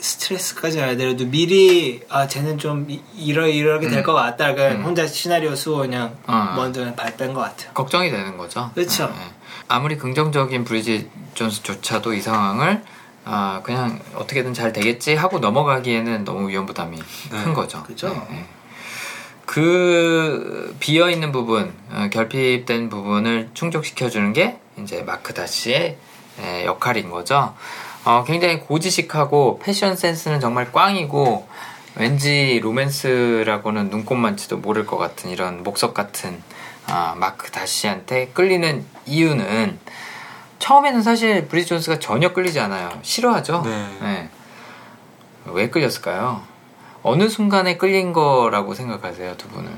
스트레스까지 0.00 0.80
아니더라도 0.80 1.26
미리 1.26 2.00
아 2.08 2.26
쟤는 2.26 2.58
좀 2.58 2.86
이- 2.88 3.00
이러 3.16 3.46
이러게 3.46 3.88
될 3.88 3.98
음. 3.98 4.02
것 4.04 4.14
같다. 4.14 4.54
그러니까 4.54 4.80
음. 4.80 4.84
혼자 4.84 5.06
시나리오 5.06 5.54
쓰고 5.54 5.78
그냥 5.78 6.16
어. 6.26 6.52
먼저 6.56 6.80
그냥 6.80 6.96
발뺀 6.96 7.32
것 7.34 7.40
같아요. 7.40 7.72
걱정이 7.74 8.10
되는 8.10 8.36
거죠. 8.36 8.70
그쵸. 8.74 9.04
예, 9.14 9.22
예. 9.22 9.30
아무리 9.68 9.96
긍정적인 9.98 10.64
브리짓 10.64 11.08
존스조차도 11.34 12.14
이 12.14 12.20
상황을 12.20 12.82
아, 13.24 13.60
그냥 13.62 14.00
어떻게든 14.14 14.54
잘 14.54 14.72
되겠지 14.72 15.14
하고 15.14 15.38
넘어가기에는 15.38 16.24
너무 16.24 16.48
위험 16.48 16.66
부담이 16.66 16.96
네. 16.96 17.44
큰 17.44 17.52
거죠. 17.54 17.82
그죠. 17.84 18.08
예, 18.30 18.36
예. 18.36 18.44
그 19.46 20.74
비어 20.80 21.10
있는 21.10 21.32
부분, 21.32 21.72
어, 21.90 22.08
결핍된 22.12 22.88
부분을 22.88 23.50
충족시켜 23.54 24.08
주는 24.08 24.32
게 24.32 24.58
이제 24.80 25.02
마크 25.02 25.34
다시의 25.34 25.96
예, 26.40 26.64
역할인 26.64 27.10
거죠. 27.10 27.54
어, 28.10 28.24
굉장히 28.24 28.58
고지식하고 28.58 29.60
패션 29.62 29.94
센스는 29.94 30.40
정말 30.40 30.72
꽝이고 30.72 31.46
왠지 31.94 32.58
로맨스라고는 32.60 33.88
눈꼽만치도 33.90 34.58
모를 34.58 34.84
것 34.84 34.96
같은 34.98 35.30
이런 35.30 35.62
목석 35.62 35.94
같은 35.94 36.42
아, 36.88 37.14
마크 37.16 37.52
다시한테 37.52 38.30
끌리는 38.34 38.84
이유는 39.06 39.78
처음에는 40.58 41.02
사실 41.02 41.46
브리짓 41.46 41.68
존스가 41.68 42.00
전혀 42.00 42.32
끌리지 42.32 42.58
않아요. 42.58 42.90
싫어하죠. 43.02 43.62
네. 43.64 43.86
네. 44.00 44.28
왜 45.46 45.70
끌렸을까요? 45.70 46.42
어느 47.04 47.28
순간에 47.28 47.76
끌린 47.76 48.12
거라고 48.12 48.74
생각하세요, 48.74 49.36
두 49.36 49.46
분은? 49.48 49.70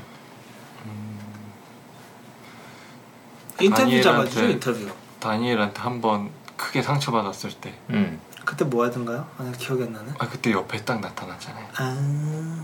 인터뷰 3.61 3.83
다니엘한테- 3.91 4.03
잡아주죠 4.03 4.45
인터뷰. 4.45 4.89
다니엘한테 5.19 5.79
한번 5.81 6.31
크게 6.57 6.81
상처받았을 6.81 7.51
때, 7.53 7.73
음. 7.89 8.19
그때 8.45 8.65
뭐 8.65 8.85
하던가요? 8.85 9.27
아, 9.37 9.43
나 9.43 9.51
기억이 9.51 9.83
안 9.83 9.93
나네. 9.93 10.11
아 10.19 10.27
그때 10.27 10.51
옆에 10.51 10.83
딱 10.83 10.99
나타났잖아요. 10.99 11.67
아 11.77 12.63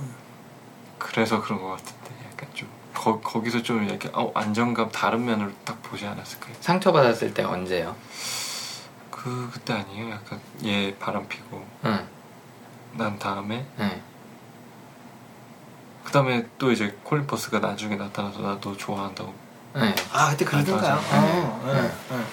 그래서 0.97 1.41
그런 1.41 1.61
것 1.61 1.69
같은데, 1.69 2.11
약간 2.31 2.49
좀 2.53 2.67
거, 2.93 3.19
거기서 3.21 3.63
좀 3.63 3.83
이렇게 3.83 4.09
어, 4.13 4.31
안정감 4.35 4.91
다른 4.91 5.25
면으로 5.25 5.51
딱 5.63 5.81
보지 5.83 6.05
않았을까요? 6.05 6.53
상처받았을 6.59 7.33
때 7.33 7.43
언제요? 7.43 7.95
그 9.11 9.49
그때 9.53 9.73
아니에요? 9.73 10.11
약간 10.11 10.39
얘 10.65 10.95
바람 10.97 11.27
피고 11.27 11.65
응. 11.85 12.07
난 12.93 13.17
다음에 13.19 13.65
네. 13.77 14.01
그 16.05 16.11
다음에 16.11 16.45
또 16.57 16.71
이제 16.71 16.97
콜린 17.03 17.27
퍼스가 17.27 17.59
나중에 17.59 17.95
나타나서 17.95 18.39
나 18.41 18.59
너 18.61 18.75
좋아한다고 18.75 19.33
네. 19.75 19.93
아 20.11 20.31
그때 20.31 20.43
그러던가요? 20.45 20.95
어, 20.95 21.61
네. 21.67 21.73
네. 21.73 21.81
네. 21.81 22.25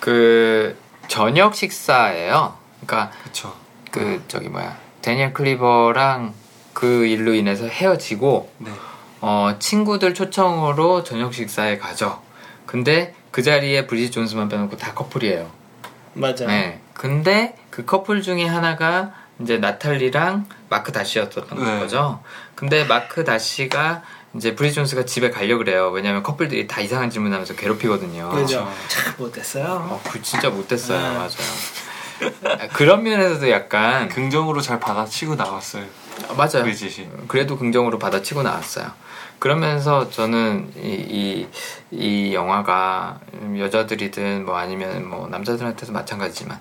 그 0.00 0.76
저녁 1.08 1.54
식사예요. 1.54 2.56
그러니까 2.80 3.16
그쵸 3.22 3.54
그 3.90 4.22
저기 4.28 4.48
뭐야 4.48 4.76
데니얼 5.02 5.32
클리버랑 5.32 6.34
그 6.72 7.06
일로 7.06 7.34
인해서 7.34 7.66
헤어지고 7.66 8.50
네 8.58 8.70
어, 9.20 9.56
친구들 9.58 10.14
초청으로 10.14 11.04
저녁 11.04 11.34
식사에 11.34 11.78
가죠. 11.78 12.22
근데 12.66 13.14
그 13.30 13.42
자리에 13.42 13.86
브리짓 13.86 14.12
존스만 14.12 14.48
빼놓고 14.48 14.76
다 14.76 14.94
커플이에요. 14.94 15.50
맞아. 16.14 16.46
네. 16.46 16.80
근데 16.94 17.56
그 17.70 17.84
커플 17.84 18.22
중에 18.22 18.46
하나가 18.46 19.12
이제 19.40 19.58
나탈리랑 19.58 20.46
마크 20.68 20.92
다시였던 20.92 21.46
네. 21.56 21.78
거죠. 21.80 22.22
근데 22.54 22.84
마크 22.84 23.24
다시가 23.24 24.02
이제 24.34 24.54
브리짓 24.54 24.76
존스가 24.76 25.04
집에 25.04 25.30
가려고 25.30 25.58
그래요. 25.64 25.90
왜냐면 25.90 26.22
커플들이 26.22 26.66
다 26.66 26.80
이상한 26.80 27.10
질문하면서 27.10 27.54
괴롭히거든요. 27.54 28.30
그죠. 28.30 28.70
참 28.88 29.14
못했어요. 29.18 29.64
어, 29.90 30.00
그 30.08 30.22
진짜 30.22 30.50
못됐어요. 30.50 30.98
네. 31.00 31.14
맞아요. 31.14 32.70
그런 32.74 33.02
면에서도 33.02 33.50
약간 33.50 34.08
긍정으로 34.08 34.60
잘 34.60 34.78
받아치고 34.78 35.36
나왔어요 35.36 35.84
아, 36.28 36.34
맞아요. 36.34 36.64
브리짓이 36.64 37.08
그래도 37.28 37.56
긍정으로 37.56 37.98
받아치고 37.98 38.42
나왔어요. 38.42 38.92
그러면서 39.38 40.10
저는 40.10 40.70
이, 40.76 40.88
이, 40.90 41.48
이 41.90 42.34
영화가 42.34 43.20
여자들이든 43.58 44.44
뭐 44.44 44.56
아니면 44.58 45.08
뭐 45.08 45.28
남자들한테도 45.28 45.92
마찬가지지만 45.94 46.60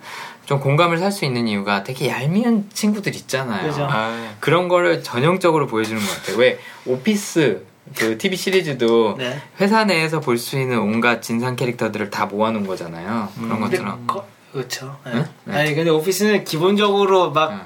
좀 0.49 0.59
공감을 0.59 0.97
살 0.97 1.11
수 1.11 1.25
있는 1.25 1.47
이유가 1.47 1.83
되게 1.83 2.09
얄미운 2.09 2.71
친구들 2.73 3.13
있잖아요. 3.15 3.71
아 3.87 4.33
그런 4.39 4.67
거를 4.67 5.03
전형적으로 5.03 5.67
보여주는 5.67 6.01
것 6.01 6.15
같아요. 6.15 6.37
왜 6.37 6.57
오피스 6.87 7.63
그 7.95 8.17
TV 8.17 8.35
시리즈도 8.35 9.13
네. 9.19 9.39
회사 9.61 9.85
내에서 9.85 10.19
볼 10.19 10.39
수 10.39 10.57
있는 10.59 10.79
온갖 10.79 11.21
진상 11.21 11.55
캐릭터들을 11.55 12.09
다 12.09 12.25
모아놓은 12.25 12.65
거잖아요. 12.65 13.29
그런 13.35 13.51
음. 13.51 13.59
것처럼. 13.61 14.07
거, 14.07 14.25
그렇죠. 14.51 14.97
네. 15.05 15.11
응? 15.13 15.25
네. 15.45 15.55
아니 15.55 15.75
근데 15.75 15.91
오피스는 15.91 16.45
기본적으로 16.45 17.29
막 17.29 17.51
응. 17.51 17.61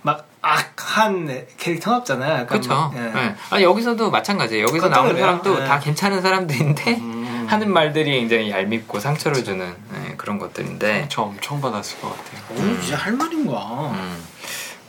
막 0.00 0.26
악한 0.40 1.46
캐릭터는 1.58 1.98
없잖아요. 1.98 2.46
그렇죠. 2.46 2.70
막, 2.70 2.94
예. 2.96 3.00
네. 3.00 3.34
아니 3.50 3.64
여기서도 3.64 4.10
마찬가지예요. 4.10 4.64
여기서 4.68 4.88
나오는. 4.88 5.18
사람도 5.18 5.58
네. 5.58 5.64
다 5.66 5.78
괜찮은 5.78 6.22
사람들인데 6.22 6.94
음. 6.96 7.23
하는 7.46 7.72
말들이 7.72 8.12
굉장히 8.12 8.50
얄밉고 8.50 9.00
상처를 9.00 9.44
주는 9.44 9.74
네, 9.92 10.14
그런 10.16 10.38
것들인데. 10.38 11.06
저 11.08 11.22
엄청 11.22 11.60
받았을 11.60 12.00
것 12.00 12.10
같아요 12.10 12.40
오늘 12.50 12.80
진짜 12.80 12.96
할 12.96 13.12
말인가? 13.12 13.90
음. 13.92 14.24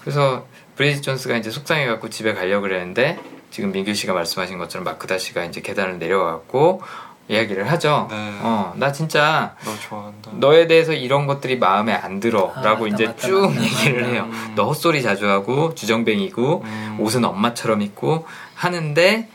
그래서 0.01 0.45
브리짓 0.75 1.03
존스가 1.03 1.37
이제 1.37 1.49
속상해갖고 1.49 2.09
집에 2.09 2.33
가려고 2.33 2.63
그랬는데 2.63 3.19
지금 3.49 3.71
민규 3.71 3.93
씨가 3.93 4.13
말씀하신 4.13 4.57
것처럼 4.57 4.83
마크다 4.83 5.17
씨가 5.17 5.45
이제 5.45 5.61
계단을 5.61 5.99
내려가고 5.99 6.81
이야기를 7.27 7.71
하죠. 7.71 8.07
네. 8.11 8.15
어, 8.41 8.73
나 8.75 8.91
진짜 8.91 9.55
너 9.63 9.75
좋아한다 9.79 10.31
너에 10.33 10.67
대해서 10.67 10.93
이런 10.93 11.25
것들이 11.25 11.57
마음에 11.57 11.93
안 11.93 12.19
들어. 12.19 12.53
아, 12.55 12.61
라고 12.61 12.85
이제 12.85 13.07
맞다, 13.07 13.27
쭉 13.27 13.49
맞다, 13.49 13.63
얘기를 13.63 14.01
맞다. 14.01 14.13
해요. 14.13 14.27
음. 14.29 14.53
너 14.55 14.65
헛소리 14.65 15.01
자주 15.01 15.27
하고, 15.27 15.73
주정뱅이고, 15.73 16.61
음. 16.63 16.97
옷은 16.99 17.25
엄마처럼 17.25 17.81
입고, 17.81 18.27
하는데, 18.53 19.27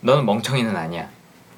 너는 0.00 0.26
멍청이는 0.26 0.76
아니야. 0.76 1.08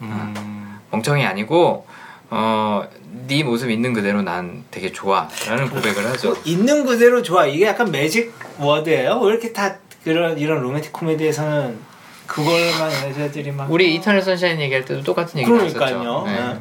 음. 0.03 0.58
멍청이 0.91 1.25
아니고, 1.25 1.87
어, 2.31 2.85
네 3.27 3.43
모습 3.43 3.71
있는 3.71 3.93
그대로 3.93 4.23
난 4.23 4.65
되게 4.71 4.93
좋아라는 4.93 5.71
고백을 5.71 6.07
하죠. 6.07 6.37
있는 6.45 6.85
그대로 6.85 7.23
좋아. 7.23 7.47
이게 7.47 7.67
약간 7.67 7.91
magic 7.91 8.33
word예요. 8.59 9.19
왜 9.21 9.31
이렇게 9.33 9.53
다 9.53 9.77
그런 10.05 10.39
이런 10.39 10.61
로맨틱 10.61 10.93
코미디에서는 10.93 11.79
그걸만 12.27 12.93
여자들이 13.09 13.53
막 13.53 13.71
우리 13.71 13.95
이터널 13.95 14.21
선샤인 14.23 14.61
얘기할 14.61 14.85
때도 14.85 15.03
똑같은 15.03 15.41
얘기 15.41 15.51
나왔었죠. 15.51 16.25
네. 16.27 16.33
네. 16.33 16.57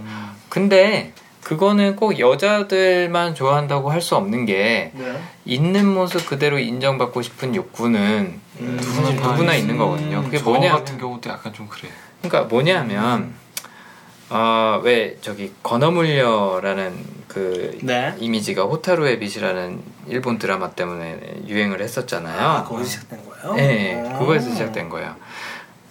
근데 0.50 1.14
그거는 1.44 1.96
꼭 1.98 2.20
여자들만 2.20 3.36
좋아한다고 3.36 3.90
할 3.92 4.02
수 4.02 4.16
없는 4.16 4.46
게 4.46 4.92
네. 4.94 5.20
있는 5.46 5.86
모습 5.88 6.26
그대로 6.26 6.60
인정받고 6.60 7.22
싶은 7.22 7.56
욕구는 7.56 8.40
음. 8.62 8.80
누구나, 8.82 9.32
누구나 9.32 9.54
있는 9.56 9.78
거거든요. 9.78 10.24
그게 10.24 10.38
저 10.40 10.46
뭐냐? 10.46 10.72
같은 10.72 10.98
경우도 10.98 11.30
약간 11.30 11.54
좀 11.54 11.68
그래. 11.68 11.90
그러니까 12.22 12.48
뭐냐면 12.50 13.34
어, 14.30 14.82
왜 14.84 15.18
저기 15.22 15.54
건어물려라는 15.64 17.18
그 17.28 17.78
네. 17.82 18.16
이미지가 18.20 18.64
호타루의 18.64 19.20
빛이라는 19.20 19.82
일본 20.08 20.38
드라마 20.38 20.72
때문에 20.72 21.20
유행을 21.48 21.82
했었잖아요. 21.82 22.40
아, 22.40 22.64
거기서 22.64 22.90
시작된 22.90 23.20
거예요? 23.26 23.56
네, 23.56 24.04
어. 24.06 24.20
그거에서 24.20 24.50
시작된 24.50 24.90
거예요. 24.90 25.16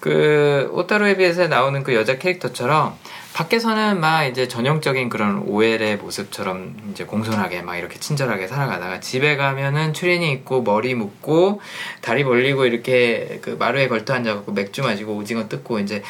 그 0.01 0.71
오타루에 0.73 1.17
비해서 1.17 1.49
나오는 1.49 1.83
그 1.83 1.95
여자 1.95 2.19
캐릭터처럼 2.19 2.97
밖에서는 3.35 4.01
막 4.01 4.25
이제 4.25 4.49
전형적인 4.49 5.09
그런 5.09 5.43
OL의 5.47 5.97
모습처럼 5.97 6.75
이제 6.91 7.05
공손하게 7.05 7.63
막 7.63 7.77
이렇게 7.77 7.99
친절하게 7.99 8.47
살아가다가 8.47 9.01
집에 9.01 9.37
가면은 9.37 9.93
추리닝 9.93 10.31
입고 10.31 10.63
머리 10.63 10.95
묶고 10.95 11.61
다리 12.01 12.25
벌리고 12.25 12.65
이렇게 12.65 13.39
그 13.43 13.51
마루에 13.59 13.89
걸터 13.89 14.15
앉아갖고 14.15 14.53
맥주 14.53 14.83
마시고 14.83 15.15
오징어 15.17 15.49
뜯고 15.49 15.81
이제 15.81 16.03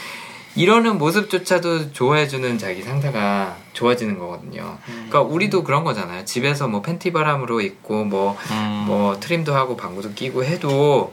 이러는 0.56 0.96
모습조차도 0.98 1.92
좋아해주는 1.92 2.58
자기 2.58 2.82
상사가 2.82 3.56
좋아지는 3.74 4.18
거거든요. 4.18 4.78
그러니까 4.86 5.20
우리도 5.20 5.64
그런 5.64 5.84
거잖아요. 5.84 6.24
집에서 6.24 6.66
뭐 6.66 6.80
팬티 6.80 7.12
바람으로 7.12 7.60
입고 7.60 8.04
뭐 8.04 8.36
음. 8.50 8.84
뭐 8.86 9.20
트림도 9.20 9.54
하고 9.54 9.76
방구도 9.76 10.14
끼고 10.14 10.44
해도 10.44 11.12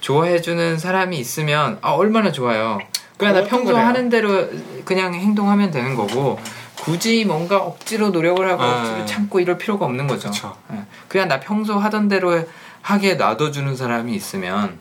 좋아해주는 0.00 0.78
사람이 0.78 1.18
있으면 1.18 1.78
아 1.82 1.90
얼마나 1.90 2.30
좋아요. 2.30 2.78
그냥 3.16 3.34
나 3.34 3.44
평소 3.44 3.72
그래요. 3.72 3.84
하는 3.84 4.08
대로 4.08 4.48
그냥 4.84 5.14
행동하면 5.14 5.70
되는 5.72 5.96
거고 5.96 6.38
굳이 6.78 7.24
뭔가 7.24 7.58
억지로 7.58 8.10
노력을 8.10 8.46
하고 8.48 8.62
네. 8.62 8.68
억지로 8.70 9.06
참고 9.06 9.40
이럴 9.40 9.58
필요가 9.58 9.86
없는 9.86 10.06
거죠. 10.06 10.30
그쵸. 10.30 10.56
예. 10.72 10.82
그냥 11.08 11.26
나 11.26 11.40
평소 11.40 11.78
하던 11.78 12.08
대로 12.08 12.46
하게 12.82 13.14
놔둬주는 13.14 13.74
사람이 13.74 14.14
있으면 14.14 14.78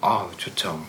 아 0.00 0.28
좋죠. 0.36 0.80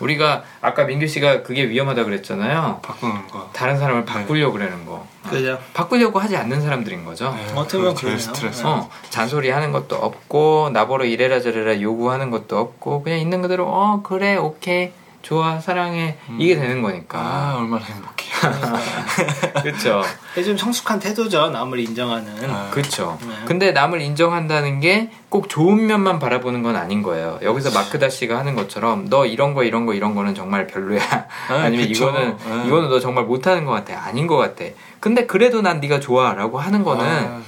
예. 0.00 0.04
우리가 0.04 0.42
아까 0.60 0.84
민규 0.84 1.06
씨가 1.06 1.42
그게 1.42 1.68
위험하다 1.68 2.04
그랬잖아요. 2.04 2.80
바꾸는 2.82 3.28
거. 3.28 3.50
다른 3.52 3.78
사람을 3.78 4.04
바꾸려고 4.04 4.54
그러는 4.54 4.84
거. 4.86 5.06
어. 5.24 5.30
그죠. 5.30 5.58
바꾸려고 5.74 6.18
하지 6.18 6.36
않는 6.36 6.60
사람들인 6.60 7.04
거죠. 7.04 7.34
네, 7.34 7.52
어떻게 7.54 7.78
보면 7.78 7.94
그러네요. 7.94 8.18
스트레스. 8.18 8.66
어, 8.66 8.88
잔소리 9.10 9.50
하는 9.50 9.72
것도 9.72 9.96
없고, 9.96 10.70
나보러 10.72 11.04
이래라 11.04 11.40
저래라 11.40 11.80
요구하는 11.80 12.30
것도 12.30 12.58
없고, 12.58 13.02
그냥 13.02 13.18
있는 13.18 13.42
그대로, 13.42 13.66
어, 13.68 14.00
그래, 14.02 14.36
오케이, 14.36 14.92
좋아, 15.22 15.60
사랑해. 15.60 16.16
이게 16.38 16.56
되는 16.56 16.78
아 16.78 16.82
거니까. 16.82 17.56
얼마나 17.58 17.84
행복해. 17.84 18.30
그쵸. 19.62 20.02
이게 20.32 20.42
좀 20.44 20.56
성숙한 20.56 20.98
태도죠. 20.98 21.50
남을 21.50 21.78
인정하는. 21.78 22.50
아, 22.50 22.70
그쵸. 22.70 23.18
네. 23.22 23.34
근데 23.44 23.72
남을 23.72 24.00
인정한다는 24.00 24.80
게 24.80 25.10
꼭 25.30 25.48
좋은 25.48 25.86
면만 25.86 26.18
바라보는 26.18 26.64
건 26.64 26.74
아닌 26.74 27.02
거예요. 27.04 27.38
여기서 27.40 27.70
마크다 27.70 28.08
씨가 28.08 28.36
하는 28.36 28.56
것처럼, 28.56 29.08
너 29.08 29.24
이런 29.26 29.54
거, 29.54 29.62
이런 29.62 29.86
거, 29.86 29.94
이런 29.94 30.16
거는 30.16 30.34
정말 30.34 30.66
별로야. 30.66 31.00
아 31.48 31.68
니면 31.68 31.86
그쵸. 31.86 32.08
이거는, 32.08 32.36
네. 32.36 32.66
이거는 32.66 32.88
너 32.90 32.98
정말 32.98 33.24
못하는 33.24 33.64
것 33.64 33.70
같아. 33.70 34.04
아닌 34.04 34.26
것 34.26 34.36
같아. 34.36 34.64
근데 34.98 35.26
그래도 35.26 35.62
난 35.62 35.78
네가 35.78 36.00
좋아. 36.00 36.34
라고 36.34 36.58
하는 36.58 36.82
거는, 36.82 37.06
아, 37.06 37.40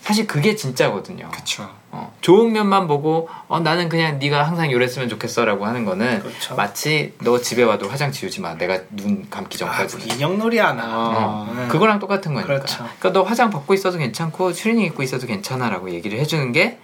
사실 0.00 0.28
그게 0.28 0.54
진짜거든요. 0.54 1.28
그쵸. 1.32 1.68
어, 1.94 2.12
좋은 2.20 2.52
면만 2.52 2.86
보고 2.88 3.28
어, 3.48 3.60
나는 3.60 3.88
그냥 3.88 4.18
네가 4.18 4.42
항상 4.42 4.68
이랬으면 4.70 5.08
좋겠어라고 5.08 5.64
하는 5.64 5.84
거는 5.84 6.20
그렇죠. 6.20 6.56
마치 6.56 7.14
너 7.22 7.38
집에 7.40 7.62
와도 7.62 7.88
화장 7.88 8.10
지우지 8.10 8.40
마 8.40 8.54
내가 8.54 8.80
눈 8.90 9.28
감기 9.30 9.56
아, 9.56 9.58
전까지 9.58 10.08
인형놀이 10.14 10.58
하나. 10.58 10.84
어, 10.86 11.54
네. 11.56 11.68
그거랑 11.68 11.98
똑같은 11.98 12.34
거니까 12.34 12.54
그렇죠. 12.54 12.78
그러니까 12.98 13.12
너 13.12 13.22
화장 13.22 13.50
벗고 13.50 13.74
있어도 13.74 13.98
괜찮고 13.98 14.52
추리닝 14.52 14.84
입고 14.86 15.02
있어도 15.02 15.26
괜찮아라고 15.26 15.90
얘기를 15.90 16.18
해주는 16.18 16.52
게 16.52 16.78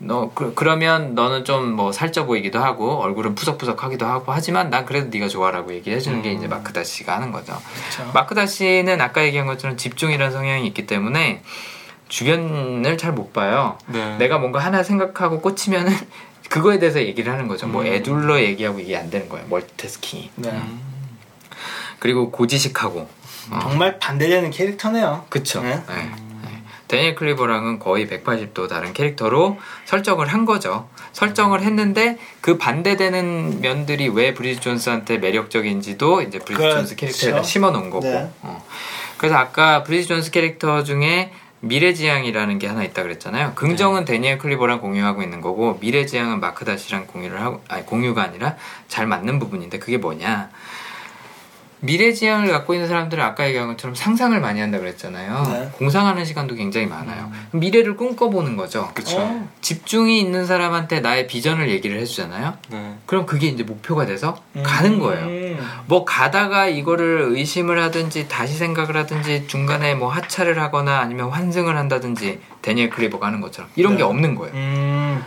너 0.00 0.32
그, 0.34 0.54
러면 0.64 1.14
너는 1.14 1.44
좀 1.44 1.60
뭐 1.70 1.92
살쪄 1.92 2.24
보이기도 2.26 2.58
하고 2.58 3.00
얼굴은 3.00 3.34
푸석푸석하기도 3.34 4.06
하고 4.06 4.32
하지만 4.32 4.70
난 4.70 4.84
그래도 4.86 5.08
네가 5.10 5.28
좋아라고 5.28 5.72
얘기를 5.74 5.96
해주는 5.96 6.22
게 6.22 6.32
음. 6.32 6.36
이제 6.38 6.48
마크다 6.48 6.82
씨가 6.82 7.14
하는 7.14 7.30
거죠. 7.32 7.56
그렇죠. 7.92 8.10
마크다 8.12 8.46
씨는 8.46 9.00
아까 9.00 9.22
얘기한 9.24 9.46
것처럼 9.46 9.76
집중이라는 9.76 10.32
성향이 10.32 10.66
있기 10.68 10.86
때문에 10.86 11.42
주변을 12.10 12.98
잘 12.98 13.12
못 13.12 13.32
봐요. 13.32 13.78
네. 13.86 14.16
내가 14.18 14.38
뭔가 14.38 14.58
하나 14.58 14.82
생각하고 14.82 15.40
꽂히면은 15.40 15.92
그거에 16.50 16.78
대해서 16.78 17.00
얘기를 17.00 17.32
하는 17.32 17.48
거죠. 17.48 17.66
뭐 17.66 17.82
음. 17.82 17.86
애둘러 17.86 18.40
얘기하고 18.40 18.80
이게 18.80 18.96
안 18.96 19.08
되는 19.08 19.28
거예요. 19.28 19.46
멀티태스킹이. 19.48 20.30
네. 20.36 20.50
음. 20.50 20.80
그리고 21.98 22.30
고지식하고. 22.30 23.08
어. 23.52 23.58
정말 23.62 23.98
반대되는 23.98 24.50
캐릭터네요. 24.50 25.24
그쵸. 25.28 25.62
네. 25.62 25.82
네. 25.88 25.94
네. 26.42 26.62
데니엘 26.88 27.14
클리버랑은 27.14 27.78
거의 27.78 28.06
180도 28.08 28.68
다른 28.68 28.92
캐릭터로 28.92 29.58
설정을 29.84 30.26
한 30.26 30.44
거죠. 30.44 30.88
설정을 31.12 31.62
했는데 31.62 32.18
그 32.40 32.58
반대되는 32.58 33.60
면들이 33.60 34.08
왜 34.08 34.34
브리짓 34.34 34.62
존스한테 34.62 35.18
매력적인지도 35.18 36.22
이제 36.22 36.38
브리짓 36.38 36.56
그렇죠. 36.56 36.76
존스 36.78 36.96
캐릭터에다 36.96 37.42
심어 37.44 37.70
놓은 37.70 37.90
거고. 37.90 38.04
네. 38.08 38.28
어. 38.42 38.64
그래서 39.18 39.36
아까 39.36 39.84
브리짓 39.84 40.08
존스 40.08 40.30
캐릭터 40.32 40.82
중에 40.82 41.32
미래지향이라는 41.60 42.58
게 42.58 42.66
하나 42.66 42.84
있다 42.84 43.02
그랬잖아요. 43.02 43.52
긍정은 43.54 44.04
데니엘 44.04 44.38
클리버랑 44.38 44.80
공유하고 44.80 45.22
있는 45.22 45.40
거고 45.40 45.78
미래지향은 45.80 46.40
마크 46.40 46.64
다시랑 46.64 47.06
공유를 47.06 47.40
하고 47.40 47.62
아니 47.68 47.84
공유가 47.84 48.22
아니라 48.22 48.56
잘 48.88 49.06
맞는 49.06 49.38
부분인데 49.38 49.78
그게 49.78 49.98
뭐냐? 49.98 50.50
미래 51.80 52.12
지향을 52.12 52.50
갖고 52.50 52.74
있는 52.74 52.88
사람들은 52.88 53.22
아까 53.22 53.46
얘기한 53.46 53.68
것처럼 53.68 53.94
상상을 53.94 54.38
많이 54.40 54.60
한다 54.60 54.78
그랬잖아요. 54.78 55.42
네. 55.50 55.70
공상하는 55.72 56.24
시간도 56.24 56.54
굉장히 56.54 56.86
많아요. 56.86 57.30
미래를 57.52 57.96
꿈꿔보는 57.96 58.56
거죠. 58.56 58.92
어. 59.16 59.48
집중이 59.60 60.20
있는 60.20 60.46
사람한테 60.46 61.00
나의 61.00 61.26
비전을 61.26 61.70
얘기를 61.70 61.98
해주잖아요. 62.00 62.54
네. 62.68 62.94
그럼 63.06 63.24
그게 63.26 63.46
이제 63.46 63.62
목표가 63.62 64.04
돼서 64.04 64.40
음. 64.56 64.62
가는 64.62 64.98
거예요. 64.98 65.26
음. 65.26 65.58
뭐 65.86 66.04
가다가 66.04 66.66
이거를 66.66 67.28
의심을 67.30 67.82
하든지 67.82 68.28
다시 68.28 68.54
생각을 68.56 68.96
하든지 68.96 69.46
중간에 69.46 69.94
뭐 69.94 70.08
하차를 70.08 70.60
하거나 70.60 70.98
아니면 71.00 71.30
환승을 71.30 71.76
한다든지 71.76 72.40
데니엘 72.62 72.90
클리버가 72.90 73.26
하는 73.26 73.40
것처럼 73.40 73.70
이런 73.76 73.92
네. 73.92 73.98
게 73.98 74.02
없는 74.04 74.34
거예요. 74.34 74.54
음. 74.54 75.22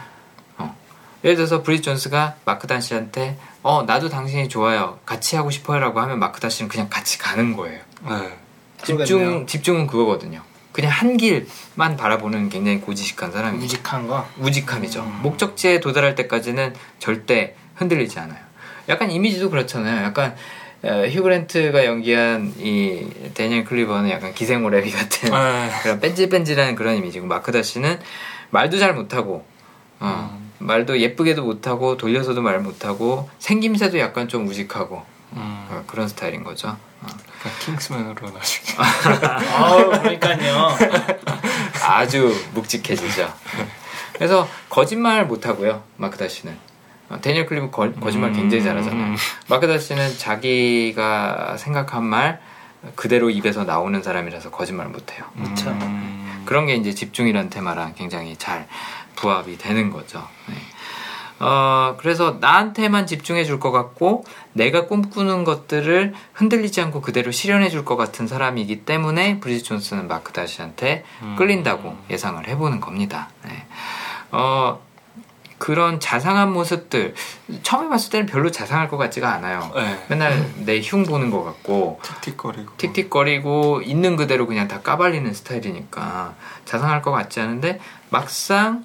예를 1.23 1.35
들어서 1.37 1.63
브리짓 1.63 1.83
존스가 1.83 2.35
마크 2.45 2.67
다시한테 2.67 3.37
어 3.63 3.83
나도 3.83 4.09
당신이 4.09 4.49
좋아요 4.49 4.99
같이 5.05 5.35
하고 5.35 5.49
싶어요라고 5.49 5.99
하면 6.01 6.19
마크 6.19 6.39
단씨는 6.39 6.69
그냥 6.69 6.89
같이 6.89 7.17
가는 7.17 7.55
거예요. 7.55 7.79
네. 8.07 8.37
집중 8.83 8.97
그러겠네요. 8.97 9.45
집중은 9.45 9.87
그거거든요. 9.87 10.41
그냥 10.73 10.91
한 10.91 11.17
길만 11.17 11.95
바라보는 11.97 12.49
굉장히 12.49 12.81
고지식한 12.81 13.31
사람이죠. 13.31 13.61
무직한 13.61 14.07
거. 14.07 14.27
우직함이죠. 14.39 15.03
음. 15.03 15.19
목적지에 15.21 15.79
도달할 15.79 16.15
때까지는 16.15 16.73
절대 16.99 17.55
흔들리지 17.75 18.19
않아요. 18.19 18.39
약간 18.89 19.09
이미지도 19.09 19.49
그렇잖아요. 19.49 20.03
약간 20.03 20.35
어, 20.83 21.05
휴그랜트가 21.07 21.85
연기한 21.85 22.53
이 22.57 23.07
데니엘 23.33 23.63
클리버는 23.63 24.09
약간 24.09 24.33
기생오래비 24.33 24.91
같은 24.91 25.31
네. 25.31 25.69
그런 25.81 25.99
뺀질뺀질한 26.01 26.75
그런 26.75 26.97
이미지고 26.97 27.25
마크다 27.27 27.63
씨는 27.63 27.99
말도 28.49 28.77
잘 28.79 28.93
못하고 28.93 29.45
어, 30.01 30.42
말도 30.63 30.99
예쁘게도 30.99 31.43
못하고 31.43 31.97
돌려서도 31.97 32.41
말 32.41 32.59
못하고 32.59 33.29
생김새도 33.39 33.99
약간 33.99 34.27
좀 34.27 34.47
우직하고 34.47 35.03
음. 35.33 35.67
어, 35.69 35.83
그런 35.87 36.07
스타일인 36.07 36.43
거죠. 36.43 36.69
어. 36.69 37.07
그러니까 37.39 37.65
킹스맨으로 37.65 38.29
나중에. 38.29 38.77
아우, 39.53 39.89
그러니까요. 39.89 40.69
아주 41.83 42.33
묵직해지죠. 42.53 43.33
그래서 44.13 44.47
거짓말 44.69 45.25
못 45.25 45.45
하고요, 45.47 45.83
마크다 45.97 46.27
씨는. 46.27 46.55
어, 47.09 47.19
데니엘 47.21 47.45
클리브 47.45 47.69
거, 47.71 47.91
거짓말 47.93 48.29
음. 48.29 48.35
굉장히 48.35 48.63
잘하잖아요. 48.63 49.15
마크다 49.49 49.77
씨는 49.77 50.17
자기가 50.17 51.57
생각한 51.57 52.03
말 52.05 52.39
그대로 52.95 53.29
입에서 53.29 53.65
나오는 53.65 54.01
사람이라서 54.01 54.51
거짓말 54.51 54.87
못해요. 54.87 55.25
음. 55.35 56.43
그런 56.45 56.65
게 56.65 56.75
이제 56.75 56.93
집중이라는 56.93 57.49
테마랑 57.49 57.93
굉장히 57.95 58.35
잘 58.37 58.67
부합이 59.15 59.57
되는 59.57 59.89
거죠. 59.89 60.27
네. 60.47 60.55
어, 61.39 61.95
그래서 61.99 62.37
나한테만 62.39 63.05
집중해 63.07 63.43
줄 63.43 63.59
것 63.59 63.71
같고, 63.71 64.23
내가 64.53 64.85
꿈꾸는 64.87 65.43
것들을 65.43 66.13
흔들리지 66.33 66.79
않고 66.81 67.01
그대로 67.01 67.31
실현해 67.31 67.69
줄 67.69 67.83
것 67.83 67.97
같은 67.97 68.27
사람이기 68.27 68.85
때문에 68.85 69.39
브리짓 69.39 69.65
존스는 69.65 70.07
마크 70.07 70.31
다시한테 70.31 71.03
음. 71.21 71.35
끌린다고 71.37 71.97
예상을 72.09 72.47
해보는 72.47 72.79
겁니다. 72.79 73.29
네. 73.45 73.65
어, 74.31 74.79
그런 75.57 75.99
자상한 75.99 76.51
모습들 76.51 77.13
처음에 77.63 77.87
봤을 77.89 78.11
때는 78.11 78.25
별로 78.25 78.51
자상할 78.51 78.89
것 78.89 78.97
같지가 78.97 79.31
않아요. 79.33 79.71
네. 79.75 80.05
맨날 80.09 80.45
내 80.65 80.81
흉 80.81 81.03
보는 81.05 81.29
것 81.31 81.43
같고 81.43 81.99
틱틱거리고. 82.21 82.73
틱틱거리고 82.77 83.81
있는 83.83 84.15
그대로 84.17 84.45
그냥 84.45 84.67
다 84.67 84.81
까발리는 84.81 85.33
스타일이니까 85.33 86.35
자상할 86.65 87.01
것 87.01 87.11
같지 87.11 87.39
않은데 87.39 87.79
막상 88.09 88.83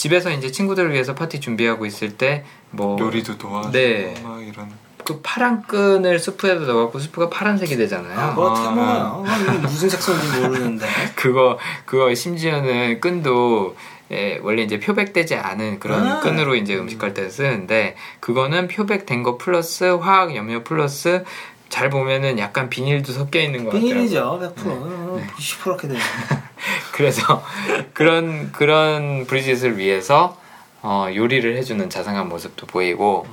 집에서 0.00 0.30
이제 0.30 0.50
친구들을 0.50 0.92
위해서 0.92 1.14
파티 1.14 1.40
준비하고 1.40 1.84
있을 1.84 2.16
때 2.16 2.44
뭐 2.70 2.98
요리도 2.98 3.38
도와주고 3.38 3.72
네. 3.72 4.14
막 4.22 4.42
이런. 4.42 4.70
그 5.04 5.20
파란 5.22 5.62
끈을 5.62 6.18
스프에다 6.18 6.66
넣어갖고 6.66 6.98
스프가 7.00 7.30
파란색이 7.30 7.76
되잖아요. 7.76 8.18
아, 8.18 8.30
뭐 8.32 8.54
아. 8.54 9.24
이거 9.42 9.52
무슨 9.62 9.88
색소인지 9.88 10.40
모르는데. 10.40 10.86
그거 11.16 11.58
그거 11.84 12.14
심지어는 12.14 13.00
끈도 13.00 13.76
예, 14.12 14.38
원래 14.42 14.62
이제 14.62 14.78
표백되지 14.78 15.36
않은 15.36 15.80
그런 15.80 16.06
아. 16.06 16.20
끈으로 16.20 16.54
이제 16.54 16.76
음식할 16.76 17.14
때 17.14 17.28
쓰는데 17.28 17.96
그거는 18.20 18.68
표백된 18.68 19.22
거 19.22 19.36
플러스 19.36 19.84
화학 19.84 20.36
염료 20.36 20.62
플러스 20.62 21.24
잘 21.68 21.88
보면은 21.90 22.38
약간 22.38 22.68
비닐도 22.68 23.12
섞여 23.12 23.40
있는 23.40 23.64
것 23.64 23.70
같아요. 23.70 23.88
비닐이죠, 23.88 24.54
100%. 24.56 25.26
20% 25.36 25.66
이렇게 25.66 25.88
돼요. 25.88 25.98
그래서 26.92 27.44
그런 27.94 28.52
그런 28.52 29.26
브리짓을 29.26 29.78
위해서 29.78 30.36
어, 30.82 31.08
요리를 31.14 31.56
해주는 31.56 31.90
자상한 31.90 32.28
모습도 32.28 32.66
보이고 32.66 33.26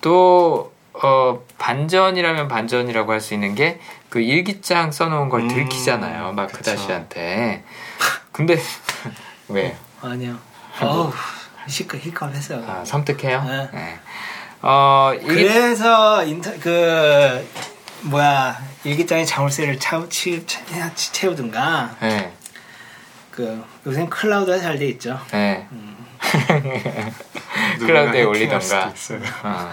또 0.00 0.72
어, 0.94 1.40
반전이라면 1.58 2.48
반전이라고 2.48 3.12
할 3.12 3.20
수 3.20 3.34
있는 3.34 3.54
게 3.54 3.80
그 4.12 4.20
일기장 4.20 4.92
써놓은 4.92 5.30
걸 5.30 5.40
음, 5.40 5.48
들키잖아요 5.48 6.32
마크 6.32 6.58
그쵸. 6.58 6.72
다시한테 6.72 7.64
근데 8.30 8.60
왜 9.48 9.74
아니요. 10.02 10.36
어우, 10.82 11.10
시끌 11.66 11.98
힐끔했어요. 11.98 12.62
아, 12.68 12.84
섬뜩해요? 12.84 13.42
네. 13.44 13.70
네. 13.72 13.98
어, 14.60 15.12
일기, 15.14 15.26
그래서 15.44 16.22
인터 16.26 16.52
그 16.60 17.48
뭐야 18.02 18.60
일기장에 18.84 19.24
자물쇠를 19.24 19.78
차, 19.78 20.06
치, 20.10 20.44
치, 20.46 21.12
채우든가 21.12 21.96
네, 22.02 22.32
그 23.32 23.64
요새 23.86 24.06
클라우드가 24.06 24.58
잘 24.58 24.78
돼 24.78 24.86
있죠. 24.88 25.18
네. 25.32 25.66
누군가 27.78 27.86
클라우드에 27.86 28.22
올리던가. 28.22 28.92
어. 29.42 29.70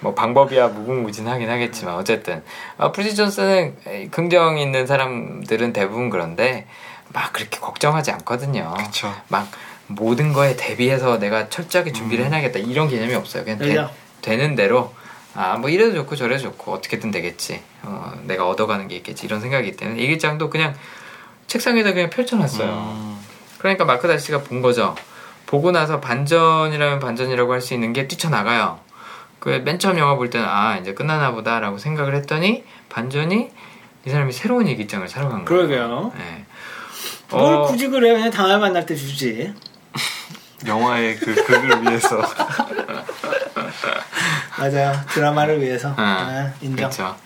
뭐 0.00 0.14
방법이야 0.14 0.68
무궁무진하긴 0.68 1.50
하겠지만 1.50 1.96
어쨌든 1.96 2.42
어, 2.78 2.92
프리지 2.92 3.16
존스는 3.16 3.76
에이, 3.86 4.08
긍정 4.10 4.58
있는 4.58 4.86
사람들은 4.86 5.72
대부분 5.72 6.08
그런데 6.08 6.66
막 7.12 7.32
그렇게 7.32 7.58
걱정하지 7.58 8.12
않거든요. 8.12 8.74
그쵸. 8.78 9.12
막 9.28 9.48
모든 9.88 10.32
거에 10.32 10.56
대비해서 10.56 11.18
내가 11.18 11.48
철저하게 11.48 11.92
준비를 11.92 12.24
음. 12.24 12.26
해놔야겠다 12.26 12.60
이런 12.60 12.88
개념이 12.88 13.14
없어요. 13.14 13.44
그냥. 13.44 13.90
되, 14.20 14.36
는 14.36 14.54
대로 14.54 14.94
아뭐 15.34 15.68
이래도 15.68 15.94
좋고 15.94 16.16
저래도 16.16 16.42
좋고 16.44 16.72
어떻게든 16.72 17.10
되겠지. 17.10 17.60
어, 17.82 18.12
내가 18.24 18.46
얻어가는 18.48 18.86
게 18.88 18.96
있겠지 18.96 19.26
이런 19.26 19.40
생각이기 19.40 19.76
때문에 19.76 20.00
일기장도 20.00 20.48
그냥 20.50 20.74
책상에다 21.48 21.92
그냥 21.94 22.10
펼쳐놨어요. 22.10 22.68
음. 22.70 23.18
그러니까 23.58 23.84
마크 23.84 24.06
다시가 24.06 24.42
본 24.42 24.62
거죠. 24.62 24.94
보고 25.46 25.72
나서 25.72 25.98
반전이라면 26.00 27.00
반전이라고 27.00 27.52
할 27.52 27.60
수 27.60 27.74
있는 27.74 27.92
게 27.92 28.06
뛰쳐나가요. 28.06 28.78
그 29.40 29.50
맨 29.64 29.78
처음 29.78 29.98
영화 29.98 30.14
볼 30.16 30.30
때는 30.30 30.46
아 30.48 30.76
이제 30.76 30.94
끝나나 30.94 31.32
보다라고 31.32 31.78
생각을 31.78 32.14
했더니 32.16 32.64
반전이 32.90 33.50
이 34.06 34.10
사람이 34.10 34.32
새로운 34.32 34.66
일기장을 34.68 35.08
사러 35.08 35.28
간 35.28 35.44
거예요. 35.44 35.66
그러게요. 35.68 36.12
네. 36.16 36.44
뭘 37.30 37.54
어, 37.56 37.62
굳이 37.64 37.88
그래 37.88 38.12
그냥 38.12 38.30
다음에 38.30 38.56
만날 38.58 38.84
때 38.86 38.94
주지. 38.94 39.52
영화의 40.66 41.16
그 41.18 41.34
극을 41.44 41.82
위해서 41.82 42.20
맞아요. 44.58 44.92
드라마를 45.10 45.60
위해서. 45.62 45.94
아, 45.96 46.26
네, 46.30 46.52
인정. 46.66 46.90
그렇죠. 46.90 47.16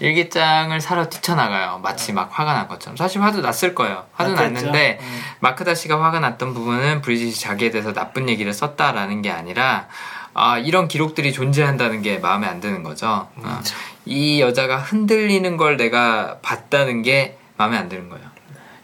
에, 0.00 0.06
일기장을 0.06 0.80
사러 0.80 1.08
뛰쳐나가요. 1.08 1.80
마치 1.82 2.12
막 2.12 2.30
화가 2.32 2.52
난 2.54 2.68
것처럼. 2.68 2.96
사실 2.96 3.22
화도 3.22 3.40
났을 3.40 3.74
거예요. 3.74 4.04
화도 4.14 4.32
났겠죠. 4.32 4.54
났는데 4.54 4.98
음. 5.00 5.20
마크 5.40 5.64
다시가 5.64 6.02
화가 6.02 6.20
났던 6.20 6.54
부분은 6.54 7.02
브리짓이 7.02 7.34
자기에 7.40 7.70
대해서 7.70 7.92
나쁜 7.92 8.28
얘기를 8.28 8.52
썼다라는 8.52 9.22
게 9.22 9.30
아니라 9.30 9.86
아, 10.34 10.58
이런 10.58 10.86
기록들이 10.88 11.32
존재한다는 11.32 12.02
게 12.02 12.18
마음에 12.18 12.46
안 12.46 12.60
드는 12.60 12.82
거죠. 12.84 13.28
어, 13.36 13.60
이 14.04 14.40
여자가 14.40 14.78
흔들리는 14.78 15.56
걸 15.56 15.76
내가 15.76 16.36
봤다는 16.42 17.02
게 17.02 17.36
마음에 17.56 17.76
안 17.76 17.88
드는 17.88 18.08
거예요. 18.08 18.24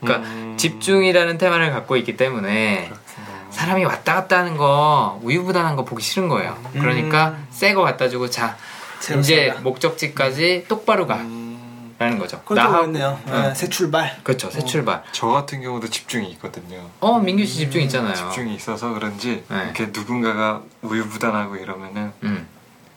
그러니까 0.00 0.28
음. 0.28 0.54
집중이라는 0.58 1.38
테마를 1.38 1.70
갖고 1.70 1.96
있기 1.96 2.16
때문에 2.16 2.90
사람이 3.50 3.84
왔다 3.84 4.14
갔다 4.14 4.38
하는 4.38 4.56
거 4.56 5.20
우유부단한 5.22 5.76
거 5.76 5.84
보기 5.84 6.02
싫은 6.02 6.28
거예요. 6.28 6.58
그러니까 6.72 7.36
새 7.50 7.72
거 7.72 7.82
갖다 7.82 8.08
주고 8.08 8.28
자 8.28 8.56
이제 9.12 9.48
써라. 9.48 9.60
목적지까지 9.60 10.64
똑바로 10.68 11.06
가라는 11.06 11.30
음, 12.00 12.18
거죠. 12.18 12.40
그것도 12.42 12.60
나하고- 12.60 12.70
그렇네요. 12.72 13.18
응. 13.28 13.32
네, 13.42 13.54
새 13.54 13.68
출발. 13.68 14.18
그렇죠. 14.22 14.50
새 14.50 14.64
출발. 14.64 15.02
저 15.12 15.26
같은 15.28 15.60
경우도 15.62 15.88
집중이 15.90 16.28
있거든요. 16.32 16.88
어 17.00 17.18
민규 17.18 17.44
씨 17.44 17.56
집중 17.58 17.82
있잖아요. 17.82 18.14
집중이 18.14 18.54
있어서 18.54 18.92
그런지 18.94 19.44
네. 19.48 19.62
이렇게 19.64 19.86
누군가가 19.92 20.62
우유부단하고 20.82 21.56
이러면은 21.56 22.12
음. 22.22 22.46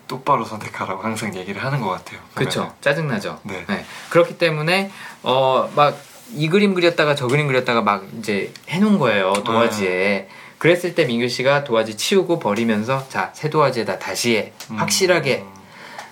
똑바로 0.08 0.44
선택하라고 0.44 1.02
항상 1.02 1.34
얘기를 1.36 1.62
하는 1.62 1.80
것 1.82 1.90
같아요. 1.90 2.20
그렇죠. 2.34 2.72
짜증나죠. 2.80 3.40
네. 3.44 3.64
그렇기 4.10 4.38
때문에 4.38 4.90
어 5.22 5.68
막 5.76 5.96
이 6.34 6.46
그림 6.50 6.74
그렸다가 6.74 7.14
저 7.14 7.26
그림 7.26 7.46
그렸다가 7.46 7.80
막 7.80 8.04
이제 8.18 8.52
해놓은 8.68 8.98
거예요 8.98 9.32
도화지에. 9.44 10.28
그랬을 10.58 10.94
때 10.94 11.06
민규 11.06 11.26
씨가 11.28 11.64
도화지 11.64 11.96
치우고 11.96 12.38
버리면서 12.38 13.08
자 13.08 13.30
새 13.32 13.48
도화지에다 13.48 13.98
다시 13.98 14.36
해 14.36 14.52
음. 14.70 14.76
확실하게 14.76 15.44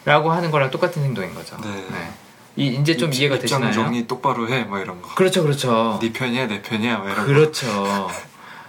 라고 0.07 0.31
하는 0.33 0.51
거랑 0.53 0.71
똑같은 0.71 1.03
행동인 1.03 1.35
거죠. 1.35 1.57
네. 1.63 1.85
이 2.55 2.69
이제 2.69 2.97
좀 2.97 3.13
입- 3.13 3.19
이해가 3.21 3.39
되시나요? 3.41 3.73
정리 3.73 4.07
똑바로 4.07 4.49
해, 4.49 4.63
뭐 4.63 4.79
이런 4.79 5.03
거. 5.03 5.15
그렇죠, 5.17 5.43
그렇죠. 5.43 5.99
네 6.01 6.13
편이야, 6.13 6.47
내 6.47 6.63
편이야, 6.63 6.99
뭐 6.99 7.07
이런 7.11 7.19
거. 7.19 7.25
그렇죠. 7.27 8.09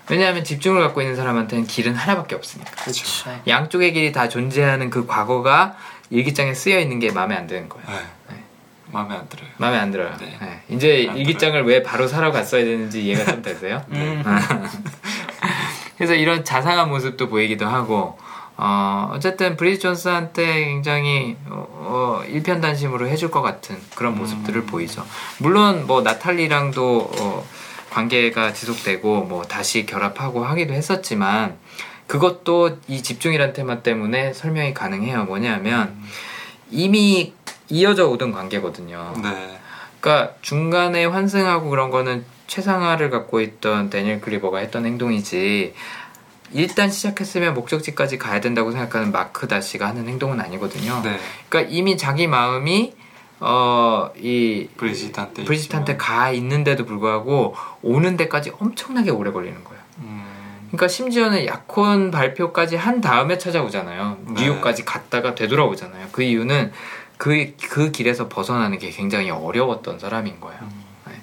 왜냐하면 0.10 0.44
집중을 0.44 0.82
갖고 0.82 1.02
있는 1.02 1.16
사람한테는 1.16 1.68
길은 1.68 1.94
하나밖에 1.94 2.34
없으니까. 2.36 2.72
그렇죠. 2.72 3.06
양쪽의 3.48 3.94
길이 3.94 4.12
다 4.12 4.28
존재하는 4.28 4.90
그 4.90 5.06
과거가 5.06 5.78
일기장에 6.10 6.54
쓰여 6.56 6.80
있는 6.80 6.98
게 7.00 7.12
마음에 7.12 7.36
안 7.36 7.46
드는 7.46 7.70
거예요. 7.70 7.86
네. 7.88 7.96
네. 8.30 8.44
마음에 8.92 9.16
안 9.16 9.30
들어요. 9.30 9.48
마음에 9.58 9.78
안 9.78 9.92
들어요. 9.92 10.16
네. 10.20 10.38
네. 10.42 10.62
이제 10.70 11.06
안 11.10 11.18
일기장을 11.18 11.64
왜 11.66 11.84
바로 11.84 12.08
사러 12.08 12.32
갔어야 12.32 12.64
되는지 12.64 13.04
이해가 13.06 13.26
좀 13.32 13.42
되세요? 13.44 13.84
음. 13.92 14.24
그래서 15.98 16.14
이런 16.16 16.44
자상한 16.44 16.90
모습도 16.90 17.28
보이기도 17.30 17.68
하고, 17.68 18.18
어, 18.58 19.12
어쨌든 19.14 19.56
브리지 19.56 19.80
존스한테 19.80 20.66
굉장히 20.66 21.38
어, 21.48 21.68
어, 21.70 22.24
일편단심으로 22.28 23.08
해줄 23.08 23.30
것 23.30 23.44
같은 23.44 23.78
그런 23.96 24.18
모습들을 24.18 24.64
보이죠. 24.66 25.06
물론 25.38 25.86
뭐 25.86 26.02
나탈리랑도 26.02 27.12
어, 27.20 27.46
관계가 27.92 28.54
지속되고 28.54 29.24
뭐 29.24 29.44
다시 29.44 29.86
결합하고 29.86 30.44
하기도 30.44 30.74
했었지만 30.74 31.58
그것도 32.08 32.80
이 32.88 33.04
집중이란 33.04 33.54
테마 33.54 33.84
때문에 33.84 34.34
설명이 34.34 34.74
가능해요. 34.74 35.26
뭐냐면 35.26 35.96
이미 36.72 37.34
이어져 37.70 38.08
오던 38.08 38.32
관계거든요. 38.32 39.14
네. 39.22 39.60
그러니까 40.00 40.36
중간에 40.42 41.06
환승하고 41.06 41.70
그런 41.70 41.92
거는 41.92 42.26
최상화를 42.48 43.10
갖고 43.10 43.42
있던 43.42 43.90
데니엘 43.90 44.22
클리버가 44.22 44.60
했던 44.60 44.86
행동이지 44.86 45.74
일단 46.54 46.90
시작했으면 46.90 47.54
목적지까지 47.54 48.18
가야 48.18 48.40
된다고 48.40 48.72
생각하는 48.72 49.12
마크 49.12 49.48
다시가 49.48 49.88
하는 49.88 50.08
행동은 50.08 50.40
아니거든요. 50.40 51.02
네. 51.04 51.20
그러니까 51.50 51.72
이미 51.72 51.98
자기 51.98 52.28
마음이 52.28 52.94
어이 53.40 54.70
브리짓한테. 54.78 55.44
브리짓한테. 55.44 55.98
가 55.98 56.32
있는데도 56.32 56.86
불구하고 56.86 57.56
오는 57.82 58.18
데까지 58.18 58.52
엄청나게 58.60 59.12
오래 59.12 59.32
걸리는 59.32 59.64
거예요. 59.64 59.82
음, 60.00 60.26
그러니까 60.68 60.88
심지어는 60.88 61.46
약혼 61.46 62.10
발표까지 62.10 62.78
한 62.78 63.02
다음에 63.02 63.38
찾아오잖아요. 63.38 64.18
네. 64.30 64.42
뉴욕까지 64.42 64.86
갔다가 64.86 65.36
되돌아오잖아요. 65.36 66.08
그 66.12 66.24
이유는 66.24 66.72
그, 67.18 67.54
그 67.70 67.92
길에서 67.92 68.28
벗어나는 68.28 68.80
게 68.80 68.90
굉장히 68.90 69.30
어려웠던 69.30 70.00
사람인 70.00 70.40
거예요. 70.40 70.60
음. 70.62 70.84
네. 71.08 71.14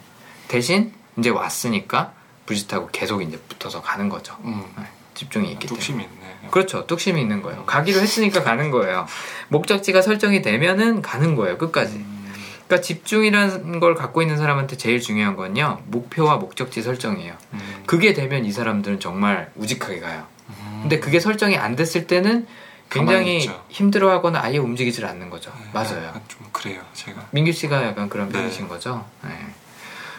대신 0.49 0.93
이제 1.19 1.31
왔으니까 1.31 2.13
브리짓하고 2.47 2.91
계속 2.93 3.23
이제 3.23 3.39
붙어서 3.49 3.81
가는 3.83 4.09
거죠. 4.09 4.37
음. 4.45 4.65
네. 4.77 4.85
집중이 5.15 5.51
있기 5.53 5.67
때문에. 5.67 5.79
뚝심이 5.79 6.03
있네. 6.03 6.49
그렇죠. 6.51 6.87
뚝심이 6.87 7.21
있는 7.21 7.43
거예요. 7.43 7.65
가기로 7.65 8.01
했으니까 8.01 8.43
가는 8.43 8.71
거예요. 8.71 9.07
목적지가 9.49 10.03
설정이 10.03 10.43
되면은 10.43 11.03
가는 11.03 11.35
거예요. 11.37 11.57
끝까지. 11.59 11.97
음, 11.97 12.33
그러니까 12.67 12.83
집중이라는 12.85 13.81
걸 13.81 13.95
갖고 13.95 14.23
있는 14.23 14.37
사람한테 14.37 14.77
제일 14.77 15.01
중요한 15.01 15.37
건요. 15.37 15.81
목표와 15.87 16.37
목적지 16.37 16.83
설정이에요. 16.83 17.35
음. 17.55 17.83
그게 17.87 18.13
되면 18.13 18.45
이 18.45 18.53
사람들은 18.53 19.01
정말 19.01 19.51
우직하게 19.57 20.01
가요. 20.01 20.27
음. 20.51 20.79
근데 20.83 21.01
그게 21.01 21.19
설정이 21.21 21.57
안 21.57 21.77
됐을 21.77 22.07
때는 22.07 22.47
굉장히. 22.91 23.51
힘들어하거나 23.71 24.41
아예 24.41 24.59
움직이질 24.59 25.05
않는 25.07 25.31
거죠. 25.31 25.51
네, 25.59 25.71
맞아요. 25.73 26.13
좀 26.29 26.47
그래요, 26.53 26.81
제가. 26.93 27.27
민규 27.33 27.51
씨가 27.53 27.85
약간 27.87 28.09
그런 28.09 28.29
네. 28.29 28.39
편이신 28.39 28.69
거죠. 28.69 29.05
네. 29.25 29.31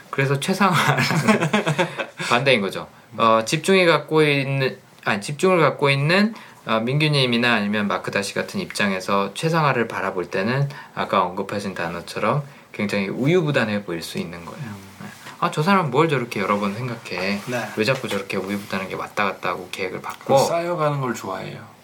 그래서 0.09 0.39
최상화는 0.39 1.03
반대인 2.29 2.61
거죠. 2.61 2.87
어, 3.17 3.41
집중이 3.45 3.85
갖고 3.85 4.23
있는 4.23 4.77
아니 5.05 5.21
집중을 5.21 5.59
갖고 5.61 5.89
있는 5.89 6.33
어, 6.65 6.79
민규님이나 6.79 7.53
아니면 7.53 7.87
마크 7.87 8.11
다시 8.11 8.33
같은 8.33 8.59
입장에서 8.59 9.33
최상화를 9.35 9.87
바라볼 9.87 10.25
때는 10.31 10.67
아까 10.95 11.23
언급하신 11.23 11.75
단어처럼 11.75 12.43
굉장히 12.71 13.07
우유부단해 13.07 13.83
보일 13.85 14.01
수 14.01 14.17
있는 14.17 14.43
거예요. 14.43 14.65
네. 14.65 15.07
아, 15.39 15.51
저 15.51 15.61
사람 15.61 15.91
뭘 15.91 16.09
저렇게 16.09 16.39
여러 16.39 16.59
번 16.59 16.73
생각해. 16.73 17.41
네. 17.45 17.69
왜 17.77 17.83
자꾸 17.85 18.09
저렇게 18.09 18.37
우유부단한 18.37 18.89
게 18.89 18.95
왔다 18.95 19.25
갔다 19.25 19.49
하고 19.49 19.69
계획을 19.71 19.99
그 19.99 20.01
받고 20.01 20.39
쌓여가는 20.39 20.99
걸 20.99 21.13
좋아해요. 21.13 21.74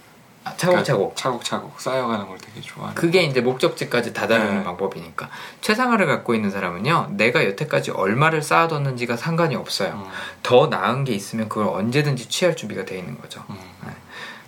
아, 0.43 0.55
차곡차곡. 0.57 1.15
그러니까 1.15 1.15
차곡차곡 1.15 1.79
쌓여가는 1.79 2.27
걸 2.27 2.37
되게 2.39 2.61
좋아해요. 2.61 2.95
그게 2.95 3.23
이제 3.23 3.41
목적지까지 3.41 4.13
다다르는 4.13 4.59
네. 4.59 4.63
방법이니까 4.63 5.29
최상화를 5.61 6.07
갖고 6.07 6.33
있는 6.33 6.49
사람은요 6.49 7.09
내가 7.11 7.45
여태까지 7.45 7.91
얼마를 7.91 8.41
쌓아뒀는지가 8.41 9.17
상관이 9.17 9.55
없어요 9.55 9.93
음, 9.93 10.11
더 10.41 10.67
나은 10.67 11.03
게 11.03 11.13
있으면 11.13 11.47
그걸 11.47 11.67
언제든지 11.67 12.27
취할 12.27 12.55
준비가 12.55 12.85
돼 12.85 12.97
있는 12.97 13.19
거죠 13.21 13.43
음. 13.49 13.57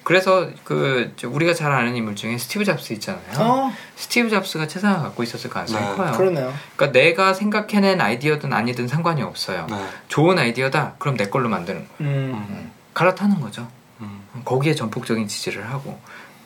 그래서 0.03 0.49
그저 0.63 1.29
우리가 1.29 1.53
잘 1.53 1.71
아는 1.71 1.95
인물 1.95 2.15
중에 2.15 2.37
스티브 2.37 2.65
잡스 2.65 2.93
있잖아요 2.93 3.21
어, 3.39 3.71
스티브 3.95 4.29
잡스가 4.29 4.67
최상화 4.67 5.01
갖고 5.01 5.23
있었을 5.23 5.49
가능성이 5.49 5.85
네. 5.85 5.95
커요 5.95 6.11
그러네요. 6.11 6.53
그러니까 6.75 6.99
내가 6.99 7.33
생각해낸 7.33 8.01
아이디어든 8.01 8.51
아니든 8.51 8.87
상관이 8.87 9.21
없어요 9.21 9.67
네. 9.69 9.87
좋은 10.09 10.37
아이디어다 10.37 10.95
그럼 10.99 11.17
내 11.17 11.27
걸로 11.27 11.49
만드는 11.49 11.87
거예요 11.87 12.11
음. 12.11 12.71
갈아타는 12.93 13.39
거죠 13.39 13.61
음. 13.61 13.82
거기에 14.45 14.75
전폭적인 14.75 15.27
지지를 15.27 15.69
하고 15.69 15.99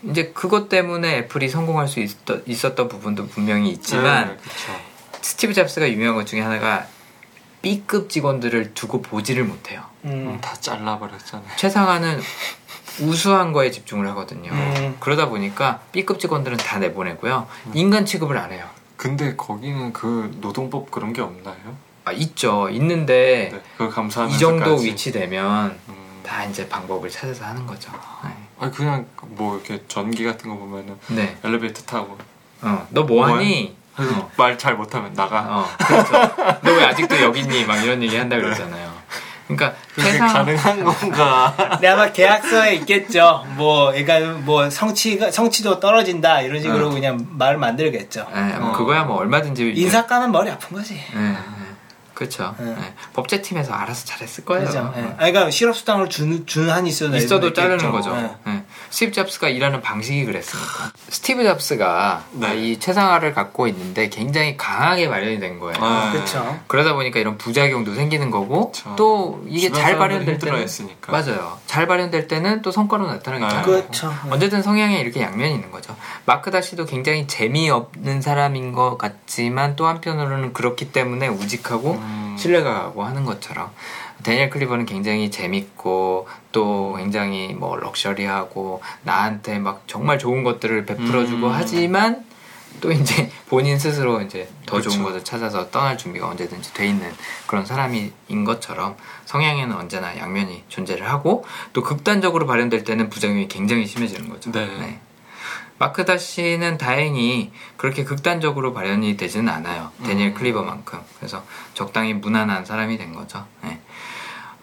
이제 0.04 0.32
그것 0.34 0.70
때문에 0.70 1.18
애플이 1.18 1.50
성공할 1.50 1.88
수 1.88 2.00
있었, 2.00 2.18
있었던 2.46 2.88
부분도 2.88 3.28
분명히 3.28 3.70
있지만 3.72 4.28
네, 4.30 4.38
그쵸. 4.38 4.74
스티브 5.22 5.54
잡스가 5.54 5.90
유명한 5.90 6.16
것 6.16 6.28
중에 6.28 6.42
하나가 6.42 6.88
B급 7.62 8.10
직원들을 8.10 8.74
두고 8.74 9.02
보지를 9.02 9.44
못해요. 9.44 9.84
음, 10.06 10.12
음. 10.12 10.42
다 10.42 10.56
잘라버렸잖아요. 10.60 11.50
최상화는 11.58 12.22
우수한 13.02 13.52
거에 13.52 13.72
집중을 13.72 14.08
하거든요. 14.10 14.52
음. 14.52 14.96
그러다 15.00 15.30
보니까 15.30 15.82
B급 15.92 16.20
직원들은 16.20 16.58
다 16.58 16.80
내보내고요. 16.80 17.48
인간 17.74 18.06
취급을 18.06 18.38
안 18.38 18.52
해요. 18.52 18.68
근데 18.96 19.36
거기는 19.36 19.94
그 19.94 20.36
노동법 20.42 20.92
그런 20.92 21.14
게 21.14 21.22
없나요? 21.22 21.78
아, 22.06 22.12
있죠. 22.14 22.70
있는데 22.70 23.52
네, 23.52 24.28
이 24.30 24.38
정도 24.40 24.76
위치 24.78 25.12
되면 25.12 25.78
음. 25.90 25.97
다 26.28 26.44
이제 26.44 26.68
방법을 26.68 27.10
찾아서 27.10 27.46
하는 27.46 27.66
거죠. 27.66 27.90
아니 28.60 28.72
그냥 28.74 29.06
뭐 29.22 29.56
이렇게 29.56 29.82
전기 29.88 30.26
같은 30.26 30.50
거 30.50 30.58
보면은 30.58 30.98
네. 31.08 31.16
네. 31.16 31.38
엘리베이터 31.44 31.82
타고 31.84 32.18
어, 32.62 32.86
너 32.90 33.04
뭐하니? 33.04 33.76
그래서 33.96 34.20
어. 34.20 34.32
말잘 34.36 34.76
못하면 34.76 35.14
나가. 35.14 35.46
어, 35.48 35.66
그렇죠. 35.78 36.12
너 36.64 36.72
왜 36.72 36.84
아직도 36.86 37.20
여기 37.22 37.40
있니? 37.42 37.64
막 37.66 37.78
이런 37.84 38.02
얘기 38.04 38.16
한다 38.18 38.36
그러잖아요. 38.36 38.92
그러니까 39.48 39.74
최상 39.96 40.28
가능한 40.28 40.84
건가? 40.84 41.56
근데 41.72 41.88
아마 41.88 42.12
계약서에 42.12 42.76
있겠죠. 42.76 43.46
뭐, 43.56 43.92
그러니까 43.94 44.20
뭐 44.42 44.70
성취가 44.70 45.32
성취도 45.32 45.80
떨어진다 45.80 46.42
이런 46.42 46.62
식으로 46.62 46.88
어. 46.88 46.90
그냥 46.90 47.26
말을 47.32 47.58
만들겠죠. 47.58 48.28
예, 48.36 48.40
뭐 48.58 48.70
어. 48.70 48.72
그거야 48.74 49.04
뭐 49.06 49.18
얼마든지 49.18 49.72
이제- 49.72 49.82
인사과만 49.82 50.32
머리 50.34 50.52
아픈 50.52 50.76
거지. 50.78 50.96
예, 50.96 51.20
예. 51.20 51.38
그렇죠. 52.18 52.56
예. 52.60 52.66
예. 52.66 52.94
법제팀에서 53.14 53.74
알아서 53.74 54.06
잘했을 54.06 54.44
거예요. 54.44 54.66
그죠. 54.66 54.92
예. 54.98 55.02
어. 55.02 55.16
아니, 55.20 55.32
그러니까 55.32 55.52
실업수당을 55.52 56.10
주는 56.10 56.48
주는 56.48 56.68
한이 56.72 56.90
있어도 56.90 57.16
있어도 57.16 57.54
자르는. 57.54 57.92
거죠. 57.92 58.12
예. 58.18 58.52
예. 58.52 58.64
스티브 58.90 59.12
잡스가 59.12 59.50
일하는 59.50 59.82
방식이 59.82 60.26
그랬으니까. 60.26 60.92
스티브 61.10 61.44
잡스가 61.44 62.24
네. 62.32 62.56
이 62.56 62.80
최상화를 62.80 63.34
갖고 63.34 63.68
있는데 63.68 64.10
굉장히 64.10 64.58
강하게 64.58 65.08
발현이 65.08 65.40
된 65.40 65.60
거예요. 65.60 65.78
아, 65.80 66.12
그렇죠. 66.12 66.60
그러다 66.66 66.94
보니까 66.94 67.20
이런 67.20 67.38
부작용도 67.38 67.94
생기는 67.94 68.32
거고 68.32 68.72
그쵸. 68.72 68.96
또 68.98 69.44
이게 69.48 69.72
잘 69.72 69.98
발현될 69.98 70.26
때는 70.26 70.34
힘들어했으니까. 70.40 71.12
맞아요. 71.12 71.60
잘 71.68 71.86
발현될 71.86 72.28
때는 72.28 72.64
또 72.64 72.72
성과로 72.72 73.06
나타나게 73.06 73.46
아, 73.46 73.50
되는 73.50 73.64
그렇죠. 73.64 74.12
어쨌든 74.32 74.64
성향에 74.64 75.00
이렇게 75.00 75.22
양면이 75.22 75.54
있는 75.54 75.70
거죠. 75.70 75.96
마크 76.26 76.50
다시도 76.50 76.86
굉장히 76.86 77.28
재미없는 77.28 78.22
사람인 78.22 78.72
것 78.72 78.98
같지만 78.98 79.76
또 79.76 79.86
한편으로는 79.86 80.54
그렇기 80.54 80.92
때문에 80.92 81.28
우직하고 81.28 81.92
음. 81.92 82.07
신뢰가 82.38 82.74
가고 82.74 83.04
하는 83.04 83.26
것처럼 83.26 83.72
데니엘 84.24 84.50
클리버는 84.50 84.86
굉장히 84.86 85.30
재밌고 85.32 86.28
또 86.52 86.96
굉장히 86.98 87.54
뭐 87.54 87.78
럭셔리하고 87.78 88.82
나한테 89.04 89.60
막 89.60 89.84
정말 89.88 90.20
좋은 90.20 90.44
것들을 90.44 90.86
베풀어주고 90.86 91.48
음. 91.48 91.52
하지만 91.54 92.26
또 92.82 92.92
이제 92.92 93.32
본인 93.48 93.80
스스로 93.80 94.22
이제 94.22 94.50
더 94.66 94.82
좋은 94.82 94.98
그쵸. 94.98 95.04
것을 95.06 95.24
찾아서 95.24 95.70
떠날 95.72 95.98
준비가 95.98 96.28
언제든지 96.28 96.74
돼 96.74 96.88
있는 96.88 97.12
그런 97.48 97.66
사람인 97.66 98.12
것처럼 98.46 98.96
성향에는 99.26 99.76
언제나 99.76 100.18
양면이 100.18 100.64
존재를 100.68 101.10
하고 101.10 101.46
또 101.74 101.82
극단적으로 101.82 102.46
발현될 102.46 102.84
때는 102.84 103.10
부작용이 103.10 103.48
굉장히 103.48 103.86
심해지는 103.86 104.30
거죠. 104.30 104.52
네. 104.52 105.00
마크 105.80 106.06
다시는 106.06 106.78
다행히 106.78 107.52
그렇게 107.78 108.04
극단적으로 108.04 108.74
발현이 108.74 109.18
되지는 109.18 109.50
않아요. 109.50 109.92
데니엘 110.06 110.30
음. 110.30 110.34
클리버만큼. 110.34 111.00
그래서 111.18 111.44
적당히 111.74 112.14
무난한 112.14 112.66
사람이 112.66 112.98
된 112.98 113.14
거죠. 113.14 113.46
네. 113.64 113.80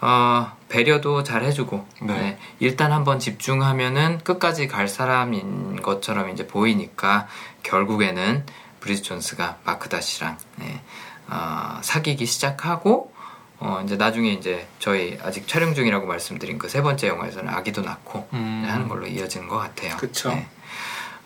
어, 0.01 0.53
배려도 0.69 1.23
잘 1.23 1.45
해주고, 1.45 1.87
네. 2.03 2.15
네. 2.15 2.39
일단 2.59 2.93
한번 2.93 3.19
집중하면은 3.19 4.19
끝까지 4.19 4.67
갈 4.69 4.87
사람인 4.89 5.81
것처럼 5.83 6.31
이제 6.31 6.47
보이니까 6.47 7.27
결국에는 7.63 8.45
브리짓 8.81 9.03
존스가 9.03 9.59
마크 9.65 9.89
다시랑 9.89 10.37
네, 10.57 10.83
어, 11.29 11.79
사귀기 11.81 12.27
시작하고 12.27 13.15
어, 13.61 13.81
이제 13.85 13.97
나중에 13.97 14.31
이제 14.33 14.67
저희 14.79 15.17
아직 15.23 15.49
촬영 15.49 15.75
중이라고 15.75 16.07
말씀드린 16.07 16.59
그 16.59 16.69
세 16.69 16.83
번째 16.83 17.09
영화에서는 17.09 17.49
아기도 17.49 17.81
낳고 17.81 18.29
음. 18.35 18.63
네, 18.65 18.71
하는 18.71 18.89
걸로 18.89 19.07
이어지는 19.07 19.49
것 19.49 19.57
같아요. 19.57 19.97
그쵸. 19.97 20.37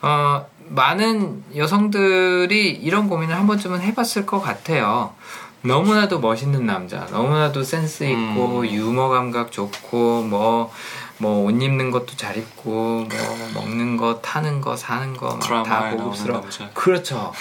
어, 0.02 0.46
많은 0.68 1.42
여성들이 1.56 2.70
이런 2.70 3.08
고민을 3.08 3.34
한 3.34 3.46
번쯤은 3.46 3.80
해봤을 3.80 4.26
것 4.26 4.40
같아요. 4.40 5.14
너무나도 5.62 6.20
멋있는 6.20 6.66
남자, 6.66 7.06
너무나도 7.10 7.62
센스 7.64 8.04
있고 8.04 8.60
음. 8.60 8.66
유머 8.66 9.08
감각 9.08 9.50
좋고 9.50 10.22
뭐 10.24 10.70
뭐 11.20 11.44
옷 11.44 11.60
입는 11.60 11.90
것도 11.90 12.16
잘 12.16 12.36
입고 12.36 12.70
뭐 13.08 13.08
먹는 13.54 13.96
거 13.96 14.20
타는 14.20 14.60
거 14.60 14.76
사는 14.76 15.16
거막다 15.16 15.90
고급스러워. 15.90 16.44
그렇죠. 16.74 17.32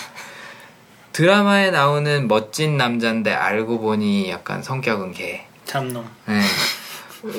드라마에 1.13 1.71
나오는 1.71 2.27
멋진 2.27 2.77
남자인데 2.77 3.33
알고 3.33 3.79
보니 3.79 4.29
약간 4.29 4.61
성격은 4.63 5.13
개. 5.13 5.45
참놈. 5.65 6.07
네. 6.25 6.41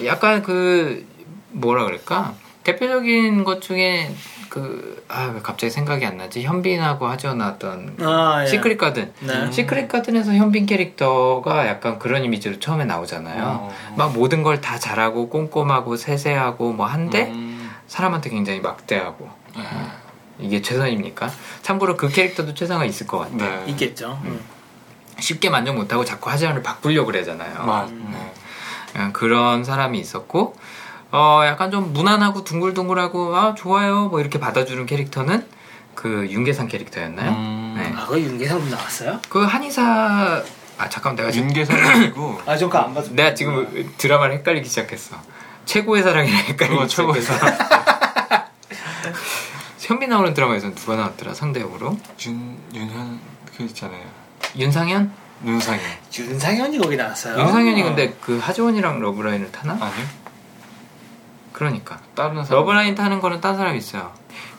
약간 0.06 0.42
그 0.42 1.06
뭐라 1.50 1.84
그럴까 1.84 2.34
대표적인 2.62 3.44
것 3.44 3.60
중에 3.60 4.14
그 4.48 5.02
아 5.08 5.30
왜 5.34 5.40
갑자기 5.42 5.70
생각이 5.70 6.04
안 6.04 6.16
나지 6.18 6.42
현빈하고 6.42 7.06
하죠 7.06 7.34
나왔던 7.34 7.96
아, 8.00 8.42
예. 8.42 8.46
시크릿 8.46 8.78
가든 8.78 9.12
네. 9.20 9.50
시크릿 9.52 9.88
가든에서 9.88 10.32
현빈 10.34 10.66
캐릭터가 10.66 11.66
약간 11.66 11.98
그런 11.98 12.24
이미지로 12.24 12.58
처음에 12.60 12.84
나오잖아요 12.84 13.42
어. 13.44 13.74
막 13.96 14.12
모든 14.12 14.42
걸 14.42 14.58
다 14.60 14.78
잘하고 14.78 15.28
꼼꼼하고 15.28 15.96
세세하고 15.96 16.72
뭐 16.72 16.86
한데 16.86 17.30
음. 17.30 17.70
사람한테 17.86 18.30
굉장히 18.30 18.60
막대하고 18.60 19.28
네. 19.56 19.62
이게 20.40 20.60
최선입니까 20.62 21.30
참고로 21.62 21.96
그 21.96 22.08
캐릭터도 22.08 22.54
최선가 22.54 22.84
있을 22.84 23.06
것 23.06 23.18
같아요 23.18 23.64
네. 23.64 23.70
있겠죠. 23.72 24.20
음. 24.24 24.40
쉽게 25.20 25.48
만족 25.50 25.74
못하고 25.76 26.04
자꾸 26.04 26.30
하자를 26.30 26.62
바꾸려고 26.62 27.06
그러잖아요 27.06 27.64
맞. 27.64 27.88
음. 27.88 28.08
네. 28.94 29.10
그런 29.12 29.64
사람이 29.64 29.98
있었고 29.98 30.54
어 31.10 31.42
약간 31.46 31.70
좀 31.70 31.92
무난하고 31.92 32.44
둥글둥글하고 32.44 33.34
아 33.36 33.54
좋아요 33.54 34.08
뭐 34.08 34.20
이렇게 34.20 34.38
받아주는 34.38 34.84
캐릭터는 34.86 35.46
그 35.94 36.28
윤계상 36.30 36.68
캐릭터였나요? 36.68 37.30
음. 37.32 37.74
네. 37.76 37.92
아, 37.96 38.06
그 38.06 38.20
윤계상도 38.20 38.68
나왔어요? 38.68 39.20
그 39.28 39.42
한의사 39.42 40.42
아 40.78 40.88
잠깐 40.88 41.16
내가 41.16 41.30
지금 41.30 41.48
윤계상이고 41.48 42.42
아, 42.46 42.56
저 42.56 42.66
그거 42.66 42.78
안 42.78 42.94
봤어. 42.94 43.10
내가 43.12 43.34
지금 43.34 43.92
드라마를 43.98 44.36
헷갈리기 44.36 44.68
시작했어. 44.68 45.16
최고의 45.64 46.02
사랑이랑 46.04 46.38
헷갈리기 46.38 46.76
그거 46.76 46.86
최고의 46.86 47.20
시작했어. 47.20 47.64
현빈 49.80 50.10
나오는 50.10 50.32
드라마에서는 50.34 50.74
누가 50.74 50.96
나왔더라 50.96 51.34
상대 51.34 51.60
역으로 51.60 51.98
윤 52.26 52.56
윤현 52.74 53.18
그 53.56 53.62
있잖아요. 53.64 54.04
윤상현? 54.56 55.10
윤상현 55.44 55.80
윤상현이 56.16 56.78
거기 56.78 56.96
나왔어요. 56.96 57.40
윤상현이 57.40 57.82
근데 57.82 58.14
그 58.20 58.38
하지원이랑 58.38 59.00
love 59.00 59.18
line을 59.18 59.50
타나? 59.50 59.72
아니요? 59.74 60.06
그러니까 61.58 61.98
다른 62.14 62.44
사람. 62.44 62.60
love 62.62 62.78
line 62.78 62.94
타는 62.94 63.20
거는 63.20 63.40
딴 63.40 63.56
사람이 63.56 63.76
있어요. 63.78 64.12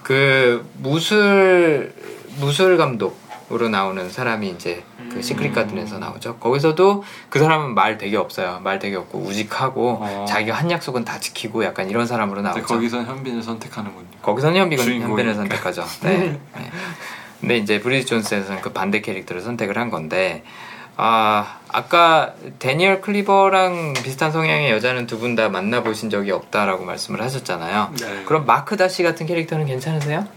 그 0.03 0.69
무술 0.79 1.93
무술 2.39 2.77
감독으로 2.77 3.69
나오는 3.69 4.09
사람이 4.09 4.49
이제 4.49 4.83
그 5.09 5.15
음. 5.15 5.21
시크릿 5.21 5.53
가든에서 5.55 5.97
나오죠. 5.97 6.35
거기서도 6.37 7.03
그 7.29 7.39
사람은 7.39 7.73
말 7.73 7.97
되게 7.97 8.17
없어요. 8.17 8.59
말 8.61 8.79
되게 8.79 8.97
없고 8.97 9.17
우직하고 9.17 9.99
어. 10.01 10.25
자기가 10.27 10.57
한 10.57 10.69
약속은 10.69 11.05
다 11.05 11.19
지키고 11.21 11.63
약간 11.63 11.89
이런 11.89 12.05
사람으로 12.05 12.41
나오죠. 12.41 12.63
거기선 12.63 13.05
현빈을 13.05 13.41
선택하는군요. 13.43 14.05
거기서는 14.21 14.59
현빈 14.59 14.77
주인공이니까. 14.77 15.09
현빈을 15.09 15.35
선택하죠. 15.35 15.85
네. 16.03 16.37
네. 16.57 16.71
근데 17.39 17.57
이제 17.57 17.79
브리짓 17.79 18.07
존스에서는 18.07 18.61
그 18.61 18.73
반대 18.73 18.99
캐릭터를 18.99 19.41
선택을 19.41 19.77
한 19.77 19.89
건데 19.89 20.43
아 21.01 21.59
아까 21.69 22.33
데니얼 22.59 22.99
클리버랑 22.99 23.93
비슷한 24.03 24.31
성향의 24.33 24.69
여자는 24.71 25.07
두 25.07 25.17
분 25.19 25.35
다 25.35 25.47
만나보신 25.47 26.09
적이 26.09 26.31
없다라고 26.31 26.83
말씀을 26.83 27.21
하셨잖아요. 27.21 27.93
네. 27.99 28.23
그럼 28.25 28.45
마크 28.45 28.75
다시 28.75 29.01
같은 29.03 29.25
캐릭터는 29.25 29.65
괜찮으세요? 29.65 30.27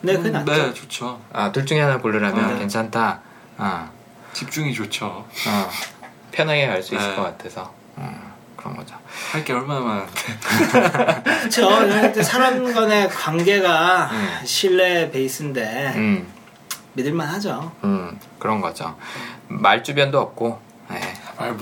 네, 0.00 0.16
그 0.16 0.28
낫죠. 0.28 0.52
네, 0.52 0.72
좋죠. 0.72 1.20
아 1.34 1.52
둘 1.52 1.66
중에 1.66 1.80
하나 1.80 1.98
고르라면 1.98 2.54
네. 2.54 2.58
괜찮다. 2.60 3.20
아, 3.58 3.90
집중이 4.32 4.72
좋죠. 4.72 5.06
어, 5.06 5.70
편하게 6.32 6.66
갈 6.66 6.82
수 6.82 6.94
있을 6.94 7.10
네. 7.10 7.16
것 7.16 7.22
같아서 7.24 7.70
음, 7.98 8.18
그런 8.56 8.76
거죠. 8.76 8.94
할 9.32 9.44
게 9.44 9.52
얼마나 9.52 9.80
많은데. 9.84 10.12
그렇죠. 11.40 12.22
사람 12.22 12.72
간의 12.72 13.10
관계가 13.10 14.08
음. 14.12 14.46
신뢰 14.46 15.10
베이스인데 15.10 15.92
음, 15.96 16.26
믿을만 16.94 17.26
하죠. 17.28 17.70
음, 17.84 18.18
그런 18.38 18.60
거죠. 18.60 18.96
말 19.48 19.82
주변도 19.84 20.18
없고 20.18 20.58
예, 20.92 21.00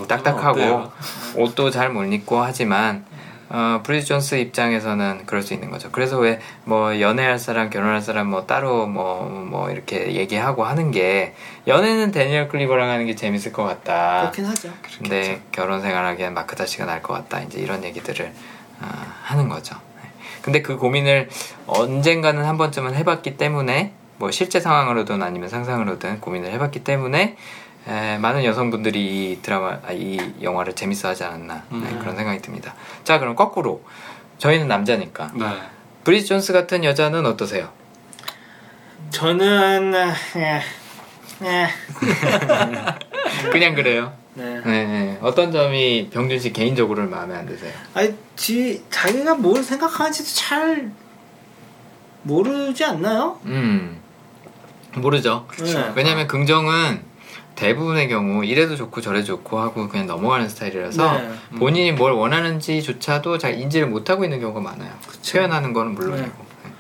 딱딱하고 0.09 0.51
어때요? 0.61 0.93
옷도 1.37 1.70
잘 1.70 1.91
못 1.91 2.05
입고 2.05 2.41
하지만 2.41 3.05
어, 3.51 3.81
브리즈 3.83 4.07
존스 4.09 4.35
입장에서는 4.35 5.22
그럴 5.24 5.43
수 5.43 5.55
있는 5.55 5.70
거죠. 5.70 5.91
그래서 5.91 6.18
왜 6.18 6.39
뭐 6.64 7.01
연애할 7.01 7.39
사람, 7.39 7.70
결혼할 7.70 8.03
사람 8.03 8.26
뭐 8.29 8.45
따로 8.45 8.87
뭐뭐 8.87 9.70
이렇게 9.70 10.14
얘기하고 10.16 10.64
하는 10.64 10.91
게 10.91 11.35
연애는 11.66 12.11
데니얼 12.12 12.49
클리버랑 12.49 12.91
하는 12.91 13.07
게 13.07 13.14
재밌을 13.14 13.53
것 13.55 13.64
같다. 13.64 14.20
그렇긴 14.20 14.45
하죠. 14.47 14.70
근데 14.99 15.41
결혼 15.51 15.81
생활하기엔 15.81 16.35
마크 16.35 16.57
다시가 16.57 16.85
나을 16.85 17.01
것 17.03 17.14
같다. 17.14 17.41
이제 17.41 17.59
이런 17.59 17.85
얘기들을 17.85 18.33
어, 18.83 18.87
하는 19.22 19.49
거죠. 19.49 19.76
네. 20.03 20.11
근데 20.43 20.61
그 20.61 20.76
고민을 20.76 21.31
언젠가는 21.66 22.45
한 22.45 22.59
번쯤은 22.59 22.95
해봤기 22.95 23.39
때문에 23.39 23.95
뭐 24.19 24.31
실제 24.31 24.61
상황으로든 24.61 25.23
아니면 25.23 25.49
상상으로든 25.49 26.21
고민을 26.21 26.51
해봤기 26.53 26.85
때문에 26.85 27.37
에, 27.87 28.19
많은 28.19 28.45
여성분들이 28.45 29.01
이 29.33 29.39
드라마, 29.41 29.79
아, 29.87 29.93
이 29.93 30.19
영화를 30.43 30.75
재밌어하지 30.75 31.25
않았나 31.25 31.55
네, 31.71 31.77
음. 31.77 31.99
그런 32.01 32.16
생각이 32.16 32.43
듭니다. 32.43 32.75
자 33.05 33.19
그럼 33.19 33.35
거꾸로 33.35 33.83
저희는 34.39 34.69
남자니까 34.69 35.33
네. 35.35 35.47
브리짓 36.05 36.27
존스 36.27 36.53
같은 36.53 36.85
여자는 36.85 37.25
어떠세요? 37.27 37.71
저는. 39.11 39.93
그냥 43.53 43.75
그래요. 43.75 44.12
네. 44.35 44.61
네, 44.64 44.87
네. 44.87 45.19
어떤 45.21 45.51
점이 45.51 46.11
병준 46.11 46.39
씨 46.39 46.53
개인적으로는 46.53 47.11
마음에 47.11 47.35
안 47.35 47.47
드세요? 47.47 47.73
아니 47.95 48.14
지 48.37 48.85
자기가 48.91 49.35
뭘 49.35 49.62
생각하는지도 49.62 50.29
잘 50.35 50.91
모르지 52.23 52.85
않나요? 52.85 53.39
음 53.47 54.01
모르죠. 55.01 55.47
그렇죠. 55.49 55.93
왜냐하면 55.97 56.27
긍정은 56.27 57.03
대부분의 57.55 58.09
경우 58.09 58.45
이래도 58.45 58.77
좋고 58.77 59.01
저래도 59.01 59.27
좋고 59.27 59.59
하고 59.59 59.89
그냥 59.89 60.07
넘어가는 60.07 60.49
스타일이라서 60.49 61.13
네. 61.19 61.31
본인이 61.59 61.93
뭘 61.93 62.13
원하는지조차도 62.13 63.39
잘 63.39 63.59
인지를 63.59 63.89
못하고 63.89 64.23
있는 64.23 64.41
경우가 64.41 64.61
많아요. 64.61 64.93
표현하는 65.29 65.73
거는 65.73 65.95
물론이고. 65.95 66.27
네. 66.29 66.71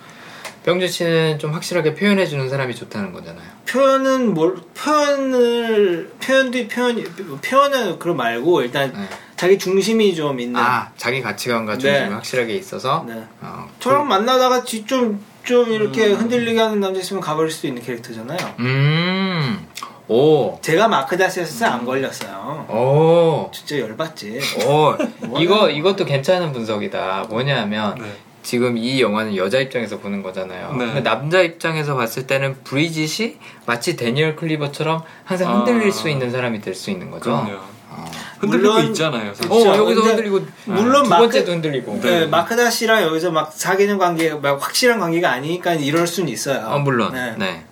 병준 0.64 0.88
씨는 0.88 1.38
좀 1.38 1.52
확실하게 1.52 1.94
표현해 1.94 2.26
주는 2.26 2.48
사람이 2.48 2.74
좋다는 2.74 3.12
거잖아요. 3.12 3.48
표현은 3.68 4.34
뭘 4.34 4.56
표현을 4.74 6.12
표현도 6.22 6.68
표현 6.68 7.04
표현은 7.40 7.98
그런 7.98 8.16
말고 8.16 8.62
일단 8.62 8.92
네. 8.92 9.08
자기 9.34 9.58
중심이 9.58 10.14
좀 10.14 10.38
있는. 10.38 10.60
아 10.60 10.92
자기 10.96 11.22
가치관과 11.22 11.78
중심이 11.78 12.08
네. 12.08 12.14
확실하게 12.14 12.54
있어서 12.54 13.04
네. 13.08 13.24
어, 13.40 13.68
저랑 13.80 14.06
만나다가 14.06 14.62
좀 14.62 15.24
좀좀 15.48 15.72
이렇게 15.72 16.06
음. 16.08 16.16
흔들리게 16.16 16.60
하는 16.60 16.80
남자 16.80 17.00
있으면 17.00 17.22
가버릴 17.22 17.50
수도 17.50 17.68
있는 17.68 17.82
캐릭터잖아요. 17.82 18.38
음, 18.58 19.66
오, 20.06 20.58
제가 20.60 20.88
마크다스에서 20.88 21.66
안 21.66 21.84
걸렸어요. 21.86 22.66
오, 22.68 23.50
진짜 23.52 23.78
열받지. 23.80 24.40
오, 24.66 24.94
이거 25.40 25.70
이것도 25.70 26.04
괜찮은 26.04 26.52
분석이다. 26.52 27.26
뭐냐면 27.30 27.94
네. 27.98 28.12
지금 28.42 28.76
이 28.78 29.00
영화는 29.00 29.36
여자 29.36 29.58
입장에서 29.58 29.98
보는 29.98 30.22
거잖아요. 30.22 30.74
네. 30.74 31.00
남자 31.02 31.40
입장에서 31.40 31.96
봤을 31.96 32.26
때는 32.26 32.56
브리짓이 32.64 33.36
마치 33.66 33.96
데니얼 33.96 34.36
클리버처럼 34.36 35.02
항상 35.24 35.58
흔들릴 35.58 35.88
아. 35.88 35.92
수 35.92 36.08
있는 36.08 36.30
사람이 36.30 36.60
될 36.60 36.74
수 36.74 36.90
있는 36.90 37.10
거죠. 37.10 37.24
그럼요. 37.30 37.58
어, 37.90 38.04
흔들리고 38.38 38.72
물론- 38.72 38.86
있잖아요. 38.86 39.34
사실. 39.34 39.52
어, 39.52 39.56
그쵸. 39.56 39.68
여기서 39.76 40.00
근데 40.02 40.08
흔들리고 40.10 40.46
물론 40.66 41.02
두 41.04 41.08
마크- 41.10 41.22
번째도 41.24 41.52
흔들리고. 41.52 42.00
네, 42.02 42.26
마크다 42.26 42.70
씨랑 42.70 43.02
여기서 43.02 43.30
막 43.30 43.52
사귀는 43.52 43.98
관계가 43.98 44.38
막 44.38 44.62
확실한 44.62 45.00
관계가 45.00 45.30
아니니까 45.30 45.74
이럴 45.74 46.06
수는 46.06 46.28
있어요. 46.28 46.66
어, 46.66 46.78
물론. 46.78 47.12
네. 47.12 47.34
네. 47.38 47.64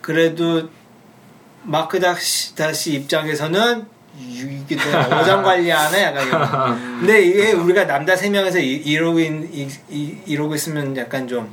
그래도 0.00 0.68
마크다 1.64 2.14
씨, 2.16 2.54
다시 2.54 2.94
입장에서는 2.94 3.84
이게 4.18 4.76
어장 5.10 5.42
관리하네 5.42 6.02
약간 6.02 6.26
이런. 6.26 7.00
근데 7.00 7.22
이게 7.22 7.52
우리가 7.52 7.84
남자 7.86 8.16
세 8.16 8.30
명에서 8.30 8.58
이, 8.58 8.72
이러고 8.76 9.20
있, 9.20 9.26
이, 9.52 9.68
이, 9.90 10.16
이러고 10.26 10.54
있으면 10.54 10.96
약간 10.96 11.28
좀 11.28 11.52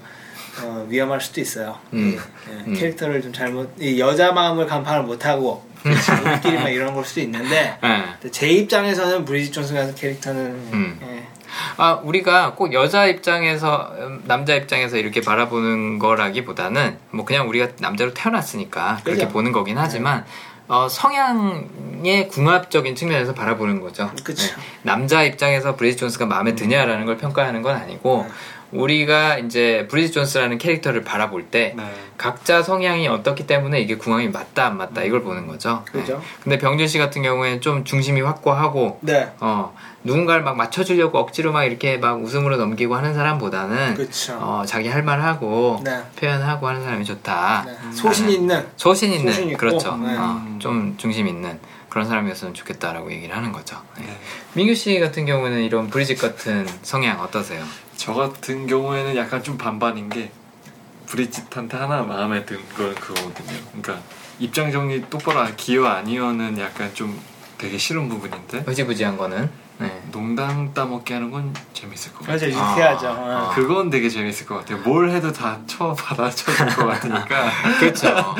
어, 0.61 0.85
위험할 0.87 1.19
수도 1.19 1.41
있어요. 1.41 1.77
음. 1.93 2.17
예, 2.47 2.53
음. 2.67 2.73
캐릭터를 2.75 3.21
좀 3.23 3.33
잘못 3.33 3.71
이 3.79 3.99
여자 3.99 4.31
마음을 4.31 4.67
간파를 4.67 5.03
못 5.03 5.25
하고 5.25 5.63
우리끼리만 5.85 6.71
이런 6.71 6.93
걸 6.93 7.03
수도 7.05 7.21
있는데 7.21 7.77
네. 7.81 8.29
제 8.31 8.47
입장에서는 8.49 9.25
브리짓 9.25 9.53
존슨 9.53 9.75
같은 9.75 9.95
캐릭터는 9.95 10.41
음. 10.73 10.99
예, 11.03 11.23
아, 11.77 11.99
우리가 12.03 12.55
꼭 12.55 12.73
여자 12.73 13.05
입장에서, 13.05 13.93
음, 13.99 14.23
남자 14.25 14.55
입장에서 14.55 14.97
이렇게 14.97 15.21
바라보는 15.21 15.99
거라기보다는, 15.99 16.97
뭐 17.11 17.25
그냥 17.25 17.47
우리가 17.47 17.69
남자로 17.79 18.13
태어났으니까 18.13 18.99
그렇게 19.03 19.19
그죠. 19.21 19.27
네. 19.27 19.33
보는 19.33 19.51
거긴 19.51 19.77
하지만, 19.77 20.25
어, 20.67 20.87
성향의 20.89 22.29
궁합적인 22.29 22.95
측면에서 22.95 23.33
바라보는 23.33 23.81
거죠. 23.81 24.11
네. 24.15 24.33
남자 24.81 25.23
입장에서 25.23 25.75
브리짓 25.75 25.99
존스가 25.99 26.25
마음에 26.25 26.55
드냐라는 26.55 27.05
걸 27.05 27.17
평가하는 27.17 27.61
건 27.61 27.75
아니고, 27.75 28.25
네. 28.27 28.33
우리가 28.73 29.37
이제 29.39 29.87
브리짓 29.89 30.13
존스라는 30.13 30.57
캐릭터를 30.57 31.03
바라볼 31.03 31.45
때, 31.45 31.73
네. 31.77 31.83
각자 32.17 32.61
성향이 32.63 33.07
어떻기 33.07 33.45
때문에 33.47 33.79
이게 33.81 33.97
궁합이 33.97 34.29
맞다 34.29 34.65
안 34.67 34.77
맞다 34.77 35.03
이걸 35.03 35.23
보는 35.23 35.47
거죠. 35.47 35.83
그죠. 35.91 36.13
네. 36.17 36.19
근데 36.43 36.57
병준 36.57 36.87
씨 36.87 36.97
같은 36.97 37.21
경우에는 37.21 37.61
좀 37.61 37.83
중심이 37.83 38.21
확고하고 38.21 38.99
네 39.01 39.31
어, 39.39 39.75
누군가를 40.03 40.43
막 40.43 40.55
맞춰주려고 40.55 41.17
억지로 41.17 41.51
막 41.51 41.63
이렇게 41.65 41.97
막 41.97 42.21
웃음으로 42.21 42.57
넘기고 42.57 42.95
하는 42.95 43.13
사람보다는 43.13 43.95
그쵸. 43.95 44.37
어, 44.39 44.63
자기 44.65 44.87
할 44.89 45.03
말 45.03 45.21
하고 45.21 45.81
네. 45.83 46.01
표현하고 46.17 46.65
하는 46.67 46.81
사람이 46.83 47.03
좋다. 47.03 47.63
네. 47.65 47.91
소신 47.91 48.29
있는 48.29 48.65
소신 48.77 49.11
있는 49.11 49.33
소신 49.33 49.57
그렇죠. 49.57 49.97
네. 49.97 50.15
어, 50.17 50.55
좀 50.59 50.93
중심 50.97 51.27
있는 51.27 51.59
그런 51.89 52.07
사람이었으면 52.07 52.53
좋겠다라고 52.53 53.11
얘기를 53.11 53.35
하는 53.35 53.51
거죠. 53.51 53.75
네. 53.99 54.05
네. 54.53 54.59
민규 54.59 54.75
씨 54.75 54.99
같은 54.99 55.25
경우는 55.25 55.63
이런 55.63 55.89
브리짓 55.89 56.19
같은 56.19 56.67
성향 56.83 57.19
어떠세요? 57.21 57.63
저 57.97 58.13
같은 58.13 58.67
경우에는 58.67 59.15
약간 59.15 59.41
좀 59.43 59.57
반반인 59.57 60.09
게 60.09 60.31
브리짓한테 61.07 61.77
하나 61.77 62.01
마음에 62.03 62.45
든 62.45 62.57
건 62.75 62.93
그거거든요. 62.95 63.57
그러니까 63.71 64.01
입장 64.39 64.71
정리 64.71 65.07
똑바로 65.09 65.39
안- 65.41 65.55
기여 65.55 65.85
아니어는 65.85 66.57
약간 66.59 66.93
좀 66.93 67.19
되게 67.57 67.77
싫은 67.77 68.09
부분인데 68.09 68.59
흐지부지한 68.59 69.17
거는 69.17 69.49
네. 69.79 70.01
농담 70.11 70.73
따먹기 70.73 71.13
하는 71.13 71.31
건 71.31 71.53
재밌을 71.73 72.13
것 72.13 72.19
같아요. 72.19 72.33
맞아 72.33 72.47
유쾌하죠. 72.47 73.07
아. 73.07 73.49
어. 73.49 73.51
그건 73.53 73.89
되게 73.89 74.09
재밌을 74.09 74.45
것 74.45 74.57
같아요. 74.59 74.77
뭘 74.79 75.09
해도 75.09 75.31
다쳐 75.31 75.93
받아쳐줄 75.93 76.67
것 76.67 76.85
같으니까 76.85 77.49
그렇죠. 77.79 78.35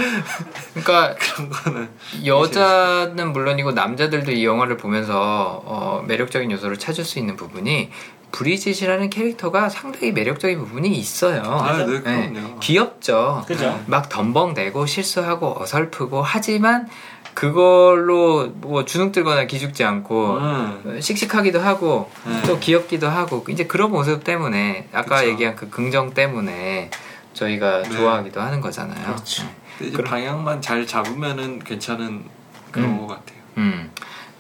그러니까 0.73 1.15
그런 1.15 1.49
거는 1.49 1.89
여자는 2.25 3.34
물론이고 3.34 3.71
남자들도 3.71 4.31
이 4.31 4.45
영화를 4.45 4.77
보면서 4.77 5.61
어, 5.65 6.03
매력적인 6.07 6.51
요소를 6.51 6.77
찾을 6.77 7.03
수 7.03 7.19
있는 7.19 7.36
부분이 7.36 7.89
브리짓이라는 8.31 9.09
캐릭터가 9.11 9.69
상당히 9.69 10.11
매력적인 10.11 10.57
부분이 10.57 10.89
있어요. 10.89 11.41
아, 11.43 11.77
네, 11.86 12.01
그럼요. 12.01 12.59
귀엽죠. 12.59 13.43
그죠. 13.47 13.79
막 13.86 14.09
덤벙대고 14.09 14.88
실수하고 14.88 15.61
어설프고 15.61 16.23
하지만 16.23 16.88
그걸로 17.34 18.47
뭐 18.55 18.86
주눅 18.86 19.11
들거나 19.11 19.45
기죽지 19.45 19.84
않고 19.84 20.38
음. 20.38 20.99
씩씩하기도 21.01 21.59
하고 21.59 22.09
네. 22.25 22.41
또 22.43 22.59
귀엽기도 22.59 23.07
하고 23.09 23.43
이제 23.49 23.65
그런 23.65 23.91
모습 23.91 24.23
때문에 24.23 24.88
아까 24.93 25.17
그쵸. 25.17 25.29
얘기한 25.29 25.55
그 25.55 25.69
긍정 25.69 26.13
때문에 26.13 26.89
저희가 27.34 27.84
네. 27.84 27.89
좋아하기도 27.89 28.39
하는 28.41 28.61
거잖아요. 28.61 29.03
그렇죠. 29.05 29.43
근데 29.77 29.91
이제 29.93 30.03
방향만 30.03 30.61
잘 30.61 30.86
잡으면은 30.86 31.59
괜찮은 31.59 32.23
그런 32.71 32.89
음. 32.89 32.97
것 32.99 33.07
같아요. 33.07 33.38
음. 33.57 33.91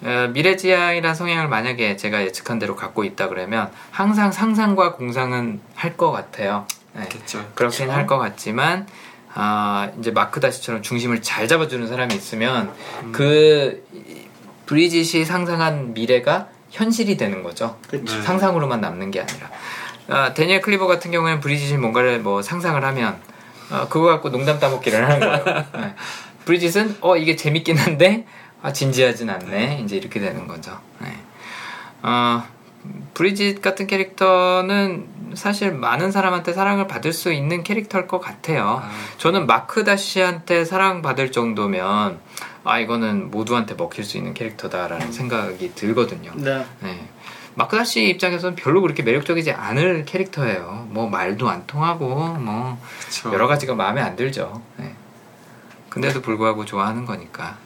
어, 0.03 0.29
미래지향이란 0.33 1.15
성향을 1.15 1.47
만약에 1.47 1.95
제가 1.95 2.21
예측한 2.23 2.59
대로 2.59 2.75
갖고 2.75 3.03
있다 3.03 3.29
그러면 3.29 3.71
항상 3.91 4.31
상상과 4.31 4.93
공상은 4.93 5.61
할 5.75 5.95
것 5.97 6.11
같아요. 6.11 6.65
네. 6.93 7.07
그렇죠. 7.09 7.43
그렇긴 7.55 7.89
할 7.89 8.05
것 8.05 8.17
같지만 8.19 8.87
아, 9.35 9.89
이제 9.99 10.11
마크 10.11 10.39
다시처럼 10.39 10.81
중심을 10.81 11.21
잘 11.21 11.47
잡아주는 11.47 11.87
사람이 11.87 12.13
있으면 12.15 12.71
그 13.11 13.83
이- 13.93 14.27
브리짓이 14.65 15.25
상상한 15.25 15.93
미래가 15.93 16.47
현실이 16.71 17.17
되는 17.17 17.43
거죠. 17.43 17.77
그렇죠. 17.89 18.15
네. 18.15 18.21
상상으로만 18.21 18.79
남는 18.81 19.11
게 19.11 19.19
아니라 19.21 19.49
아, 20.09 20.33
데니엘 20.33 20.61
클리버 20.61 20.87
같은 20.87 21.11
경우에는 21.11 21.39
브리짓이 21.39 21.77
뭔가를 21.77 22.19
뭐 22.19 22.41
상상을 22.41 22.83
하면 22.83 23.17
어, 23.71 23.87
그거 23.89 24.07
갖고 24.07 24.29
농담 24.29 24.59
따먹기를 24.59 25.03
하는 25.09 25.19
거예요. 25.19 25.65
네. 25.75 25.95
브리짓은 26.45 26.97
어 27.01 27.15
이게 27.17 27.35
재밌긴 27.35 27.77
한데 27.77 28.25
아 28.61 28.71
진지하진 28.73 29.29
않네 29.29 29.81
이제 29.83 29.95
이렇게 29.95 30.19
되는 30.19 30.47
거죠. 30.47 30.79
네. 30.99 31.17
어, 32.01 32.43
브리짓 33.13 33.61
같은 33.61 33.87
캐릭터는 33.87 35.07
사실 35.35 35.71
많은 35.71 36.11
사람한테 36.11 36.53
사랑을 36.53 36.87
받을 36.87 37.13
수 37.13 37.31
있는 37.31 37.63
캐릭터일 37.63 38.07
것 38.07 38.19
같아요. 38.19 38.81
아, 38.83 38.89
저는 39.17 39.47
마크 39.47 39.83
다시한테 39.83 40.65
사랑받을 40.65 41.31
정도면 41.31 42.19
아 42.63 42.79
이거는 42.79 43.31
모두한테 43.31 43.75
먹힐 43.75 44.03
수 44.03 44.17
있는 44.17 44.33
캐릭터다라는 44.33 45.11
생각이 45.11 45.75
들거든요. 45.75 46.31
네. 46.35 46.65
네. 46.81 47.07
마크 47.55 47.77
다시 47.77 48.09
입장에서는 48.09 48.55
별로 48.55 48.81
그렇게 48.81 49.03
매력적이지 49.03 49.51
않을 49.51 50.05
캐릭터예요. 50.05 50.87
뭐 50.89 51.07
말도 51.07 51.49
안 51.49 51.67
통하고 51.67 52.07
뭐 52.39 52.79
그쵸. 52.99 53.31
여러 53.31 53.47
가지가 53.47 53.75
마음에 53.75 54.01
안 54.01 54.15
들죠. 54.15 54.61
네. 54.77 54.95
근데도 55.89 56.21
불구하고 56.21 56.65
좋아하는 56.65 57.05
거니까. 57.05 57.57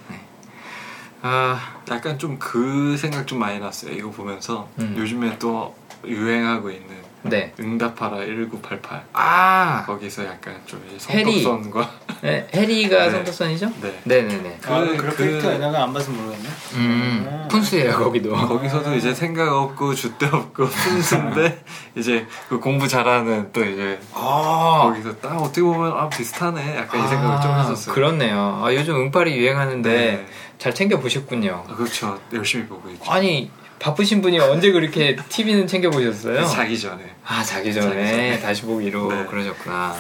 네. 1.28 1.34
아, 1.34 1.59
약간 1.89 2.17
좀 2.17 2.38
그 2.39 2.95
생각 2.97 3.28
좀 3.28 3.39
많이 3.39 3.59
났어요. 3.59 3.91
이거 3.93 4.09
보면서 4.09 4.69
음. 4.80 4.95
요즘에 4.97 5.38
또 5.39 5.75
유행하고 6.05 6.69
있는 6.71 6.88
네. 7.24 7.51
응답하라 7.59 8.18
1988 8.26 9.03
아, 9.13 9.84
거기서 9.86 10.26
약간 10.26 10.55
좀 10.65 10.82
이제 10.95 11.11
해리. 11.13 11.41
성격선과 11.41 11.91
네, 12.22 12.47
해리가 12.53 13.05
네. 13.05 13.11
성도선이죠? 13.11 13.72
네. 13.82 13.99
네네네. 14.05 14.59
아, 14.65 14.80
그- 14.82 14.95
그- 14.97 15.15
캐릭터 15.18 15.57
내가 15.57 15.84
안 15.84 15.93
봐서 15.93 16.11
모르겠네. 16.11 16.49
음, 16.76 17.47
푼수예요 17.49 17.97
거기도. 17.97 18.34
거기서도 18.34 18.95
이제 18.95 19.13
생각 19.13 19.51
없고 19.51 19.93
줏대 19.93 20.32
없고 20.34 20.68
순수인데 20.68 21.63
이제 21.95 22.26
그 22.47 22.59
공부 22.59 22.88
잘하는 22.88 23.51
또 23.51 23.63
이제 23.65 23.99
아, 24.13 24.84
거기서 24.86 25.15
딱 25.18 25.38
어떻게 25.41 25.61
보면 25.61 25.91
아 25.97 26.07
비슷하네 26.09 26.78
약간 26.78 27.03
이 27.03 27.07
생각을 27.07 27.41
좀 27.41 27.51
했었어요. 27.59 27.93
그렇네요. 27.95 28.61
아, 28.63 28.74
요즘 28.74 28.95
응팔이 28.95 29.36
유행하는데 29.36 29.89
네. 29.89 30.26
잘 30.59 30.74
챙겨 30.74 30.99
보셨군요. 30.99 31.65
아, 31.68 31.76
그렇죠. 31.76 32.20
열심히 32.34 32.65
보고 32.68 32.89
있죠. 32.89 33.11
아니 33.11 33.51
바쁘신 33.80 34.21
분이 34.21 34.39
언제 34.39 34.71
그렇게 34.71 35.15
TV는 35.30 35.67
챙겨 35.67 35.89
보셨어요? 35.89 36.45
자기 36.45 36.80
전에. 36.80 37.03
아 37.25 37.43
자기 37.43 37.73
전에, 37.73 37.86
자기 37.88 37.95
전에. 38.09 38.39
다시 38.39 38.63
보기로 38.63 39.09
네. 39.11 39.25
그러셨구나. 39.25 39.95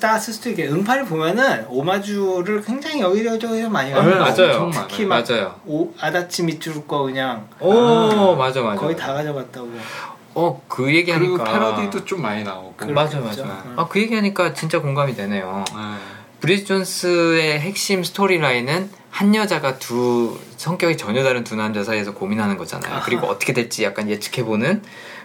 따왔을 0.00 0.32
수도 0.34 0.50
있게 0.50 0.68
응팔을 0.68 1.06
보면은 1.06 1.64
오마주를 1.68 2.62
굉장히 2.62 3.00
여기저기서 3.00 3.68
많이 3.70 3.90
네, 3.90 3.96
가요. 3.96 4.18
맞아요. 4.20 4.70
특히 4.72 5.04
막 5.04 5.24
맞아요. 5.28 5.54
오, 5.66 5.92
아다치 6.00 6.44
미츠루 6.44 6.82
거 6.84 7.02
그냥 7.02 7.48
오 7.60 8.36
맞아 8.36 8.62
맞아. 8.62 8.80
거의 8.80 8.96
다 8.96 9.12
가져갔다고. 9.14 9.68
어 10.34 10.60
그 10.68 10.94
얘기하니까 10.94 11.36
그리고 11.38 11.44
패러디도 11.44 12.04
좀 12.04 12.22
많이 12.22 12.44
나오고. 12.44 12.74
맞아 12.92 13.18
그렇겠죠. 13.18 13.44
맞아. 13.44 13.62
응. 13.66 13.74
아그 13.76 14.00
얘기하니까 14.00 14.54
진짜 14.54 14.80
공감이 14.80 15.16
되네요. 15.16 15.64
네. 15.74 15.80
브리지 16.40 16.66
존스의 16.66 17.58
핵심 17.58 18.04
스토리라인은 18.04 18.90
한 19.18 19.34
여자가 19.34 19.80
두 19.80 20.38
성격이 20.58 20.96
전혀 20.96 21.24
다른 21.24 21.42
두 21.42 21.56
남자 21.56 21.82
사이에서 21.82 22.14
고민하는 22.14 22.56
거잖아요. 22.56 23.00
그리고 23.04 23.26
어떻게 23.26 23.52
될지 23.52 23.82
약간 23.82 24.08
예측해보는. 24.08 24.80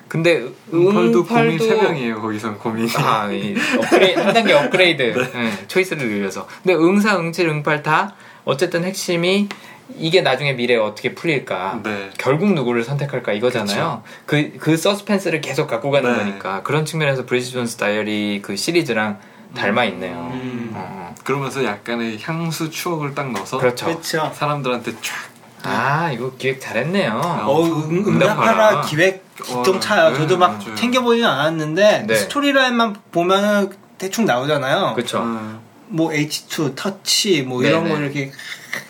근데 0.08 0.48
응팔도 0.74 1.26
고민 1.26 1.52
응팔도 1.52 1.64
세 1.64 1.76
명이에요. 1.76 2.20
거기선 2.20 2.58
고민이. 2.58 2.90
아, 2.96 3.32
이 3.32 3.56
업그레이드, 3.78 4.20
한 4.20 4.34
단계 4.34 4.54
업그레이드. 4.54 5.04
예, 5.36 5.52
초이스를 5.70 6.08
늘려서. 6.08 6.48
근데 6.64 6.74
응사, 6.74 7.20
응칠, 7.20 7.48
응팔 7.48 7.84
다 7.84 8.16
어쨌든 8.46 8.84
핵심이 8.84 9.48
이게 9.96 10.22
나중에 10.22 10.54
미래에 10.54 10.78
어떻게 10.78 11.14
풀릴까. 11.14 11.82
네. 11.84 12.10
결국 12.18 12.52
누구를 12.52 12.84
선택할까 12.84 13.34
이거잖아요. 13.34 14.02
그, 14.26 14.54
그 14.58 14.76
서스펜스를 14.76 15.42
계속 15.42 15.68
갖고 15.68 15.92
가는 15.92 16.12
네. 16.12 16.18
거니까. 16.18 16.64
그런 16.64 16.86
측면에서 16.86 17.28
브리지 17.28 17.52
존스 17.52 17.78
다이어리 17.78 18.42
그 18.42 18.56
시리즈랑 18.56 19.20
닮아 19.54 19.86
있네요. 19.86 20.32
음. 20.34 20.63
어, 21.24 21.26
그러면서 21.26 21.64
약간의 21.64 22.20
향수 22.22 22.70
추억을 22.70 23.16
딱 23.16 23.32
넣어서 23.32 23.58
그렇죠. 23.58 23.86
그렇죠. 23.86 24.32
사람들한테 24.36 24.92
쫙. 25.02 25.34
아, 25.66 26.12
이거 26.12 26.32
기획 26.38 26.60
잘했네요. 26.60 27.14
어, 27.46 27.64
응- 27.66 28.04
응답하라. 28.08 28.42
응답하라 28.44 28.82
기획 28.82 29.24
좀 29.64 29.78
어, 29.78 29.80
차요. 29.80 30.10
네, 30.12 30.18
저도 30.18 30.38
막 30.38 30.58
맞아요. 30.60 30.76
챙겨보지는 30.76 31.28
않았는데 31.28 32.04
네. 32.08 32.16
스토리라인만 32.16 32.98
보면은 33.12 33.70
대충 33.98 34.26
나오잖아요. 34.26 34.94
그쵸. 34.96 35.20
어, 35.24 35.62
뭐 35.88 36.10
H2, 36.12 36.76
터치 36.76 37.44
뭐 37.44 37.62
네네. 37.62 37.70
이런 37.70 37.90
거 37.90 37.98
이렇게 37.98 38.32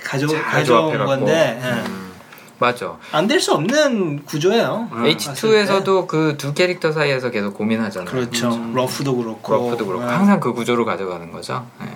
가져 0.04 0.28
잘 0.28 0.42
가져온. 0.42 0.98
건데 1.06 1.60
음, 1.64 2.12
맞아. 2.58 2.98
안될 3.12 3.40
수 3.40 3.54
없는 3.54 4.26
구조예요. 4.26 4.90
음. 4.94 5.04
H2에서도 5.04 6.08
그 6.08 6.36
두 6.38 6.56
캐릭터 6.56 6.92
사이에서 6.92 7.30
계속 7.30 7.54
고민하잖아요. 7.54 8.10
그렇죠. 8.10 8.50
러프도 8.74 9.16
그렇고. 9.18 9.54
러프도 9.54 9.86
그렇고 9.86 10.06
네. 10.06 10.12
항상 10.12 10.40
그 10.40 10.54
구조로 10.54 10.86
가져가는 10.86 11.32
거죠. 11.32 11.68
네. 11.80 11.88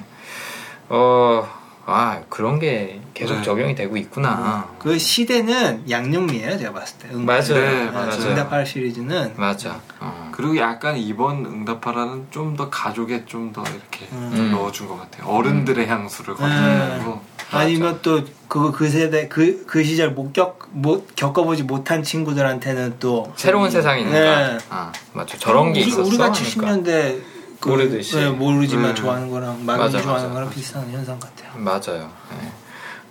어, 0.90 1.48
아 1.86 2.20
그런 2.30 2.60
게 2.60 3.00
계속 3.14 3.36
네. 3.36 3.42
적용이 3.44 3.76
되고 3.76 3.96
있구나. 3.98 4.68
그 4.80 4.98
시대는 5.00 5.90
양념이에요, 5.90 6.58
제가 6.58 6.74
봤을 6.74 6.98
때. 7.00 7.08
응- 7.14 7.26
맞아요. 7.26 7.42
네, 7.56 7.88
아, 7.88 7.92
맞아요. 7.92 8.12
응답하라 8.30 8.66
시리즈는 8.66 9.34
맞아. 9.38 9.80
어. 10.00 10.30
그리고 10.34 10.58
약간 10.58 10.98
이번 10.98 11.46
응답하라는 11.46 12.28
좀 12.30 12.56
더 12.58 12.70
가족에 12.70 13.26
좀 13.26 13.54
더 13.54 13.62
이렇게 13.64 14.08
음. 14.12 14.50
넣어준 14.52 14.88
것 14.88 15.00
같아요. 15.00 15.28
어른들의 15.32 15.88
향수를 15.88 16.36
네. 16.36 16.90
거두고. 17.00 17.22
아니면 17.52 18.00
또그그 18.02 18.90
세대 18.90 19.28
그 19.30 19.64
그 19.66 19.82
시절 19.84 20.12
못 20.12 20.34
겪 20.34 20.56
못 20.72 21.16
겪어보지 21.16 21.64
못한 21.64 22.04
친구들한테는 22.04 22.96
또 23.00 23.32
새로운 23.38 23.72
세상이니까. 23.72 24.12
네. 24.20 24.58
아 24.70 24.92
맞죠. 25.14 25.38
저런 25.40 25.72
게 25.72 25.80
우리- 25.82 25.88
있었어. 25.88 26.04
우리가 26.04 26.32
그러니까. 26.32 26.92
70년대 26.92 27.22
그, 27.60 27.70
모르듯이. 27.70 28.16
네, 28.16 28.30
모르지만 28.30 28.90
네. 28.90 28.94
좋아하는 28.96 29.30
거랑 29.30 29.66
많이 29.66 29.92
좋아하는 29.92 30.12
맞아. 30.14 30.30
거랑 30.30 30.50
비슷한 30.50 30.90
현상 30.92 31.20
같아요. 31.20 31.52
맞아요. 31.56 32.12
네. 32.32 32.52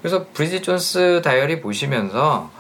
그래서 0.01 0.27
브리짓 0.33 0.63
존스 0.63 1.23
다이어리 1.25 1.61
보시면서 1.61 2.51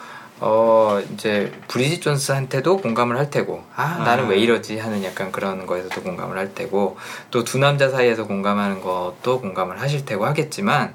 어 0.40 1.00
이제 1.14 1.50
브리짓 1.68 2.02
존스한테도 2.02 2.78
공감을 2.78 3.16
할 3.16 3.30
테고 3.30 3.64
아 3.74 4.02
나는 4.04 4.24
아. 4.24 4.28
왜 4.28 4.38
이러지 4.38 4.78
하는 4.78 5.02
약간 5.04 5.32
그런 5.32 5.64
거에서도 5.66 6.02
공감을 6.02 6.36
할 6.36 6.54
테고 6.54 6.98
또 7.30 7.44
두 7.44 7.58
남자 7.58 7.88
사이에서 7.88 8.26
공감하는 8.26 8.80
것도 8.82 9.40
공감을 9.40 9.80
하실 9.80 10.04
테고 10.04 10.26
하겠지만 10.26 10.94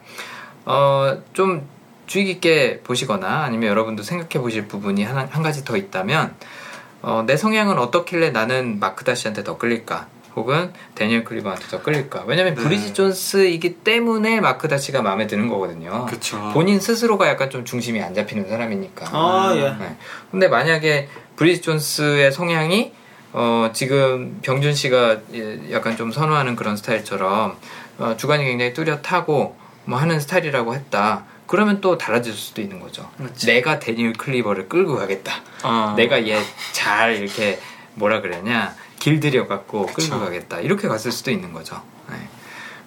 어좀 0.65 1.67
주의 2.05 2.25
깊게 2.25 2.81
보시거나 2.83 3.43
아니면 3.43 3.69
여러분도 3.69 4.03
생각해 4.03 4.41
보실 4.43 4.67
부분이 4.67 5.03
하나, 5.03 5.27
한 5.31 5.41
가지 5.41 5.63
더 5.63 5.77
있다면 5.77 6.35
어, 7.01 7.23
내 7.25 7.35
성향은 7.37 7.79
어떻길래 7.79 8.29
나는 8.31 8.79
마크 8.79 9.03
다시한테 9.05 9.43
더 9.43 9.57
끌릴까? 9.57 10.07
혹은 10.35 10.71
데니얼 10.95 11.23
클리버한테 11.23 11.65
더 11.67 11.81
끌릴까? 11.81 12.23
왜냐면 12.25 12.55
네. 12.55 12.63
브리짓 12.63 12.95
존스이기 12.95 13.75
때문에 13.83 14.39
마크 14.39 14.67
다시가 14.67 15.01
마음에 15.01 15.27
드는 15.27 15.49
거거든요. 15.49 16.05
그쵸. 16.05 16.51
본인 16.53 16.79
스스로가 16.79 17.27
약간 17.27 17.49
좀 17.49 17.65
중심이 17.65 18.01
안 18.01 18.13
잡히는 18.13 18.47
사람이니까. 18.47 19.07
아, 19.11 19.53
예. 19.55 19.61
네. 19.77 19.95
근데 20.31 20.47
만약에 20.47 21.09
브리짓 21.35 21.63
존스의 21.63 22.31
성향이 22.31 22.93
어, 23.33 23.69
지금 23.73 24.39
병준 24.41 24.73
씨가 24.73 25.17
예, 25.33 25.59
약간 25.71 25.95
좀 25.97 26.11
선호하는 26.11 26.55
그런 26.55 26.75
스타일처럼 26.77 27.57
어, 27.97 28.15
주관이 28.17 28.43
굉장히 28.43 28.73
뚜렷하고 28.73 29.55
뭐 29.85 29.97
하는 29.99 30.19
스타일이라고 30.19 30.75
했다. 30.75 31.25
그러면 31.47 31.81
또 31.81 31.97
달라질 31.97 32.31
수도 32.33 32.61
있는 32.61 32.79
거죠. 32.79 33.09
그렇지. 33.17 33.47
내가 33.47 33.79
데니얼 33.79 34.13
클리버를 34.13 34.69
끌고 34.69 34.95
가겠다. 34.95 35.33
아. 35.63 35.93
내가 35.97 36.25
얘 36.27 36.39
잘 36.71 37.15
이렇게 37.17 37.59
뭐라 37.95 38.21
그러냐 38.21 38.73
길들여 39.05 39.47
갖고 39.47 39.87
끌고 39.87 39.93
그쵸. 39.95 40.19
가겠다 40.19 40.59
이렇게 40.59 40.87
갔을 40.87 41.11
수도 41.11 41.31
있는 41.31 41.51
거죠. 41.53 41.81
네. 42.09 42.15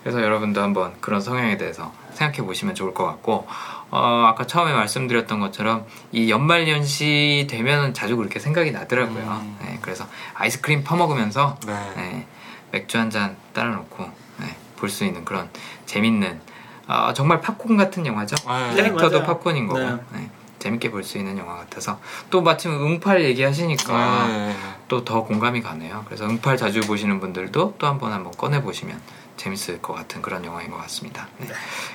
그래서 0.02 0.22
여러분도 0.22 0.62
한번 0.62 0.94
그런 1.00 1.20
성향에 1.20 1.56
대해서 1.56 1.92
생각해 2.12 2.46
보시면 2.46 2.74
좋을 2.76 2.94
것 2.94 3.04
같고 3.04 3.46
어, 3.90 4.24
아까 4.28 4.46
처음에 4.46 4.72
말씀드렸던 4.72 5.40
것처럼 5.40 5.86
이 6.12 6.30
연말연시 6.30 7.48
되면 7.50 7.92
자주 7.94 8.16
그렇게 8.16 8.38
생각이 8.38 8.70
나더라고요. 8.70 9.22
음. 9.42 9.58
네, 9.60 9.78
그래서 9.82 10.06
아이스크림 10.34 10.84
퍼먹으면서 10.84 11.58
네. 11.66 11.92
네, 11.96 12.26
맥주 12.70 12.96
한 12.98 13.10
잔 13.10 13.36
따라놓고 13.52 14.04
네, 14.38 14.56
볼수 14.76 15.04
있는 15.04 15.24
그런 15.24 15.50
재밌는 15.86 16.40
어, 16.86 17.12
정말 17.14 17.40
팝콘 17.40 17.76
같은 17.76 18.06
영화죠. 18.06 18.36
아, 18.46 18.68
네. 18.70 18.76
캐릭터도 18.82 19.18
맞아요. 19.20 19.26
팝콘인 19.26 19.66
거고 19.66 19.80
네. 19.80 19.96
네, 20.12 20.30
재밌게 20.60 20.90
볼 20.90 21.02
수 21.02 21.18
있는 21.18 21.38
영화 21.38 21.56
같아서 21.56 21.98
또 22.30 22.40
마침 22.42 22.70
응팔 22.72 23.24
얘기하시니까 23.24 23.94
아, 23.94 24.26
네. 24.28 24.56
또 24.88 25.04
더 25.04 25.24
공감이 25.24 25.62
가네요. 25.62 26.04
그래서 26.06 26.24
응팔 26.26 26.56
자주 26.56 26.80
보시는 26.80 27.20
분들도 27.20 27.74
또 27.78 27.86
한번 27.86 28.12
한번 28.12 28.32
꺼내 28.32 28.62
보시면 28.62 29.00
재밌을 29.36 29.80
것 29.82 29.94
같은 29.94 30.22
그런 30.22 30.44
영화인 30.44 30.70
것 30.70 30.76
같습니다. 30.82 31.28
네. 31.38 31.48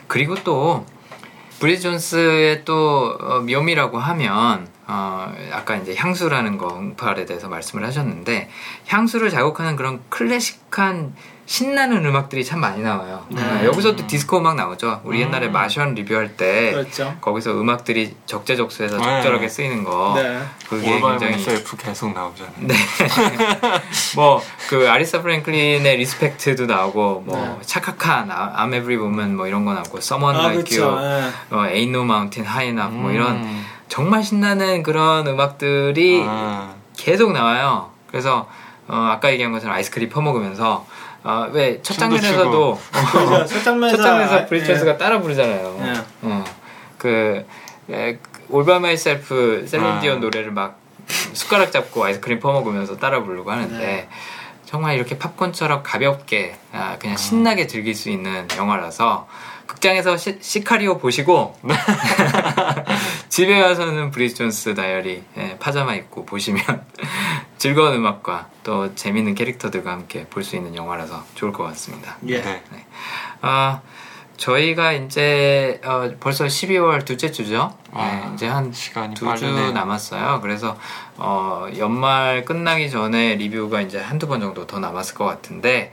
그리고 0.07 0.35
또 0.43 0.85
브리즈 1.59 1.83
존스의 1.83 2.63
또 2.65 3.17
어, 3.19 3.39
묘미라고 3.41 3.99
하면 3.99 4.67
어, 4.87 5.33
아까 5.51 5.75
이제 5.75 5.93
향수라는 5.95 6.57
거 6.57 6.67
응팔에 6.77 7.25
대해서 7.25 7.49
말씀을 7.49 7.85
하셨는데 7.85 8.49
향수를 8.87 9.29
자극하는 9.29 9.75
그런 9.75 10.01
클래식한 10.09 11.13
신나는 11.53 12.05
음악들이 12.05 12.45
참 12.45 12.59
많이 12.59 12.83
나와요. 12.83 13.25
네. 13.29 13.41
어, 13.41 13.65
여기서 13.65 13.95
또 13.95 14.05
디스코 14.05 14.37
음악 14.37 14.55
나오죠. 14.55 15.01
우리 15.03 15.19
옛날에 15.21 15.47
음. 15.47 15.51
마션 15.51 15.95
리뷰할 15.95 16.37
때 16.37 16.73
그렇죠. 16.73 17.17
거기서 17.21 17.59
음악들이 17.59 18.15
적재적소에서 18.27 18.97
네. 18.97 19.03
적절하게 19.03 19.49
쓰이는 19.49 19.83
거 19.83 20.13
네. 20.15 20.43
그게 20.69 21.01
굉장히 21.01 21.33
OST 21.33 21.75
계속 21.77 22.13
나오잖아요. 22.13 22.53
네. 22.59 22.75
뭐 24.15 24.43
그 24.69 24.87
아리사 24.87 25.23
프랭클린의 25.23 25.97
Respect도 25.97 26.67
나오고 26.67 27.23
뭐 27.25 27.35
네. 27.35 27.57
아- 28.29 28.63
I'm 28.63 28.75
Every 28.75 28.97
Woman 28.97 29.35
뭐 29.35 29.47
이런 29.47 29.65
거 29.65 29.73
나오고 29.73 29.97
Someone 29.97 30.37
아, 30.37 30.43
Like 30.43 30.63
그쵸. 30.63 30.85
You, 30.85 31.01
예. 31.01 31.55
어, 31.55 31.57
Ain't 31.73 31.89
No 31.89 32.03
Mountain 32.03 32.47
High 32.47 32.69
Enough 32.77 32.95
뭐 32.95 33.11
이런 33.11 33.37
음. 33.37 33.65
정말 33.87 34.23
신나는 34.23 34.83
그런 34.83 35.25
음악들이 35.25 36.23
아, 36.23 36.75
계속 36.95 37.31
나와요. 37.31 37.89
그래서 38.05 38.47
어, 38.87 38.95
아까 39.11 39.31
얘기한 39.31 39.51
것처럼 39.51 39.75
아이스크림 39.75 40.09
퍼먹으면서 40.09 40.85
어, 41.23 41.49
왜 41.51 41.71
첫 41.71 41.97
장면에서도 41.97 42.79
그죠. 43.11 43.45
첫 43.45 43.63
장면에서 43.63 43.97
첫 43.97 44.03
장면에서 44.03 44.35
아, 44.35 44.45
브리짓 44.45 44.71
존스가 44.71 44.97
따라 44.97 45.19
부르잖아요. 45.19 45.79
예. 45.81 45.93
어, 46.21 46.45
그 46.97 47.45
All 48.49 48.79
by 48.79 48.97
Myself 48.97 49.63
아. 49.65 49.67
셀린 49.67 50.00
디온 50.00 50.21
노래를 50.21 50.51
막 50.51 50.79
숟가락 51.07 51.71
잡고 51.71 52.03
아이스크림 52.03 52.39
퍼먹으면서 52.39 52.97
따라 52.97 53.23
부르고 53.23 53.51
하는데 53.51 53.77
네. 53.77 54.09
정말 54.65 54.95
이렇게 54.95 55.17
팝콘처럼 55.17 55.81
가볍게 55.83 56.55
아, 56.71 56.97
그냥 56.99 57.17
신나게 57.17 57.65
즐길 57.67 57.95
수 57.95 58.09
있는 58.09 58.47
영화라서 58.55 59.27
극장에서 59.65 60.17
시, 60.17 60.37
시카리오 60.41 60.97
보시고 60.99 61.55
집에 63.29 63.61
와서는 63.61 64.11
Bridget 64.11 64.35
Jones 64.35 64.73
Diary 64.73 65.23
예, 65.37 65.57
파자마 65.59 65.93
입고 65.95 66.25
보시면 66.25 66.63
즐거운 67.57 67.93
음악과 67.93 68.49
또 68.63 68.95
재밌는 68.95 69.35
캐릭터들과 69.35 69.91
함께 69.91 70.25
볼 70.27 70.43
수 70.43 70.55
있는 70.55 70.75
영화라서 70.75 71.23
좋을 71.35 71.51
것 71.53 71.63
같습니다. 71.65 72.17
예. 72.27 72.41
네. 72.41 72.63
아 73.41 73.81
저희가 74.37 74.93
이제 74.93 75.79
어, 75.83 76.11
벌써 76.19 76.45
12월 76.45 77.05
둘째 77.05 77.29
주죠. 77.31 77.75
아, 77.91 78.05
네, 78.29 78.31
이제 78.33 78.47
한 78.47 78.71
두 79.13 79.35
주. 79.35 79.45
남았어요. 79.73 80.39
그래서 80.41 80.77
어, 81.17 81.67
연말 81.77 82.45
끝나기 82.45 82.89
전에 82.89 83.35
리뷰가 83.35 83.81
이제 83.81 83.99
한두 83.99 84.27
번 84.27 84.39
정도 84.39 84.65
더 84.65 84.79
남았을 84.79 85.13
것 85.15 85.25
같은데 85.25 85.91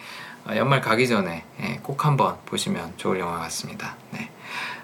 어, 0.49 0.55
연말 0.57 0.81
가기 0.81 1.07
전에 1.09 1.45
예, 1.61 1.81
꼭 1.83 2.07
한번 2.07 2.37
보시면 2.47 2.95
좋을 2.97 3.19
영화 3.19 3.39
같습니다. 3.41 3.97
네. 4.13 4.31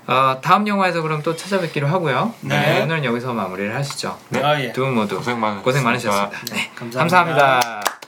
어, 0.07 0.39
다음 0.43 0.67
영화에서 0.67 1.03
그럼 1.03 1.23
또 1.23 1.37
찾아뵙기로 1.37 1.87
하고요. 1.87 2.35
네. 2.41 2.83
오늘은 2.83 3.05
여기서 3.05 3.33
마무리를 3.33 3.75
하시죠. 3.75 4.19
네. 4.31 4.43
아, 4.43 4.61
예. 4.61 4.73
두분 4.73 4.95
모두 4.95 5.17
고생. 5.17 5.41
고생 5.63 5.85
많으셨습니다. 5.85 6.39
네. 6.53 6.71
감사합니다. 6.75 6.99
감사합니다. 6.99 8.02